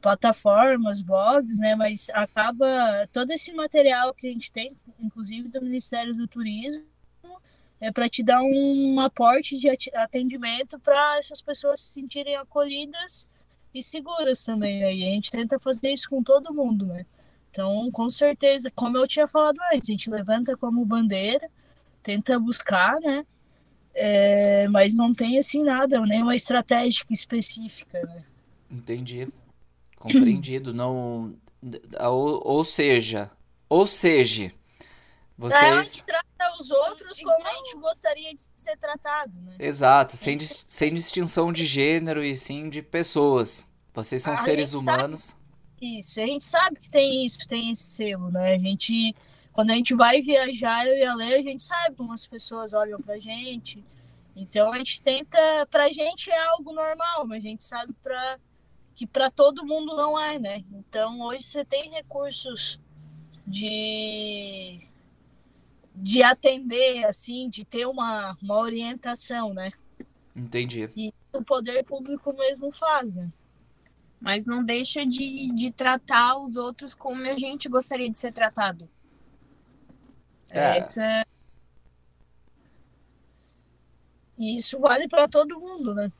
plataformas, 0.00 1.02
blogs, 1.02 1.58
né? 1.58 1.74
Mas 1.74 2.08
acaba 2.14 3.06
todo 3.12 3.30
esse 3.32 3.52
material 3.52 4.14
que 4.14 4.26
a 4.26 4.30
gente 4.30 4.50
tem, 4.50 4.74
inclusive 4.98 5.48
do 5.48 5.60
Ministério 5.60 6.14
do 6.14 6.26
Turismo, 6.26 6.84
é 7.80 7.92
para 7.92 8.08
te 8.08 8.22
dar 8.22 8.42
um 8.42 8.98
aporte 9.00 9.58
de 9.58 9.68
atendimento 9.94 10.78
para 10.78 11.18
essas 11.18 11.42
pessoas 11.42 11.80
se 11.80 11.92
sentirem 11.92 12.36
acolhidas 12.36 13.28
e 13.74 13.82
seguras 13.82 14.42
também. 14.42 14.82
Aí 14.84 15.02
a 15.02 15.10
gente 15.10 15.30
tenta 15.30 15.58
fazer 15.58 15.92
isso 15.92 16.08
com 16.08 16.22
todo 16.22 16.54
mundo, 16.54 16.86
né? 16.86 17.04
Então, 17.54 17.88
com 17.92 18.10
certeza, 18.10 18.68
como 18.74 18.98
eu 18.98 19.06
tinha 19.06 19.28
falado 19.28 19.60
antes, 19.72 19.88
a 19.88 19.92
gente 19.92 20.10
levanta 20.10 20.56
como 20.56 20.84
bandeira, 20.84 21.48
tenta 22.02 22.36
buscar, 22.36 22.98
né? 22.98 23.24
É, 23.94 24.66
mas 24.66 24.96
não 24.96 25.14
tem 25.14 25.38
assim 25.38 25.62
nada, 25.62 26.00
nenhuma 26.00 26.34
estratégia 26.34 27.04
específica, 27.08 28.02
né? 28.06 28.24
Entendi. 28.68 29.28
Compreendido. 29.96 30.74
não. 30.74 31.36
Ou, 32.00 32.42
ou 32.44 32.64
seja, 32.64 33.30
ou 33.68 33.86
seja, 33.86 34.52
vocês. 35.38 35.62
É, 35.62 35.70
a 35.70 35.82
gente 35.84 36.04
trata 36.04 36.60
os 36.60 36.72
outros 36.72 37.20
como 37.20 37.46
a 37.46 37.54
gente 37.54 37.76
gostaria 37.76 38.34
de 38.34 38.42
ser 38.56 38.76
tratado, 38.78 39.32
né? 39.42 39.54
Exato, 39.60 40.16
sem, 40.16 40.36
sem 40.40 40.92
distinção 40.92 41.52
de 41.52 41.64
gênero 41.64 42.24
e 42.24 42.36
sim 42.36 42.68
de 42.68 42.82
pessoas. 42.82 43.70
Vocês 43.94 44.22
são 44.22 44.32
a 44.32 44.36
seres 44.36 44.74
humanos. 44.74 45.22
Sabe... 45.22 45.43
Isso, 45.80 46.20
a 46.20 46.26
gente 46.26 46.44
sabe 46.44 46.80
que 46.80 46.90
tem 46.90 47.26
isso, 47.26 47.38
tem 47.48 47.70
esse 47.70 47.82
selo, 47.82 48.30
né? 48.30 48.54
A 48.54 48.58
gente, 48.58 49.14
quando 49.52 49.70
a 49.70 49.74
gente 49.74 49.94
vai 49.94 50.22
viajar, 50.22 50.86
eu 50.86 50.96
e 50.96 51.04
a 51.04 51.14
Lê, 51.14 51.34
a 51.34 51.42
gente 51.42 51.62
sabe 51.62 51.96
como 51.96 52.12
as 52.12 52.26
pessoas 52.26 52.72
olham 52.72 53.00
pra 53.00 53.18
gente. 53.18 53.84
Então 54.36 54.72
a 54.72 54.78
gente 54.78 55.00
tenta, 55.02 55.38
pra 55.70 55.92
gente 55.92 56.30
é 56.30 56.46
algo 56.48 56.72
normal, 56.72 57.26
mas 57.26 57.44
a 57.44 57.48
gente 57.48 57.64
sabe 57.64 57.92
pra, 58.02 58.38
que 58.94 59.06
para 59.06 59.30
todo 59.30 59.66
mundo 59.66 59.94
não 59.94 60.18
é, 60.18 60.38
né? 60.38 60.64
Então 60.72 61.20
hoje 61.20 61.44
você 61.44 61.64
tem 61.64 61.90
recursos 61.90 62.80
de 63.46 64.80
de 65.96 66.24
atender, 66.24 67.04
assim, 67.04 67.48
de 67.48 67.64
ter 67.64 67.86
uma, 67.86 68.36
uma 68.42 68.58
orientação, 68.58 69.54
né? 69.54 69.70
Entendi. 70.34 70.90
E 70.96 71.12
o 71.32 71.44
poder 71.44 71.84
público 71.84 72.32
mesmo 72.32 72.72
faz, 72.72 73.14
né? 73.14 73.30
Mas 74.24 74.46
não 74.46 74.64
deixa 74.64 75.04
de, 75.04 75.52
de 75.52 75.70
tratar 75.70 76.38
os 76.38 76.56
outros 76.56 76.94
como 76.94 77.20
a 77.26 77.36
gente 77.36 77.68
gostaria 77.68 78.10
de 78.10 78.16
ser 78.16 78.32
tratado. 78.32 78.88
É. 80.48 80.78
Essa... 80.78 81.26
E 84.38 84.56
isso 84.56 84.80
vale 84.80 85.06
para 85.08 85.28
todo 85.28 85.60
mundo, 85.60 85.94
né? 85.94 86.10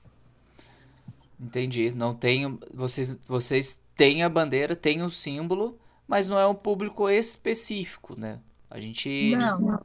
Entendi. 1.40 1.92
Não 1.92 2.14
tem. 2.14 2.59
Vocês, 2.74 3.18
vocês 3.26 3.82
têm 3.96 4.22
a 4.22 4.28
bandeira, 4.28 4.76
têm 4.76 5.00
o 5.00 5.09
símbolo, 5.09 5.78
mas 6.07 6.28
não 6.28 6.38
é 6.38 6.46
um 6.46 6.55
público 6.55 7.09
específico, 7.09 8.20
né? 8.20 8.38
A 8.68 8.78
gente. 8.78 9.34
Não. 9.34 9.80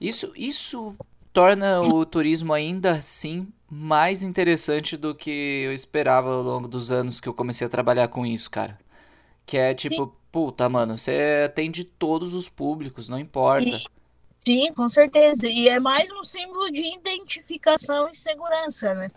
Isso, 0.00 0.32
isso 0.34 0.96
torna 1.34 1.80
o 1.80 2.06
turismo 2.06 2.52
ainda 2.52 2.92
assim 2.92 3.48
mais 3.68 4.22
interessante 4.22 4.96
do 4.96 5.12
que 5.12 5.64
eu 5.66 5.72
esperava 5.72 6.32
ao 6.32 6.42
longo 6.42 6.68
dos 6.68 6.92
anos 6.92 7.20
que 7.20 7.28
eu 7.28 7.34
comecei 7.34 7.66
a 7.66 7.70
trabalhar 7.70 8.06
com 8.06 8.24
isso, 8.24 8.48
cara. 8.48 8.78
Que 9.44 9.58
é 9.58 9.74
tipo, 9.74 10.06
Sim. 10.06 10.12
puta, 10.30 10.68
mano, 10.68 10.96
você 10.96 11.42
atende 11.44 11.82
todos 11.82 12.34
os 12.34 12.48
públicos, 12.48 13.08
não 13.08 13.18
importa. 13.18 13.66
E... 13.66 13.84
Sim, 14.46 14.72
com 14.74 14.88
certeza. 14.88 15.48
E 15.48 15.68
é 15.68 15.80
mais 15.80 16.08
um 16.12 16.22
símbolo 16.22 16.70
de 16.70 16.94
identificação 16.94 18.08
e 18.08 18.16
segurança, 18.16 18.94
né? 18.94 19.10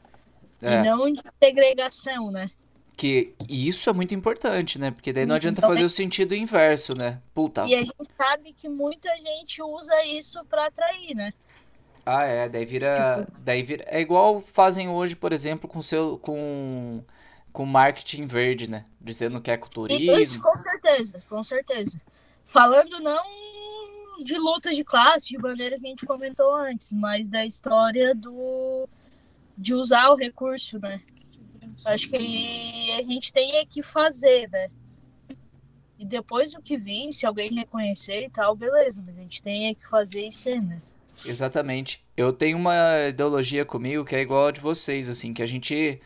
É. 0.62 0.74
E 0.74 0.84
não 0.84 1.12
de 1.12 1.22
segregação, 1.40 2.32
né? 2.32 2.50
Que 2.96 3.36
isso 3.48 3.92
é 3.92 3.94
muito 3.94 4.16
importante, 4.16 4.80
né? 4.80 4.90
Porque 4.90 5.14
daí 5.14 5.28
não 5.28 5.36
adianta 5.36 5.60
então, 5.60 5.70
fazer 5.70 5.84
é... 5.84 5.86
o 5.86 5.90
sentido 5.90 6.34
inverso, 6.34 6.96
né? 6.96 7.22
Puta. 7.32 7.68
E 7.68 7.76
a 7.76 7.80
gente 7.80 7.94
sabe 8.18 8.54
que 8.54 8.68
muita 8.68 9.16
gente 9.18 9.62
usa 9.62 10.04
isso 10.06 10.44
para 10.46 10.66
atrair, 10.66 11.14
né? 11.14 11.32
Ah, 12.10 12.24
é, 12.24 12.48
daí 12.48 12.64
vira, 12.64 13.26
tipo 13.26 13.42
daí 13.42 13.62
vira, 13.62 13.84
é 13.86 14.00
igual 14.00 14.40
fazem 14.40 14.88
hoje, 14.88 15.14
por 15.14 15.34
exemplo, 15.34 15.68
com 15.68 15.82
seu 15.82 16.18
com 16.20 17.04
com 17.52 17.66
marketing 17.66 18.26
verde, 18.26 18.70
né? 18.70 18.86
Dizendo 19.02 19.42
que 19.42 19.52
é 19.52 19.56
Isso, 19.58 19.70
turismo. 19.70 20.42
com 20.42 20.58
certeza, 20.58 21.24
com 21.28 21.44
certeza. 21.44 22.00
Falando 22.46 23.02
não 23.02 24.24
de 24.24 24.38
luta 24.38 24.74
de 24.74 24.86
classe, 24.86 25.28
de 25.28 25.38
maneira 25.38 25.78
que 25.78 25.86
a 25.86 25.90
gente 25.90 26.06
comentou 26.06 26.54
antes, 26.56 26.94
mas 26.94 27.28
da 27.28 27.46
história 27.46 28.16
do 28.16 28.88
de 29.58 29.74
usar 29.74 30.10
o 30.10 30.16
recurso, 30.16 30.80
né? 30.80 31.02
Acho 31.84 32.08
que 32.08 32.92
a 32.94 33.04
gente 33.04 33.34
tem 33.34 33.58
é 33.58 33.66
que 33.66 33.84
fazer, 33.84 34.50
né? 34.50 34.70
E 36.00 36.06
depois 36.06 36.54
o 36.54 36.62
que 36.62 36.78
vir, 36.78 37.12
se 37.12 37.26
alguém 37.26 37.54
reconhecer 37.54 38.24
e 38.24 38.30
tal, 38.30 38.56
beleza, 38.56 39.04
mas 39.06 39.18
a 39.18 39.22
gente 39.22 39.44
tem 39.44 39.68
é 39.68 39.74
que 39.74 39.86
fazer 39.86 40.26
e 40.26 40.32
ser, 40.32 40.62
né? 40.62 40.82
Exatamente. 41.26 42.04
Eu 42.16 42.32
tenho 42.32 42.58
uma 42.58 43.08
ideologia 43.10 43.66
comigo 43.66 44.06
que 44.06 44.16
é 44.16 44.22
igual 44.22 44.48
a 44.48 44.52
de 44.52 44.60
vocês, 44.60 45.10
assim, 45.10 45.34
que 45.34 45.42
a 45.42 45.46
gente 45.46 46.00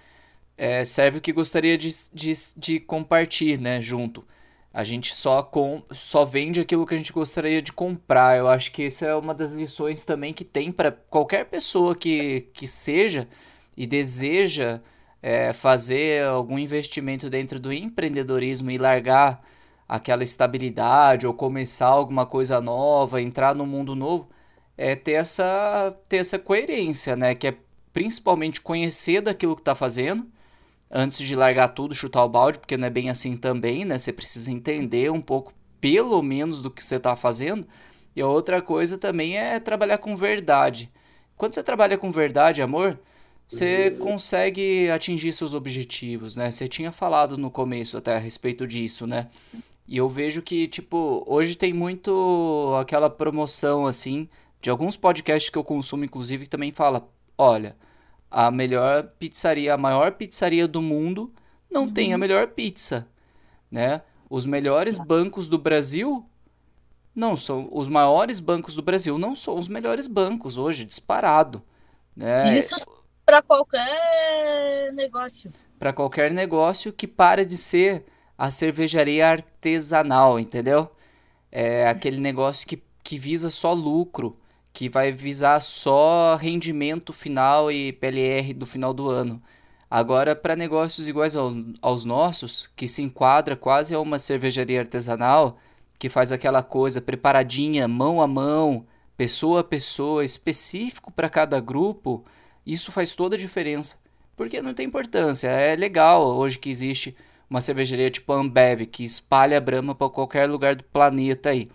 é, 0.58 0.86
serve 0.86 1.18
o 1.18 1.22
que 1.22 1.34
gostaria 1.34 1.78
de, 1.78 1.92
de, 2.14 2.34
de 2.58 2.80
compartilhar, 2.80 3.60
né, 3.60 3.82
junto. 3.82 4.26
A 4.74 4.84
gente 4.84 5.14
só, 5.14 5.44
com, 5.44 5.84
só 5.92 6.24
vende 6.24 6.62
aquilo 6.62 6.86
que 6.86 6.96
a 6.96 6.98
gente 6.98 7.12
gostaria 7.12 7.62
de 7.62 7.74
comprar. 7.74 8.38
Eu 8.38 8.48
acho 8.48 8.72
que 8.72 8.84
essa 8.84 9.06
é 9.06 9.16
uma 9.16 9.34
das 9.34 9.52
lições 9.52 10.06
também 10.06 10.34
que 10.34 10.46
tem 10.46 10.72
para 10.72 10.92
qualquer 10.92 11.46
pessoa 11.46 11.94
que, 11.94 12.50
que 12.54 12.66
seja 12.66 13.28
e 13.76 13.86
deseja 13.86 14.80
é, 15.22 15.52
fazer 15.54 16.24
algum 16.24 16.58
investimento 16.58 17.30
dentro 17.30 17.60
do 17.60 17.72
empreendedorismo 17.74 18.72
e 18.72 18.78
largar 18.78 19.44
aquela 19.88 20.24
estabilidade 20.24 21.28
ou 21.28 21.34
começar 21.34 21.88
alguma 21.88 22.26
coisa 22.26 22.62
nova, 22.62 23.22
entrar 23.22 23.54
num 23.54 23.66
mundo 23.66 23.94
novo, 23.94 24.30
é 24.78 24.96
ter 24.96 25.14
essa, 25.14 25.96
ter 26.08 26.18
essa 26.18 26.40
coerência, 26.40 27.16
né? 27.16 27.36
Que 27.36 27.48
é 27.48 27.58
principalmente 27.94 28.62
conhecer 28.62 29.22
daquilo 29.22 29.56
que 29.56 29.62
está 29.62 29.76
fazendo 29.76 30.26
antes 30.90 31.20
de 31.20 31.36
largar 31.36 31.70
tudo, 31.70 31.96
chutar 31.96 32.24
o 32.24 32.30
balde, 32.30 32.60
porque 32.60 32.76
não 32.78 32.88
é 32.88 32.90
bem 32.90 33.10
assim 33.10 33.38
também, 33.38 33.86
né? 33.86 33.98
Você 33.98 34.12
precisa 34.12 34.52
entender 34.52 35.12
um 35.12 35.22
pouco, 35.22 35.54
pelo 35.80 36.22
menos, 36.22 36.62
do 36.62 36.70
que 36.70 36.84
você 36.84 36.96
está 36.96 37.16
fazendo. 37.16 37.66
E 38.16 38.22
a 38.22 38.28
outra 38.28 38.62
coisa 38.62 38.98
também 38.98 39.38
é 39.38 39.60
trabalhar 39.60 39.98
com 40.00 40.16
verdade. 40.16 40.92
Quando 41.38 41.54
você 41.54 41.64
trabalha 41.64 41.98
com 41.98 42.12
verdade, 42.12 42.62
amor, 42.62 43.00
você 43.48 43.92
consegue 43.92 44.90
atingir 44.90 45.32
seus 45.34 45.54
objetivos, 45.54 46.36
né? 46.36 46.52
Você 46.52 46.68
tinha 46.68 46.92
falado 46.92 47.38
no 47.38 47.50
começo 47.52 47.98
até 47.98 48.16
a 48.16 48.20
respeito 48.20 48.68
disso, 48.68 49.08
né? 49.08 49.28
E 49.88 49.98
eu 49.98 50.10
vejo 50.10 50.42
que, 50.42 50.68
tipo, 50.68 51.24
hoje 51.28 51.56
tem 51.56 51.74
muito 51.74 52.74
aquela 52.80 53.10
promoção, 53.10 53.86
assim, 53.86 54.30
de 54.62 54.70
alguns 54.70 54.96
podcasts 54.96 55.50
que 55.50 55.58
eu 55.58 55.64
consumo, 55.64 56.06
inclusive, 56.06 56.44
que 56.46 56.50
também 56.50 56.72
fala, 56.72 57.10
olha, 57.38 57.76
a 58.30 58.52
melhor 58.52 59.08
pizzaria, 59.20 59.74
a 59.74 59.78
maior 59.78 60.14
pizzaria 60.14 60.68
do 60.68 60.82
mundo 60.82 61.34
não 61.70 61.88
tem 61.88 62.14
a 62.14 62.18
melhor 62.18 62.48
pizza, 62.48 63.08
né? 63.70 64.02
Os 64.30 64.46
melhores 64.46 64.98
bancos 64.98 65.50
do 65.50 65.58
Brasil 65.58 66.26
não 67.14 67.36
são 67.36 67.68
os 67.72 67.90
maiores 67.90 68.40
bancos 68.40 68.76
do 68.76 68.82
Brasil, 68.82 69.18
não 69.18 69.36
são 69.36 69.58
os 69.58 69.68
melhores 69.68 70.08
bancos 70.08 70.58
hoje, 70.58 70.86
disparado, 70.86 71.62
né? 72.16 72.56
Isso 72.56 72.76
para 73.26 73.42
qualquer 73.42 74.92
negócio. 74.94 75.52
Para 75.80 75.92
qualquer 75.92 76.32
negócio 76.32 76.94
que 76.94 77.08
para 77.08 77.46
de 77.46 77.58
ser 77.58 78.06
a 78.38 78.50
cervejaria 78.50 79.28
artesanal, 79.28 80.40
entendeu? 80.40 80.90
É 81.52 81.88
aquele 81.88 82.18
negócio 82.20 82.68
que, 82.68 82.82
que 83.04 83.18
visa 83.18 83.50
só 83.50 83.74
lucro, 83.74 84.38
que 84.74 84.90
vai 84.90 85.12
visar 85.12 85.60
só 85.62 86.36
rendimento 86.36 87.14
final 87.14 87.72
e 87.72 87.92
PLR 87.94 88.54
do 88.54 88.66
final 88.66 88.94
do 88.94 89.10
ano. 89.10 89.42
Agora, 89.90 90.36
para 90.36 90.56
negócios 90.56 91.08
iguais 91.10 91.36
ao, 91.36 91.54
aos 91.82 92.06
nossos, 92.06 92.70
que 92.76 92.88
se 92.88 93.02
enquadra 93.02 93.56
quase 93.56 93.94
a 93.94 94.00
uma 94.00 94.18
cervejaria 94.18 94.80
artesanal, 94.80 95.58
que 96.00 96.08
faz 96.08 96.32
aquela 96.32 96.64
coisa 96.64 97.02
preparadinha, 97.02 97.88
mão 97.88 98.22
a 98.22 98.28
mão, 98.28 98.86
pessoa 99.18 99.60
a 99.60 99.64
pessoa, 99.64 100.24
específico 100.24 101.12
para 101.12 101.30
cada 101.30 101.60
grupo, 101.60 102.24
isso 102.66 102.92
faz 102.92 103.14
toda 103.14 103.36
a 103.36 103.40
diferença. 103.40 103.98
Porque 104.36 104.62
não 104.62 104.74
tem 104.74 104.88
importância. 104.88 105.50
É 105.50 105.76
legal 105.76 106.26
hoje 106.26 106.58
que 106.58 106.70
existe 106.70 107.16
uma 107.50 107.60
cervejaria 107.60 108.10
tipo 108.10 108.32
Ambev, 108.32 108.86
que 108.86 109.04
espalha 109.04 109.58
a 109.58 109.62
Brahma 109.62 109.94
para 109.94 110.10
qualquer 110.10 110.50
lugar 110.50 110.76
do 110.76 110.84
planeta 110.86 111.50
aí. 111.50 111.70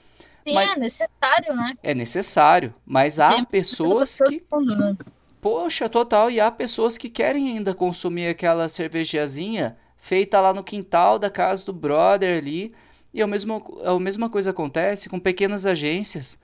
Sim, 0.47 0.55
Mas- 0.55 0.70
é 0.70 0.76
necessário, 0.78 1.55
né? 1.57 1.74
É 1.82 1.94
necessário, 1.94 2.74
mas 2.86 3.18
há 3.18 3.34
Tem 3.34 3.44
pessoas 3.44 4.18
que, 4.28 4.44
mundo, 4.53 4.76
né? 4.76 4.97
poxa, 5.40 5.88
total, 5.88 6.30
e 6.30 6.38
há 6.38 6.51
pessoas 6.51 6.97
que 6.97 7.11
querem 7.11 7.49
ainda 7.49 7.74
consumir 7.74 8.28
aquela 8.28 8.68
cervejazinha 8.68 9.76
feita 9.97 10.40
lá 10.40 10.55
no 10.55 10.62
quintal 10.62 11.18
da 11.18 11.28
casa 11.28 11.64
do 11.66 11.72
brother 11.72 12.38
ali. 12.38 12.72
E 13.12 13.20
a 13.22 13.26
mesma, 13.26 13.61
a 13.84 13.99
mesma 13.99 14.28
coisa 14.30 14.51
acontece 14.51 15.09
com 15.09 15.18
pequenas 15.18 15.66
agências 15.66 16.38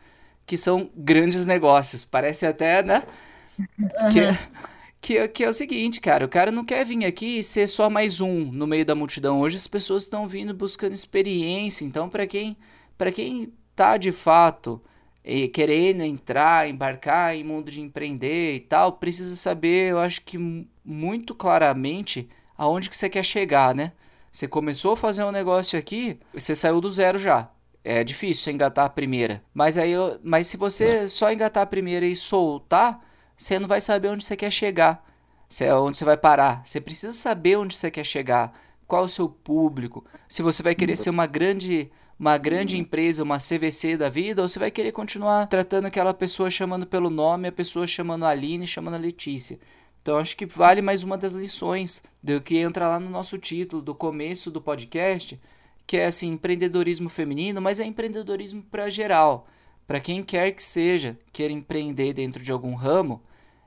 que 0.47 0.57
são 0.57 0.91
grandes 0.97 1.47
negócios. 1.47 2.05
Parece 2.05 2.45
até, 2.47 2.83
né? 2.83 3.05
Que, 5.01 5.17
que, 5.17 5.29
que 5.29 5.45
é 5.45 5.49
o 5.49 5.53
seguinte, 5.53 6.01
cara, 6.01 6.25
o 6.25 6.29
cara 6.29 6.51
não 6.51 6.65
quer 6.65 6.85
vir 6.85 7.05
aqui 7.05 7.39
e 7.39 7.43
ser 7.45 7.67
só 7.67 7.91
mais 7.91 8.21
um 8.21 8.51
no 8.51 8.67
meio 8.67 8.85
da 8.87 8.95
multidão. 8.95 9.41
Hoje 9.41 9.57
as 9.57 9.67
pessoas 9.67 10.05
estão 10.05 10.27
vindo 10.27 10.55
buscando 10.55 10.95
experiência. 10.95 11.85
Então, 11.85 12.09
para 12.09 12.27
quem, 12.27 12.57
para 12.97 13.13
quem 13.13 13.53
tá 13.75 13.97
de 13.97 14.13
fato 14.13 14.81
e 15.25 15.49
querendo 15.49 16.03
entrar, 16.03 16.69
embarcar 16.69 17.35
em 17.37 17.45
mundo 17.45 17.71
de 17.71 17.81
empreender 17.81 18.55
e 18.57 18.61
tal, 18.61 18.95
precisa 18.95 19.37
saber, 19.37 19.91
eu 19.93 19.99
acho 19.99 20.23
que 20.23 20.37
mu- 20.39 20.67
muito 20.85 21.35
claramente 21.35 22.29
aonde 22.57 22.91
que 22.91 22.97
você 22.97 23.09
quer 23.09 23.25
chegar, 23.25 23.75
né? 23.75 23.93
Você 24.31 24.49
começou 24.49 24.93
a 24.93 24.97
fazer 24.97 25.25
um 25.25 25.31
negócio 25.31 25.79
aqui, 25.79 26.19
você 26.33 26.55
saiu 26.55 26.81
do 26.81 26.91
zero 26.91 27.19
já. 27.19 27.51
É 27.85 28.03
difícil 28.05 28.45
você 28.45 28.53
engatar 28.53 28.85
a 28.87 28.89
primeira. 28.89 29.43
Mas 29.53 29.77
aí, 29.77 29.91
eu- 29.93 30.19
mas 30.23 30.47
se 30.47 30.57
você 30.57 31.07
só 31.09 31.33
engatar 31.33 31.63
a 31.65 31.67
primeira 31.67 32.07
e 32.07 32.15
soltar, 32.17 33.01
você 33.37 33.59
não 33.59 33.67
vai 33.69 33.81
saber 33.81 34.09
onde 34.09 34.25
você 34.25 34.37
quer 34.37 34.51
chegar. 34.51 35.05
Você, 35.49 35.71
onde 35.73 35.99
você 35.99 36.05
vai 36.05 36.17
parar. 36.17 36.63
Você 36.65 36.81
precisa 36.81 37.13
saber 37.13 37.57
onde 37.59 37.77
você 37.77 37.91
quer 37.91 38.05
chegar. 38.05 38.53
Qual 38.87 39.03
é 39.03 39.05
o 39.05 39.09
seu 39.09 39.29
público. 39.29 40.05
Se 40.29 40.43
você 40.43 40.63
vai 40.63 40.75
querer 40.75 40.97
ser 40.97 41.11
uma 41.11 41.27
grande, 41.27 41.91
uma 42.23 42.39
grande 42.39 42.79
empresa, 42.79 43.25
uma 43.25 43.39
CVC 43.39 43.97
da 43.97 44.09
vida, 44.09 44.43
ou 44.43 44.49
você 44.49 44.57
vai 44.57 44.71
querer 44.71 44.93
continuar 44.93 45.45
tratando 45.49 45.87
aquela 45.87 46.15
pessoa 46.15 46.49
chamando 46.49 46.87
pelo 46.87 47.11
nome, 47.11 47.49
a 47.49 47.53
pessoa 47.53 47.85
chamando 47.85 48.25
a 48.25 48.29
Aline, 48.29 48.65
chamando 48.65 48.95
a 48.95 48.99
Letícia. 48.99 49.59
Então 50.01 50.17
acho 50.17 50.37
que 50.37 50.47
vale 50.47 50.81
mais 50.81 51.03
uma 51.03 51.19
das 51.19 51.35
lições 51.35 52.01
do 52.23 52.41
que 52.41 52.59
entra 52.59 52.87
lá 52.87 53.01
no 53.01 53.11
nosso 53.11 53.37
título 53.39 53.83
do 53.83 53.93
começo 53.93 54.53
do 54.53 54.61
podcast, 54.61 55.37
que 55.85 55.97
é 55.97 56.07
assim, 56.07 56.31
empreendedorismo 56.31 57.09
feminino, 57.09 57.61
mas 57.61 57.81
é 57.81 57.85
empreendedorismo 57.85 58.63
para 58.71 58.89
geral. 58.89 59.49
Para 59.85 59.99
quem 59.99 60.23
quer 60.23 60.53
que 60.53 60.63
seja, 60.63 61.19
queira 61.33 61.53
empreender 61.53 62.13
dentro 62.13 62.41
de 62.41 62.53
algum 62.53 62.77
ramo, 62.77 63.21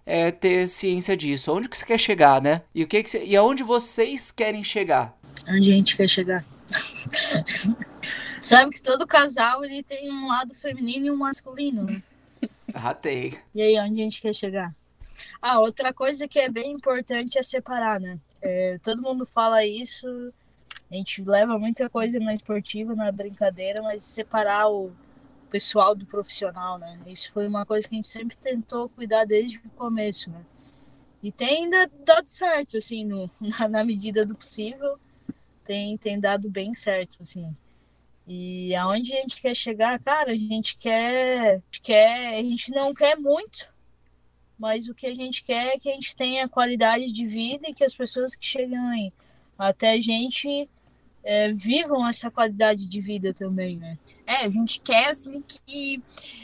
é 0.06 0.32
ter 0.32 0.70
ciência 0.70 1.18
disso. 1.18 1.52
Onde 1.52 1.68
que 1.68 1.76
você 1.76 1.86
quer 1.86 2.00
chegar, 2.00 2.42
né? 2.42 2.62
E 2.74 2.84
o 2.84 2.88
que, 2.88 3.04
que 3.04 3.10
você, 3.10 3.22
e 3.22 3.36
aonde 3.36 3.64
vocês 3.64 4.32
querem 4.32 4.64
chegar? 4.64 5.14
Onde 5.46 5.72
a 5.72 5.76
gente 5.76 5.98
quer 5.98 6.08
chegar. 6.08 6.46
Sabe 8.46 8.70
que 8.70 8.84
todo 8.84 9.08
casal 9.08 9.66
ele 9.66 9.82
tem 9.82 10.12
um 10.14 10.28
lado 10.28 10.54
feminino 10.54 11.08
e 11.08 11.10
um 11.12 11.18
masculino, 11.18 11.84
né? 11.84 12.04
Ratei. 12.76 13.40
E 13.56 13.60
aí, 13.60 13.80
onde 13.80 14.00
a 14.00 14.04
gente 14.04 14.22
quer 14.22 14.36
chegar? 14.36 14.72
Ah, 15.42 15.60
outra 15.60 15.92
coisa 15.92 16.28
que 16.28 16.38
é 16.38 16.48
bem 16.48 16.72
importante 16.74 17.40
é 17.40 17.42
separar, 17.42 18.00
né? 18.00 18.20
É, 18.40 18.78
todo 18.84 19.02
mundo 19.02 19.26
fala 19.26 19.66
isso, 19.66 20.32
a 20.92 20.96
gente 20.96 21.24
leva 21.24 21.58
muita 21.58 21.90
coisa 21.90 22.20
na 22.20 22.36
esportiva, 22.36 22.94
na 22.94 23.12
brincadeira, 23.12 23.82
mas 23.82 24.04
separar 24.04 24.70
o 24.70 24.92
pessoal 25.50 25.96
do 25.96 26.06
profissional, 26.06 26.78
né? 26.78 27.00
Isso 27.08 27.32
foi 27.32 27.48
uma 27.48 27.66
coisa 27.66 27.90
que 27.90 27.96
a 27.96 27.98
gente 27.98 28.08
sempre 28.08 28.38
tentou 28.38 28.90
cuidar 28.90 29.26
desde 29.26 29.58
o 29.58 29.70
começo, 29.72 30.30
né? 30.30 30.46
E 31.24 31.32
tem 31.32 31.64
ainda 31.64 31.90
dado 32.06 32.28
certo, 32.28 32.78
assim, 32.78 33.06
no, 33.06 33.28
na, 33.42 33.68
na 33.68 33.84
medida 33.84 34.24
do 34.24 34.36
possível, 34.36 35.00
tem, 35.64 35.98
tem 35.98 36.20
dado 36.20 36.48
bem 36.48 36.76
certo, 36.76 37.24
assim. 37.24 37.58
E 38.28 38.74
aonde 38.76 39.14
a 39.14 39.22
gente 39.22 39.42
quer 39.42 39.56
chegar, 39.56 40.00
cara, 40.00 40.32
a 40.32 40.36
gente 40.36 40.78
quer, 40.78 41.62
quer, 41.82 42.40
a 42.40 42.44
gente 42.44 42.72
não 42.72 42.94
quer 42.94 43.16
muito, 43.18 43.68
mas 44.58 44.88
o 44.88 44.96
que 44.96 45.06
a 45.06 45.14
gente 45.14 45.44
quer 45.44 45.76
é 45.76 45.78
que 45.78 45.90
a 45.90 45.94
gente 45.94 46.16
tenha 46.16 46.50
qualidade 46.50 47.12
de 47.12 47.26
vida 47.26 47.70
e 47.70 47.74
que 47.74 47.84
as 47.84 47.94
pessoas 47.94 48.36
que 48.36 48.46
chegam 48.46 48.88
aí 48.90 49.14
até 49.58 49.94
a 49.94 50.00
gente 50.00 50.70
é, 51.24 51.52
vivam 51.52 52.08
essa 52.08 52.30
qualidade 52.30 52.88
de 52.88 53.02
vida 53.02 53.34
também, 53.34 53.78
né? 53.78 53.98
É, 54.26 54.38
a 54.46 54.50
gente 54.50 54.80
quer 54.80 55.10
assim 55.10 55.42
que 55.42 56.02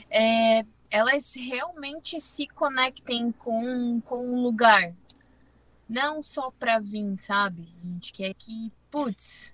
é, 0.09 0.65
elas 0.89 1.33
realmente 1.35 2.19
se 2.19 2.47
conectem 2.47 3.31
com, 3.31 4.01
com 4.01 4.33
o 4.33 4.41
lugar. 4.41 4.93
Não 5.87 6.21
só 6.21 6.51
pra 6.51 6.79
vir, 6.79 7.17
sabe? 7.17 7.67
A 7.83 7.87
gente 7.87 8.13
quer 8.13 8.33
que, 8.33 8.71
putz, 8.89 9.53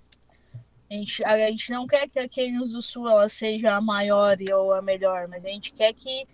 A 0.90 0.94
gente, 0.94 1.24
a 1.24 1.50
gente 1.50 1.70
não 1.70 1.86
quer 1.86 2.08
que 2.08 2.18
a 2.18 2.28
Keynes 2.28 2.72
do 2.72 2.80
Sul 2.80 3.08
ela 3.08 3.28
seja 3.28 3.76
a 3.76 3.80
maior 3.80 4.36
ou 4.54 4.72
a 4.72 4.80
melhor, 4.80 5.28
mas 5.28 5.44
a 5.44 5.48
gente 5.48 5.72
quer 5.72 5.92
que 5.92 6.26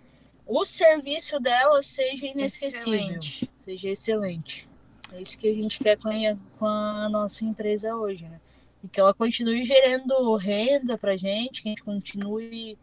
o 0.45 0.63
serviço 0.63 1.39
dela 1.39 1.81
seja 1.81 2.27
inesquecível, 2.27 2.93
Excelente. 2.93 3.51
seja 3.57 3.89
excelente. 3.89 4.67
É 5.11 5.21
isso 5.21 5.37
que 5.37 5.47
a 5.47 5.53
gente 5.53 5.79
quer 5.79 5.97
com 5.97 6.09
a, 6.09 6.37
com 6.57 6.65
a 6.65 7.09
nossa 7.09 7.43
empresa 7.43 7.95
hoje, 7.95 8.23
né? 8.25 8.39
E 8.83 8.87
que 8.87 8.99
ela 8.99 9.13
continue 9.13 9.63
gerando 9.63 10.35
renda 10.35 10.97
pra 10.97 11.17
gente, 11.17 11.61
que 11.61 11.69
a 11.69 11.71
gente 11.71 11.83
continue 11.83 12.77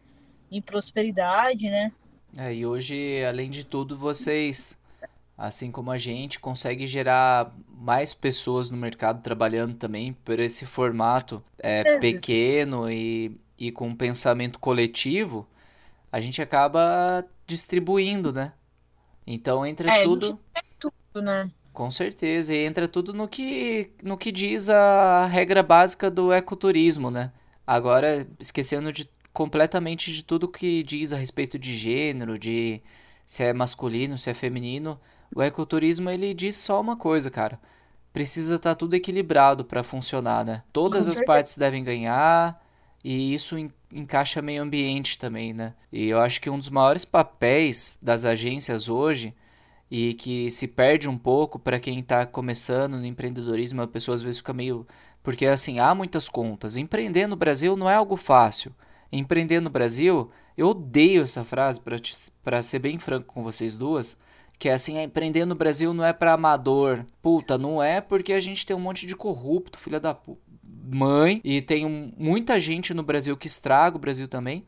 em 0.51 0.61
prosperidade, 0.61 1.69
né? 1.69 1.91
É, 2.35 2.53
e 2.53 2.65
hoje, 2.65 3.23
além 3.23 3.49
de 3.49 3.63
tudo, 3.63 3.97
vocês, 3.97 4.79
assim 5.37 5.71
como 5.71 5.91
a 5.91 5.97
gente, 5.97 6.39
conseguem 6.39 6.87
gerar 6.87 7.53
mais 7.69 8.13
pessoas 8.13 8.69
no 8.69 8.77
mercado 8.77 9.21
trabalhando 9.21 9.75
também 9.75 10.13
por 10.13 10.39
esse 10.39 10.65
formato 10.65 11.43
é, 11.59 11.83
pequeno 11.99 12.89
e, 12.89 13.37
e 13.57 13.71
com 13.71 13.89
um 13.89 13.95
pensamento 13.95 14.59
coletivo, 14.59 15.47
a 16.11 16.19
gente 16.19 16.41
acaba 16.41 17.25
distribuindo, 17.47 18.31
né? 18.33 18.53
Então 19.27 19.65
entra 19.65 19.89
É, 19.91 20.03
tudo. 20.03 20.39
tudo, 20.79 21.21
né? 21.21 21.49
Com 21.73 21.89
certeza, 21.89 22.53
e 22.53 22.65
entra 22.65 22.87
tudo 22.87 23.13
no 23.13 23.27
que, 23.27 23.91
no 24.03 24.15
que 24.17 24.31
diz 24.31 24.69
a 24.69 25.25
regra 25.25 25.63
básica 25.63 26.09
do 26.11 26.31
ecoturismo, 26.31 27.09
né? 27.09 27.31
Agora, 27.65 28.27
esquecendo 28.39 28.93
de, 28.93 29.09
completamente 29.33 30.11
de 30.13 30.23
tudo 30.23 30.47
que 30.47 30.83
diz 30.83 31.11
a 31.13 31.17
respeito 31.17 31.57
de 31.57 31.75
gênero, 31.75 32.37
de 32.37 32.79
se 33.25 33.43
é 33.43 33.53
masculino, 33.53 34.17
se 34.19 34.29
é 34.29 34.33
feminino, 34.35 34.99
o 35.35 35.41
ecoturismo 35.41 36.09
ele 36.09 36.33
diz 36.33 36.55
só 36.57 36.79
uma 36.81 36.95
coisa, 36.97 37.29
cara. 37.31 37.59
Precisa 38.11 38.55
estar 38.57 38.75
tudo 38.75 38.93
equilibrado 38.95 39.65
para 39.65 39.83
funcionar, 39.83 40.45
né? 40.45 40.63
Todas 40.71 41.05
Com 41.05 41.11
as 41.11 41.17
certeza. 41.17 41.25
partes 41.25 41.57
devem 41.57 41.83
ganhar 41.83 42.61
e 43.03 43.33
isso 43.33 43.57
en- 43.57 43.71
encaixa 43.91 44.41
meio 44.41 44.61
ambiente 44.61 45.17
também, 45.17 45.53
né? 45.53 45.73
E 45.91 46.07
eu 46.09 46.19
acho 46.19 46.39
que 46.39 46.49
um 46.49 46.59
dos 46.59 46.69
maiores 46.69 47.05
papéis 47.05 47.97
das 48.01 48.23
agências 48.25 48.87
hoje 48.87 49.33
e 49.89 50.13
que 50.15 50.49
se 50.51 50.67
perde 50.67 51.07
um 51.09 51.17
pouco 51.17 51.59
para 51.59 51.79
quem 51.79 51.99
está 51.99 52.25
começando 52.25 52.93
no 52.97 53.05
empreendedorismo, 53.05 53.81
a 53.81 53.87
pessoa 53.87 54.15
às 54.15 54.21
vezes 54.21 54.39
fica 54.39 54.53
meio. 54.53 54.87
Porque 55.21 55.45
assim, 55.45 55.79
há 55.79 55.93
muitas 55.95 56.27
contas. 56.29 56.77
Empreender 56.77 57.27
no 57.27 57.35
Brasil 57.35 57.75
não 57.75 57.89
é 57.89 57.95
algo 57.95 58.15
fácil. 58.17 58.73
Empreender 59.11 59.59
no 59.59 59.69
Brasil, 59.69 60.31
eu 60.57 60.67
odeio 60.69 61.23
essa 61.23 61.43
frase, 61.45 61.79
para 62.43 62.61
ser 62.63 62.79
bem 62.79 62.99
franco 62.99 63.33
com 63.33 63.43
vocês 63.43 63.77
duas, 63.77 64.19
que 64.57 64.69
é 64.69 64.73
assim: 64.73 64.99
empreender 65.01 65.45
no 65.45 65.55
Brasil 65.55 65.93
não 65.93 66.03
é 66.03 66.13
para 66.13 66.33
amador. 66.33 67.05
Puta, 67.21 67.57
não 67.57 67.81
é 67.81 68.01
porque 68.01 68.33
a 68.33 68.39
gente 68.39 68.65
tem 68.65 68.75
um 68.75 68.79
monte 68.79 69.05
de 69.05 69.15
corrupto, 69.15 69.79
filha 69.79 69.99
da 69.99 70.17
mãe, 70.85 71.41
e 71.43 71.61
tem 71.61 72.13
muita 72.17 72.59
gente 72.59 72.93
no 72.93 73.03
Brasil 73.03 73.37
que 73.37 73.47
estraga 73.47 73.95
o 73.95 73.99
Brasil 73.99 74.27
também. 74.27 74.65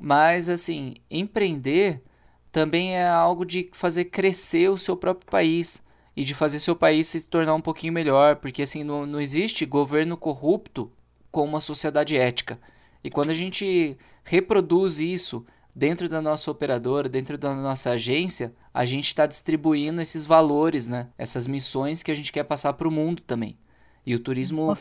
Mas 0.00 0.48
assim, 0.48 0.94
empreender 1.10 2.02
também 2.50 2.94
é 2.96 3.06
algo 3.06 3.44
de 3.44 3.68
fazer 3.72 4.06
crescer 4.06 4.68
o 4.70 4.78
seu 4.78 4.96
próprio 4.96 5.30
país 5.30 5.84
e 6.16 6.24
de 6.24 6.34
fazer 6.34 6.60
seu 6.60 6.76
país 6.76 7.08
se 7.08 7.26
tornar 7.26 7.54
um 7.54 7.60
pouquinho 7.60 7.92
melhor, 7.92 8.36
porque 8.36 8.62
assim 8.62 8.84
não, 8.84 9.04
não 9.04 9.20
existe 9.20 9.66
governo 9.66 10.16
corrupto 10.16 10.90
com 11.30 11.44
uma 11.44 11.60
sociedade 11.60 12.16
ética. 12.16 12.58
E 13.02 13.10
quando 13.10 13.30
a 13.30 13.34
gente 13.34 13.96
reproduz 14.22 15.00
isso 15.00 15.44
dentro 15.74 16.08
da 16.08 16.22
nossa 16.22 16.50
operadora, 16.50 17.08
dentro 17.08 17.36
da 17.36 17.54
nossa 17.54 17.90
agência, 17.90 18.54
a 18.72 18.84
gente 18.84 19.08
está 19.08 19.26
distribuindo 19.26 20.00
esses 20.00 20.24
valores, 20.26 20.88
né? 20.88 21.08
Essas 21.18 21.46
missões 21.46 22.02
que 22.02 22.10
a 22.10 22.14
gente 22.14 22.32
quer 22.32 22.44
passar 22.44 22.74
para 22.74 22.88
o 22.88 22.92
mundo 22.92 23.22
também. 23.22 23.58
E 24.06 24.14
o 24.14 24.20
turismo 24.20 24.72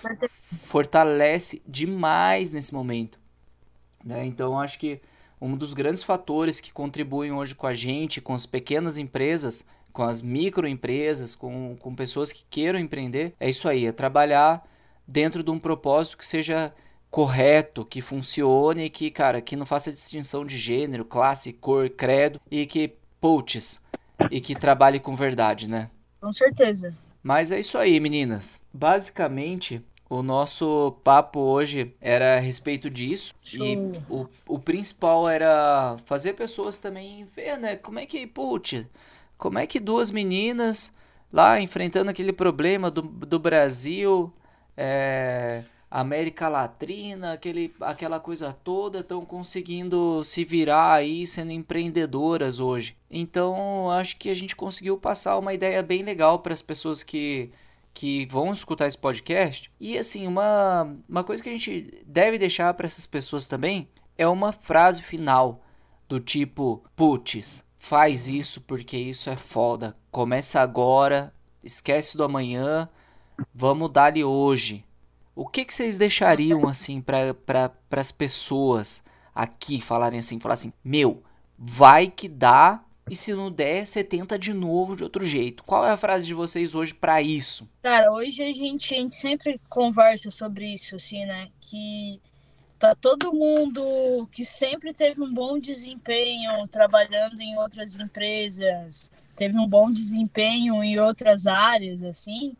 fortalece 0.63 1.61
demais 1.67 2.51
nesse 2.51 2.73
momento. 2.73 3.17
né? 4.03 4.25
Então, 4.25 4.59
acho 4.59 4.77
que 4.77 5.01
um 5.41 5.57
dos 5.57 5.73
grandes 5.73 6.03
fatores 6.03 6.59
que 6.59 6.71
contribuem 6.71 7.31
hoje 7.31 7.55
com 7.55 7.67
a 7.67 7.73
gente, 7.73 8.21
com 8.21 8.33
as 8.33 8.45
pequenas 8.45 8.97
empresas, 8.97 9.65
com 9.91 10.03
as 10.03 10.21
microempresas, 10.21 11.35
com, 11.35 11.75
com 11.79 11.95
pessoas 11.95 12.31
que 12.31 12.45
queiram 12.49 12.79
empreender, 12.79 13.33
é 13.39 13.49
isso 13.49 13.67
aí, 13.67 13.85
é 13.85 13.91
trabalhar 13.91 14.67
dentro 15.07 15.43
de 15.43 15.51
um 15.51 15.59
propósito 15.59 16.17
que 16.17 16.25
seja 16.25 16.73
correto, 17.13 17.85
que 17.85 18.01
funcione, 18.01 18.89
que, 18.89 19.11
cara, 19.11 19.39
que 19.39 19.55
não 19.55 19.67
faça 19.67 19.93
distinção 19.93 20.43
de 20.43 20.57
gênero, 20.57 21.05
classe, 21.05 21.53
cor, 21.53 21.87
credo 21.87 22.41
e 22.49 22.65
que, 22.65 22.91
putz, 23.21 23.79
e 24.31 24.41
que 24.41 24.55
trabalhe 24.55 24.99
com 24.99 25.15
verdade, 25.15 25.69
né? 25.69 25.91
Com 26.19 26.33
certeza. 26.33 26.91
Mas 27.21 27.51
é 27.51 27.59
isso 27.59 27.77
aí, 27.77 27.99
meninas. 27.99 28.65
Basicamente, 28.73 29.79
o 30.09 30.23
nosso 30.23 30.97
papo 31.03 31.39
hoje 31.39 31.93
era 32.01 32.37
a 32.37 32.39
respeito 32.39 32.89
disso. 32.89 33.35
Show. 33.43 33.63
E 33.63 33.77
o, 34.09 34.27
o 34.47 34.57
principal 34.57 35.29
era 35.29 35.97
fazer 36.05 36.33
pessoas 36.33 36.79
também 36.79 37.25
ver, 37.35 37.59
né? 37.59 37.75
Como 37.75 37.99
é 37.99 38.07
que, 38.07 38.25
putz, 38.25 38.87
como 39.37 39.59
é 39.59 39.67
que 39.67 39.79
duas 39.79 40.09
meninas 40.09 40.91
lá 41.31 41.61
enfrentando 41.61 42.09
aquele 42.09 42.33
problema 42.33 42.89
do, 42.89 43.03
do 43.03 43.37
Brasil, 43.37 44.33
é, 44.75 45.63
América 45.95 46.49
Latina, 46.49 47.33
aquele, 47.33 47.71
aquela 47.79 48.19
coisa 48.19 48.51
toda, 48.51 49.01
estão 49.01 49.23
conseguindo 49.23 50.23
se 50.23 50.43
virar 50.43 50.93
aí 50.93 51.27
sendo 51.27 51.51
empreendedoras 51.51 52.59
hoje. 52.59 52.97
Então, 53.07 53.91
acho 53.91 54.17
que 54.17 54.31
a 54.31 54.33
gente 54.33 54.55
conseguiu 54.55 54.97
passar 54.97 55.37
uma 55.37 55.53
ideia 55.53 55.83
bem 55.83 56.01
legal 56.01 56.39
para 56.39 56.51
as 56.51 56.63
pessoas 56.63 57.03
que 57.03 57.51
que 57.93 58.25
vão 58.25 58.51
escutar 58.51 58.87
esse 58.87 58.97
podcast. 58.97 59.69
E 59.79 59.95
assim, 59.95 60.25
uma, 60.25 60.97
uma 61.07 61.23
coisa 61.23 61.43
que 61.43 61.49
a 61.49 61.51
gente 61.51 62.03
deve 62.07 62.39
deixar 62.39 62.73
para 62.73 62.87
essas 62.87 63.05
pessoas 63.05 63.45
também 63.45 63.87
é 64.17 64.27
uma 64.27 64.51
frase 64.51 65.03
final 65.03 65.61
do 66.09 66.19
tipo, 66.19 66.83
putz, 66.95 67.63
faz 67.77 68.27
isso 68.27 68.61
porque 68.61 68.97
isso 68.97 69.29
é 69.29 69.35
foda. 69.35 69.95
Começa 70.09 70.59
agora, 70.59 71.31
esquece 71.63 72.17
do 72.17 72.23
amanhã, 72.23 72.89
vamos 73.53 73.91
dar-lhe 73.91 74.23
hoje. 74.23 74.83
O 75.35 75.47
que, 75.47 75.65
que 75.65 75.73
vocês 75.73 75.97
deixariam 75.97 76.67
assim 76.67 77.01
para 77.01 77.33
pra, 77.33 77.71
as 77.91 78.11
pessoas 78.11 79.03
aqui 79.33 79.81
falarem 79.81 80.19
assim, 80.19 80.39
falar 80.39 80.53
assim, 80.53 80.71
meu, 80.83 81.23
vai 81.57 82.07
que 82.07 82.27
dá 82.27 82.83
e 83.09 83.15
se 83.15 83.33
não 83.33 83.51
der, 83.51 83.85
você 83.85 84.03
tenta 84.03 84.39
de 84.39 84.53
novo 84.53 84.95
de 84.95 85.03
outro 85.03 85.25
jeito. 85.25 85.63
Qual 85.63 85.85
é 85.85 85.91
a 85.91 85.97
frase 85.97 86.25
de 86.25 86.33
vocês 86.33 86.73
hoje 86.73 86.93
para 86.93 87.21
isso? 87.21 87.67
Cara, 87.81 88.11
hoje 88.11 88.41
a 88.41 88.53
gente, 88.53 88.93
a 88.93 88.97
gente 88.97 89.15
sempre 89.15 89.59
conversa 89.69 90.31
sobre 90.31 90.73
isso, 90.73 90.95
assim, 90.95 91.25
né? 91.25 91.49
Que 91.59 92.19
para 92.79 92.95
todo 92.95 93.33
mundo 93.33 94.27
que 94.31 94.45
sempre 94.45 94.93
teve 94.93 95.21
um 95.21 95.33
bom 95.33 95.59
desempenho 95.59 96.67
trabalhando 96.67 97.39
em 97.41 97.57
outras 97.57 97.95
empresas, 97.95 99.11
teve 99.35 99.57
um 99.57 99.67
bom 99.67 99.91
desempenho 99.91 100.83
em 100.83 100.99
outras 100.99 101.45
áreas, 101.47 102.03
assim, 102.03 102.55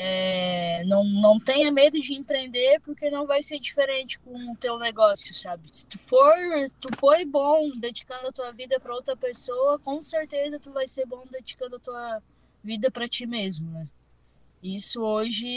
é, 0.00 0.84
não, 0.84 1.02
não 1.02 1.40
tenha 1.40 1.72
medo 1.72 1.98
de 1.98 2.14
empreender 2.14 2.80
porque 2.82 3.10
não 3.10 3.26
vai 3.26 3.42
ser 3.42 3.58
diferente 3.58 4.16
com 4.20 4.52
o 4.52 4.56
teu 4.56 4.78
negócio, 4.78 5.34
sabe? 5.34 5.68
Se 5.72 5.84
tu 5.84 5.98
for, 5.98 6.32
tu 6.80 6.88
foi 6.96 7.24
bom 7.24 7.72
dedicando 7.76 8.28
a 8.28 8.32
tua 8.32 8.52
vida 8.52 8.78
para 8.78 8.94
outra 8.94 9.16
pessoa, 9.16 9.76
com 9.80 10.00
certeza 10.00 10.60
tu 10.60 10.70
vai 10.70 10.86
ser 10.86 11.04
bom 11.04 11.24
dedicando 11.28 11.74
a 11.74 11.80
tua 11.80 12.22
vida 12.62 12.92
para 12.92 13.08
ti 13.08 13.26
mesmo, 13.26 13.68
né? 13.72 13.88
Isso 14.62 15.00
hoje 15.00 15.48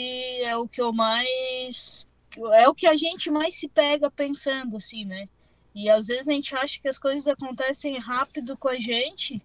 é 0.42 0.58
o 0.58 0.68
que 0.68 0.82
eu 0.82 0.92
mais 0.92 2.08
é 2.54 2.68
o 2.68 2.74
que 2.74 2.88
a 2.88 2.96
gente 2.96 3.30
mais 3.30 3.54
se 3.54 3.68
pega 3.68 4.10
pensando 4.10 4.78
assim, 4.78 5.06
né? 5.06 5.30
E 5.76 5.88
às 5.88 6.08
vezes 6.08 6.28
a 6.28 6.34
gente 6.34 6.56
acha 6.56 6.82
que 6.82 6.88
as 6.88 6.98
coisas 6.98 7.28
acontecem 7.28 8.00
rápido 8.00 8.58
com 8.58 8.70
a 8.70 8.80
gente 8.80 9.40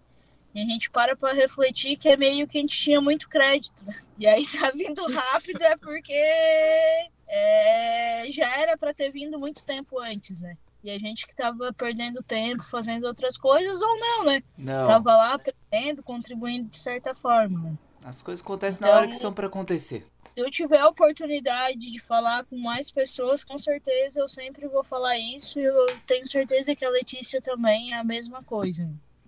e 0.57 0.61
a 0.61 0.65
gente 0.65 0.89
para 0.89 1.15
para 1.15 1.33
refletir 1.33 1.97
que 1.97 2.09
é 2.09 2.17
meio 2.17 2.47
que 2.47 2.57
a 2.57 2.61
gente 2.61 2.75
tinha 2.77 2.99
muito 2.99 3.29
crédito. 3.29 3.85
né? 3.85 3.93
E 4.17 4.25
aí 4.25 4.43
tá 4.47 4.71
vindo 4.71 5.05
rápido 5.05 5.61
é 5.63 5.77
porque 5.77 6.13
é, 7.27 8.25
já 8.31 8.57
era 8.59 8.77
para 8.77 8.93
ter 8.93 9.11
vindo 9.11 9.37
muito 9.39 9.65
tempo 9.65 9.99
antes, 9.99 10.41
né? 10.41 10.57
E 10.83 10.89
a 10.89 10.97
gente 10.97 11.27
que 11.27 11.35
tava 11.35 11.73
perdendo 11.73 12.23
tempo 12.23 12.63
fazendo 12.63 13.05
outras 13.05 13.37
coisas 13.37 13.81
ou 13.81 13.99
não, 13.99 14.23
né? 14.25 14.41
Não, 14.57 14.87
Tava 14.87 15.15
lá 15.15 15.33
aprendendo, 15.33 16.01
contribuindo 16.03 16.69
de 16.69 16.77
certa 16.77 17.13
forma. 17.13 17.69
né? 17.71 17.77
as 18.05 18.21
coisas 18.21 18.43
acontecem 18.43 18.81
na 18.81 18.87
Então- 18.87 18.97
hora 18.99 19.07
que 19.07 19.15
são 19.17 19.33
para 19.33 19.47
acontecer. 19.47 20.05
Se 20.33 20.43
eu 20.43 20.49
tiver 20.51 20.77
a 20.79 20.87
oportunidade 20.87 21.91
de 21.91 21.99
falar 21.99 22.45
com 22.45 22.55
mais 22.57 22.89
pessoas, 22.91 23.43
com 23.43 23.57
certeza 23.59 24.21
eu 24.21 24.29
sempre 24.29 24.67
vou 24.67 24.83
falar 24.83 25.17
isso. 25.17 25.59
E 25.59 25.63
eu 25.63 25.85
tenho 26.05 26.25
certeza 26.27 26.75
que 26.75 26.85
a 26.85 26.89
Letícia 26.89 27.41
também 27.41 27.91
é 27.93 27.97
a 27.97 28.03
mesma 28.03 28.41
coisa. 28.43 28.87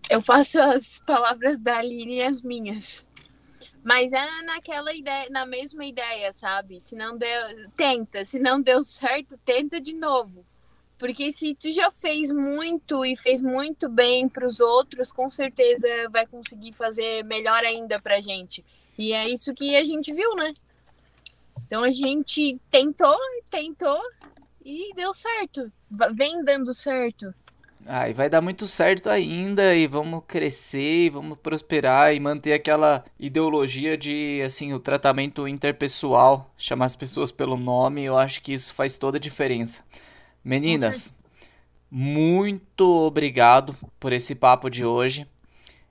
Eu 0.10 0.22
faço 0.22 0.60
as 0.60 1.00
palavras 1.06 1.60
da 1.60 1.78
Aline 1.78 2.18
e 2.18 2.24
as 2.24 2.42
minhas. 2.42 3.06
Mas 3.84 4.12
é 4.12 4.42
naquela 4.42 4.94
ideia, 4.94 5.30
na 5.30 5.46
mesma 5.46 5.86
ideia, 5.86 6.34
sabe? 6.34 6.82
Se 6.82 6.96
não 6.96 7.18
deu, 7.18 7.70
tenta. 7.76 8.26
Se 8.26 8.40
não 8.40 8.60
deu 8.60 8.82
certo, 8.82 9.38
tenta 9.46 9.80
de 9.80 9.94
novo. 9.94 10.46
Porque 10.98 11.32
se 11.32 11.56
tu 11.56 11.72
já 11.72 11.92
fez 11.92 12.30
muito 12.30 13.06
e 13.06 13.16
fez 13.16 13.40
muito 13.40 13.88
bem 13.88 14.28
para 14.28 14.46
os 14.46 14.60
outros, 14.60 15.14
com 15.14 15.30
certeza 15.32 15.88
vai 16.12 16.28
conseguir 16.28 16.74
fazer 16.74 17.24
melhor 17.24 17.64
ainda 17.64 18.02
pra 18.02 18.20
gente. 18.20 18.66
E 18.98 19.14
é 19.14 19.30
isso 19.30 19.54
que 19.54 19.78
a 19.78 19.86
gente 19.86 20.14
viu, 20.14 20.36
né? 20.36 20.54
Então 21.66 21.84
a 21.84 21.92
gente 21.92 22.60
tentou, 22.70 23.18
tentou 23.50 24.02
e 24.66 24.94
deu 24.94 25.14
certo. 25.14 25.72
Vem 26.16 26.44
dando 26.44 26.74
certo. 26.74 27.34
Ah, 27.86 28.10
e 28.10 28.14
vai 28.14 28.30
dar 28.30 28.42
muito 28.42 28.68
certo 28.68 29.10
ainda 29.10 29.74
e 29.74 29.88
vamos 29.88 30.22
crescer, 30.28 31.06
e 31.06 31.10
vamos 31.10 31.38
prosperar 31.38 32.14
e 32.14 32.20
manter 32.20 32.54
aquela 32.54 33.04
ideologia 33.20 33.98
de, 33.98 34.42
assim, 34.46 34.74
o 34.74 34.80
tratamento 34.80 35.48
interpessoal, 35.48 36.54
chamar 36.58 36.86
as 36.86 36.96
pessoas 36.96 37.32
pelo 37.32 37.58
nome, 37.58 38.04
eu 38.04 38.18
acho 38.18 38.42
que 38.42 38.54
isso 38.54 38.74
faz 38.74 38.98
toda 38.98 39.18
a 39.18 39.20
diferença. 39.20 39.84
Meninas, 40.44 41.18
muito 41.90 42.86
obrigado 42.86 43.76
por 44.00 44.14
esse 44.14 44.36
papo 44.36 44.70
de 44.70 44.86
hoje. 44.86 45.26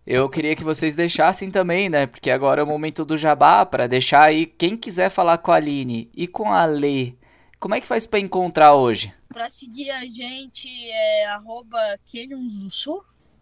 Eu 0.07 0.29
queria 0.29 0.57
que 0.57 0.65
vocês 0.65 0.95
deixassem 0.95 1.51
também, 1.51 1.89
né? 1.89 2.07
Porque 2.07 2.31
agora 2.31 2.61
é 2.61 2.65
o 2.65 2.67
momento 2.67 3.05
do 3.05 3.17
jabá 3.17 3.67
para 3.67 3.87
deixar 3.87 4.23
aí 4.23 4.47
quem 4.47 4.77
quiser 4.77 5.11
falar 5.11 5.39
com 5.39 5.53
a 5.53 5.57
Aline 5.57 6.09
e 6.17 6.27
com 6.27 6.51
a 6.51 6.65
Lê. 6.65 7.13
Como 7.59 7.75
é 7.75 7.81
que 7.81 7.87
faz 7.87 8.07
para 8.07 8.21
encontrar 8.21 8.75
hoje? 8.75 9.13
Para 9.29 9.49
seguir 9.49 9.91
a 9.91 10.05
gente 10.05 10.69
é 10.91 11.27
arroba. 11.27 11.79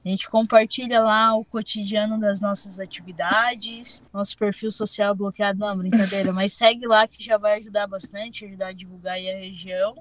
A 0.05 0.09
gente 0.09 0.31
compartilha 0.31 1.01
lá 1.01 1.37
o 1.37 1.45
cotidiano 1.45 2.19
das 2.19 2.41
nossas 2.41 2.79
atividades, 2.79 4.03
nosso 4.13 4.37
perfil 4.39 4.71
social 4.71 5.15
bloqueado, 5.15 5.59
não, 5.59 5.77
brincadeira, 5.77 6.33
mas 6.33 6.53
segue 6.53 6.87
lá 6.87 7.07
que 7.09 7.23
já 7.23 7.37
vai 7.37 7.59
ajudar 7.59 7.87
bastante, 7.87 8.45
ajudar 8.45 8.69
a 8.69 8.73
divulgar 8.73 9.15
aí 9.15 9.29
a 9.29 9.37
região. 9.37 9.97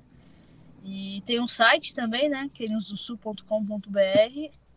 E 0.84 1.22
tem 1.26 1.42
um 1.42 1.48
site 1.48 1.96
também, 1.96 2.30
né, 2.30 2.50
querimosdosul.com.br. 2.54 4.00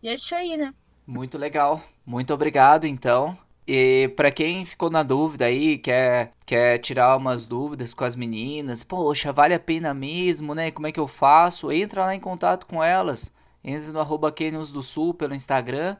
E 0.02 0.08
é 0.08 0.14
isso 0.14 0.34
aí, 0.34 0.56
né? 0.56 0.74
Muito 1.06 1.36
legal. 1.36 1.82
Muito 2.04 2.32
obrigado, 2.32 2.86
então. 2.86 3.36
E 3.70 4.08
para 4.16 4.30
quem 4.30 4.64
ficou 4.64 4.88
na 4.88 5.02
dúvida 5.02 5.44
aí, 5.44 5.76
quer, 5.76 6.32
quer 6.46 6.78
tirar 6.78 7.14
umas 7.18 7.46
dúvidas 7.46 7.92
com 7.92 8.02
as 8.02 8.16
meninas, 8.16 8.82
poxa, 8.82 9.30
vale 9.30 9.52
a 9.52 9.60
pena 9.60 9.92
mesmo, 9.92 10.54
né? 10.54 10.70
Como 10.70 10.86
é 10.86 10.92
que 10.92 10.98
eu 10.98 11.06
faço? 11.06 11.70
Entra 11.70 12.06
lá 12.06 12.14
em 12.14 12.20
contato 12.20 12.64
com 12.64 12.82
elas. 12.82 13.30
Entra 13.62 13.92
no 13.92 14.00
arroba 14.00 14.34
do 14.72 14.82
Sul 14.82 15.12
pelo 15.12 15.34
Instagram. 15.34 15.98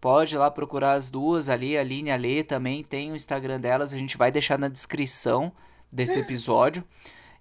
Pode 0.00 0.34
ir 0.34 0.38
lá 0.38 0.50
procurar 0.50 0.94
as 0.94 1.10
duas 1.10 1.50
ali, 1.50 1.76
a 1.76 1.82
Aline 1.82 2.08
e 2.08 2.12
a 2.12 2.16
Lê 2.16 2.42
também 2.42 2.82
tem 2.82 3.12
o 3.12 3.16
Instagram 3.16 3.60
delas. 3.60 3.92
A 3.92 3.98
gente 3.98 4.16
vai 4.16 4.32
deixar 4.32 4.58
na 4.58 4.68
descrição 4.68 5.52
desse 5.92 6.18
episódio. 6.18 6.82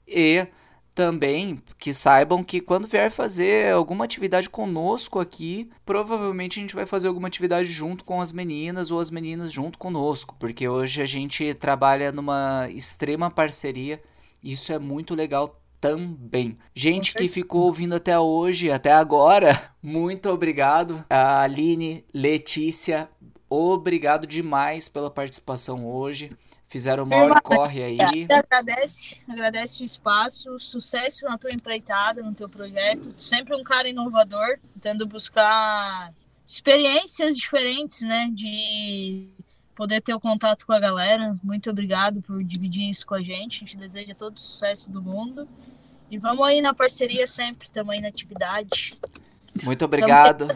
E 0.06 0.46
também 0.94 1.58
que 1.78 1.94
saibam 1.94 2.44
que 2.44 2.60
quando 2.60 2.88
vier 2.88 3.10
fazer 3.10 3.74
alguma 3.74 4.06
atividade 4.06 4.50
conosco 4.50 5.20
aqui, 5.20 5.70
provavelmente 5.86 6.60
a 6.60 6.62
gente 6.62 6.76
vai 6.76 6.86
fazer 6.86 7.08
alguma 7.08 7.28
atividade 7.28 7.68
junto 7.68 8.04
com 8.04 8.20
as 8.22 8.34
meninas 8.34 8.92
ou 8.92 9.00
as 9.00 9.10
meninas 9.10 9.52
junto 9.52 9.78
conosco, 9.78 10.36
porque 10.40 10.68
hoje 10.68 11.02
a 11.02 11.06
gente 11.06 11.54
trabalha 11.54 12.12
numa 12.12 12.70
extrema 12.70 13.32
parceria. 13.32 14.02
Isso 14.44 14.72
é 14.74 14.80
muito 14.80 15.16
legal 15.16 15.60
também. 15.80 16.58
Gente 16.76 17.14
que 17.14 17.28
ficou 17.28 17.62
ouvindo 17.62 17.96
até 17.96 18.18
hoje, 18.20 18.72
até 18.72 18.92
agora, 18.92 19.72
muito 19.82 20.30
obrigado. 20.30 21.04
A 21.10 21.42
Aline, 21.42 22.06
Letícia, 22.14 23.10
obrigado 23.50 24.28
demais 24.28 24.90
pela 24.90 25.10
participação 25.10 25.88
hoje. 25.88 26.32
Fizeram 26.70 27.04
o 27.04 27.08
maior 27.08 27.42
corre 27.42 27.84
aí. 27.84 27.98
Agradece, 28.30 29.18
agradece 29.28 29.82
o 29.82 29.86
espaço, 29.86 30.60
sucesso 30.60 31.26
na 31.26 31.36
tua 31.36 31.50
empreitada, 31.52 32.22
no 32.22 32.34
teu 32.36 32.48
projeto. 32.48 33.12
Sempre 33.18 33.56
um 33.56 33.64
cara 33.64 33.90
inovador, 33.90 34.60
tentando 34.76 35.08
buscar 35.08 36.14
experiências 36.46 37.36
diferentes, 37.36 38.02
né? 38.02 38.30
De 38.32 39.30
poder 39.76 40.00
ter 40.00 40.14
o 40.14 40.20
contato 40.20 40.68
com 40.68 40.74
a 40.74 40.80
galera. 40.80 41.36
Muito 41.44 41.72
obrigado 41.72 42.22
por 42.22 42.44
dividir 42.44 42.88
isso 42.88 43.04
com 43.04 43.16
a 43.16 43.22
gente. 43.22 43.64
A 43.64 43.66
gente 43.66 43.78
deseja 43.78 44.14
todo 44.14 44.38
o 44.38 44.40
sucesso 44.40 44.92
do 44.92 45.02
mundo. 45.02 45.50
E 46.12 46.20
vamos 46.20 46.46
aí 46.46 46.62
na 46.62 46.74
parceria 46.74 47.26
sempre, 47.26 47.68
aí 47.90 48.00
na 48.00 48.10
atividade. 48.10 48.94
Muito 49.64 49.86
obrigado. 49.86 50.48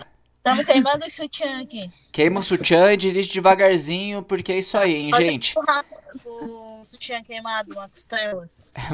Estamos 0.45 0.65
queimando 0.65 1.05
o 1.05 1.09
sutiã 1.09 1.61
aqui. 1.61 1.89
Queima 2.11 2.41
o 2.41 2.43
sutiã 2.43 2.91
e 2.91 2.97
dirige 2.97 3.31
devagarzinho, 3.31 4.21
porque 4.21 4.51
é 4.51 4.57
isso 4.57 4.77
aí, 4.77 4.93
hein, 4.93 5.11
Pode 5.11 5.25
gente? 5.25 5.55
O 5.57 6.83
sutiã 6.83 7.23
queimado, 7.23 7.71
uma 7.71 7.87
costela. 7.87 8.49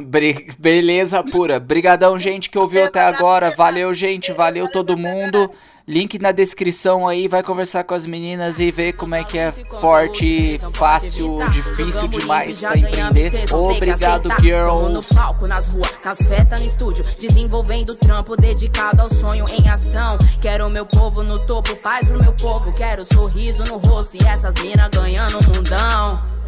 Beleza 0.59 1.23
pura. 1.23 1.59
Brigadão, 1.59 2.19
gente, 2.19 2.51
que 2.51 2.59
ouviu 2.59 2.85
até 2.85 2.99
agora. 2.99 3.55
Valeu, 3.55 3.91
gente. 3.95 4.31
Valeu 4.31 4.69
todo 4.71 4.95
mundo. 4.95 5.51
Link 5.89 6.19
na 6.19 6.31
descrição 6.31 7.07
aí, 7.07 7.27
vai 7.27 7.41
conversar 7.41 7.83
com 7.83 7.95
as 7.95 8.05
meninas 8.05 8.59
e 8.59 8.69
ver 8.69 8.93
como 8.93 9.15
é 9.15 9.23
que 9.23 9.39
é 9.39 9.51
forte, 9.51 10.61
fácil, 10.71 11.39
difícil 11.49 12.07
demais 12.07 12.59
pra 12.59 12.77
empreender. 12.77 13.51
Obrigado, 13.51 14.29
girls. 14.39 14.93
No 14.93 15.01
palco, 15.01 15.47
nas 15.47 15.67
ruas, 15.67 15.91
nas 16.05 16.19
festas, 16.19 16.61
no 16.61 16.67
estúdio, 16.67 17.03
desenvolvendo 17.19 17.95
trampo 17.95 18.37
dedicado 18.37 19.01
ao 19.01 19.11
sonho 19.15 19.45
em 19.49 19.67
ação. 19.67 20.15
Quero 20.39 20.69
meu 20.69 20.85
povo 20.85 21.23
no 21.23 21.43
topo, 21.47 21.75
paz 21.77 22.07
pro 22.07 22.21
meu 22.21 22.33
povo. 22.33 22.71
Quero 22.71 23.03
sorriso 23.11 23.63
no 23.63 23.79
rosto 23.79 24.15
e 24.15 24.27
essas 24.27 24.53
minas 24.61 24.89
ganhando 24.89 25.39
um 25.39 25.55
mundão. 25.55 26.39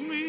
me 0.00 0.27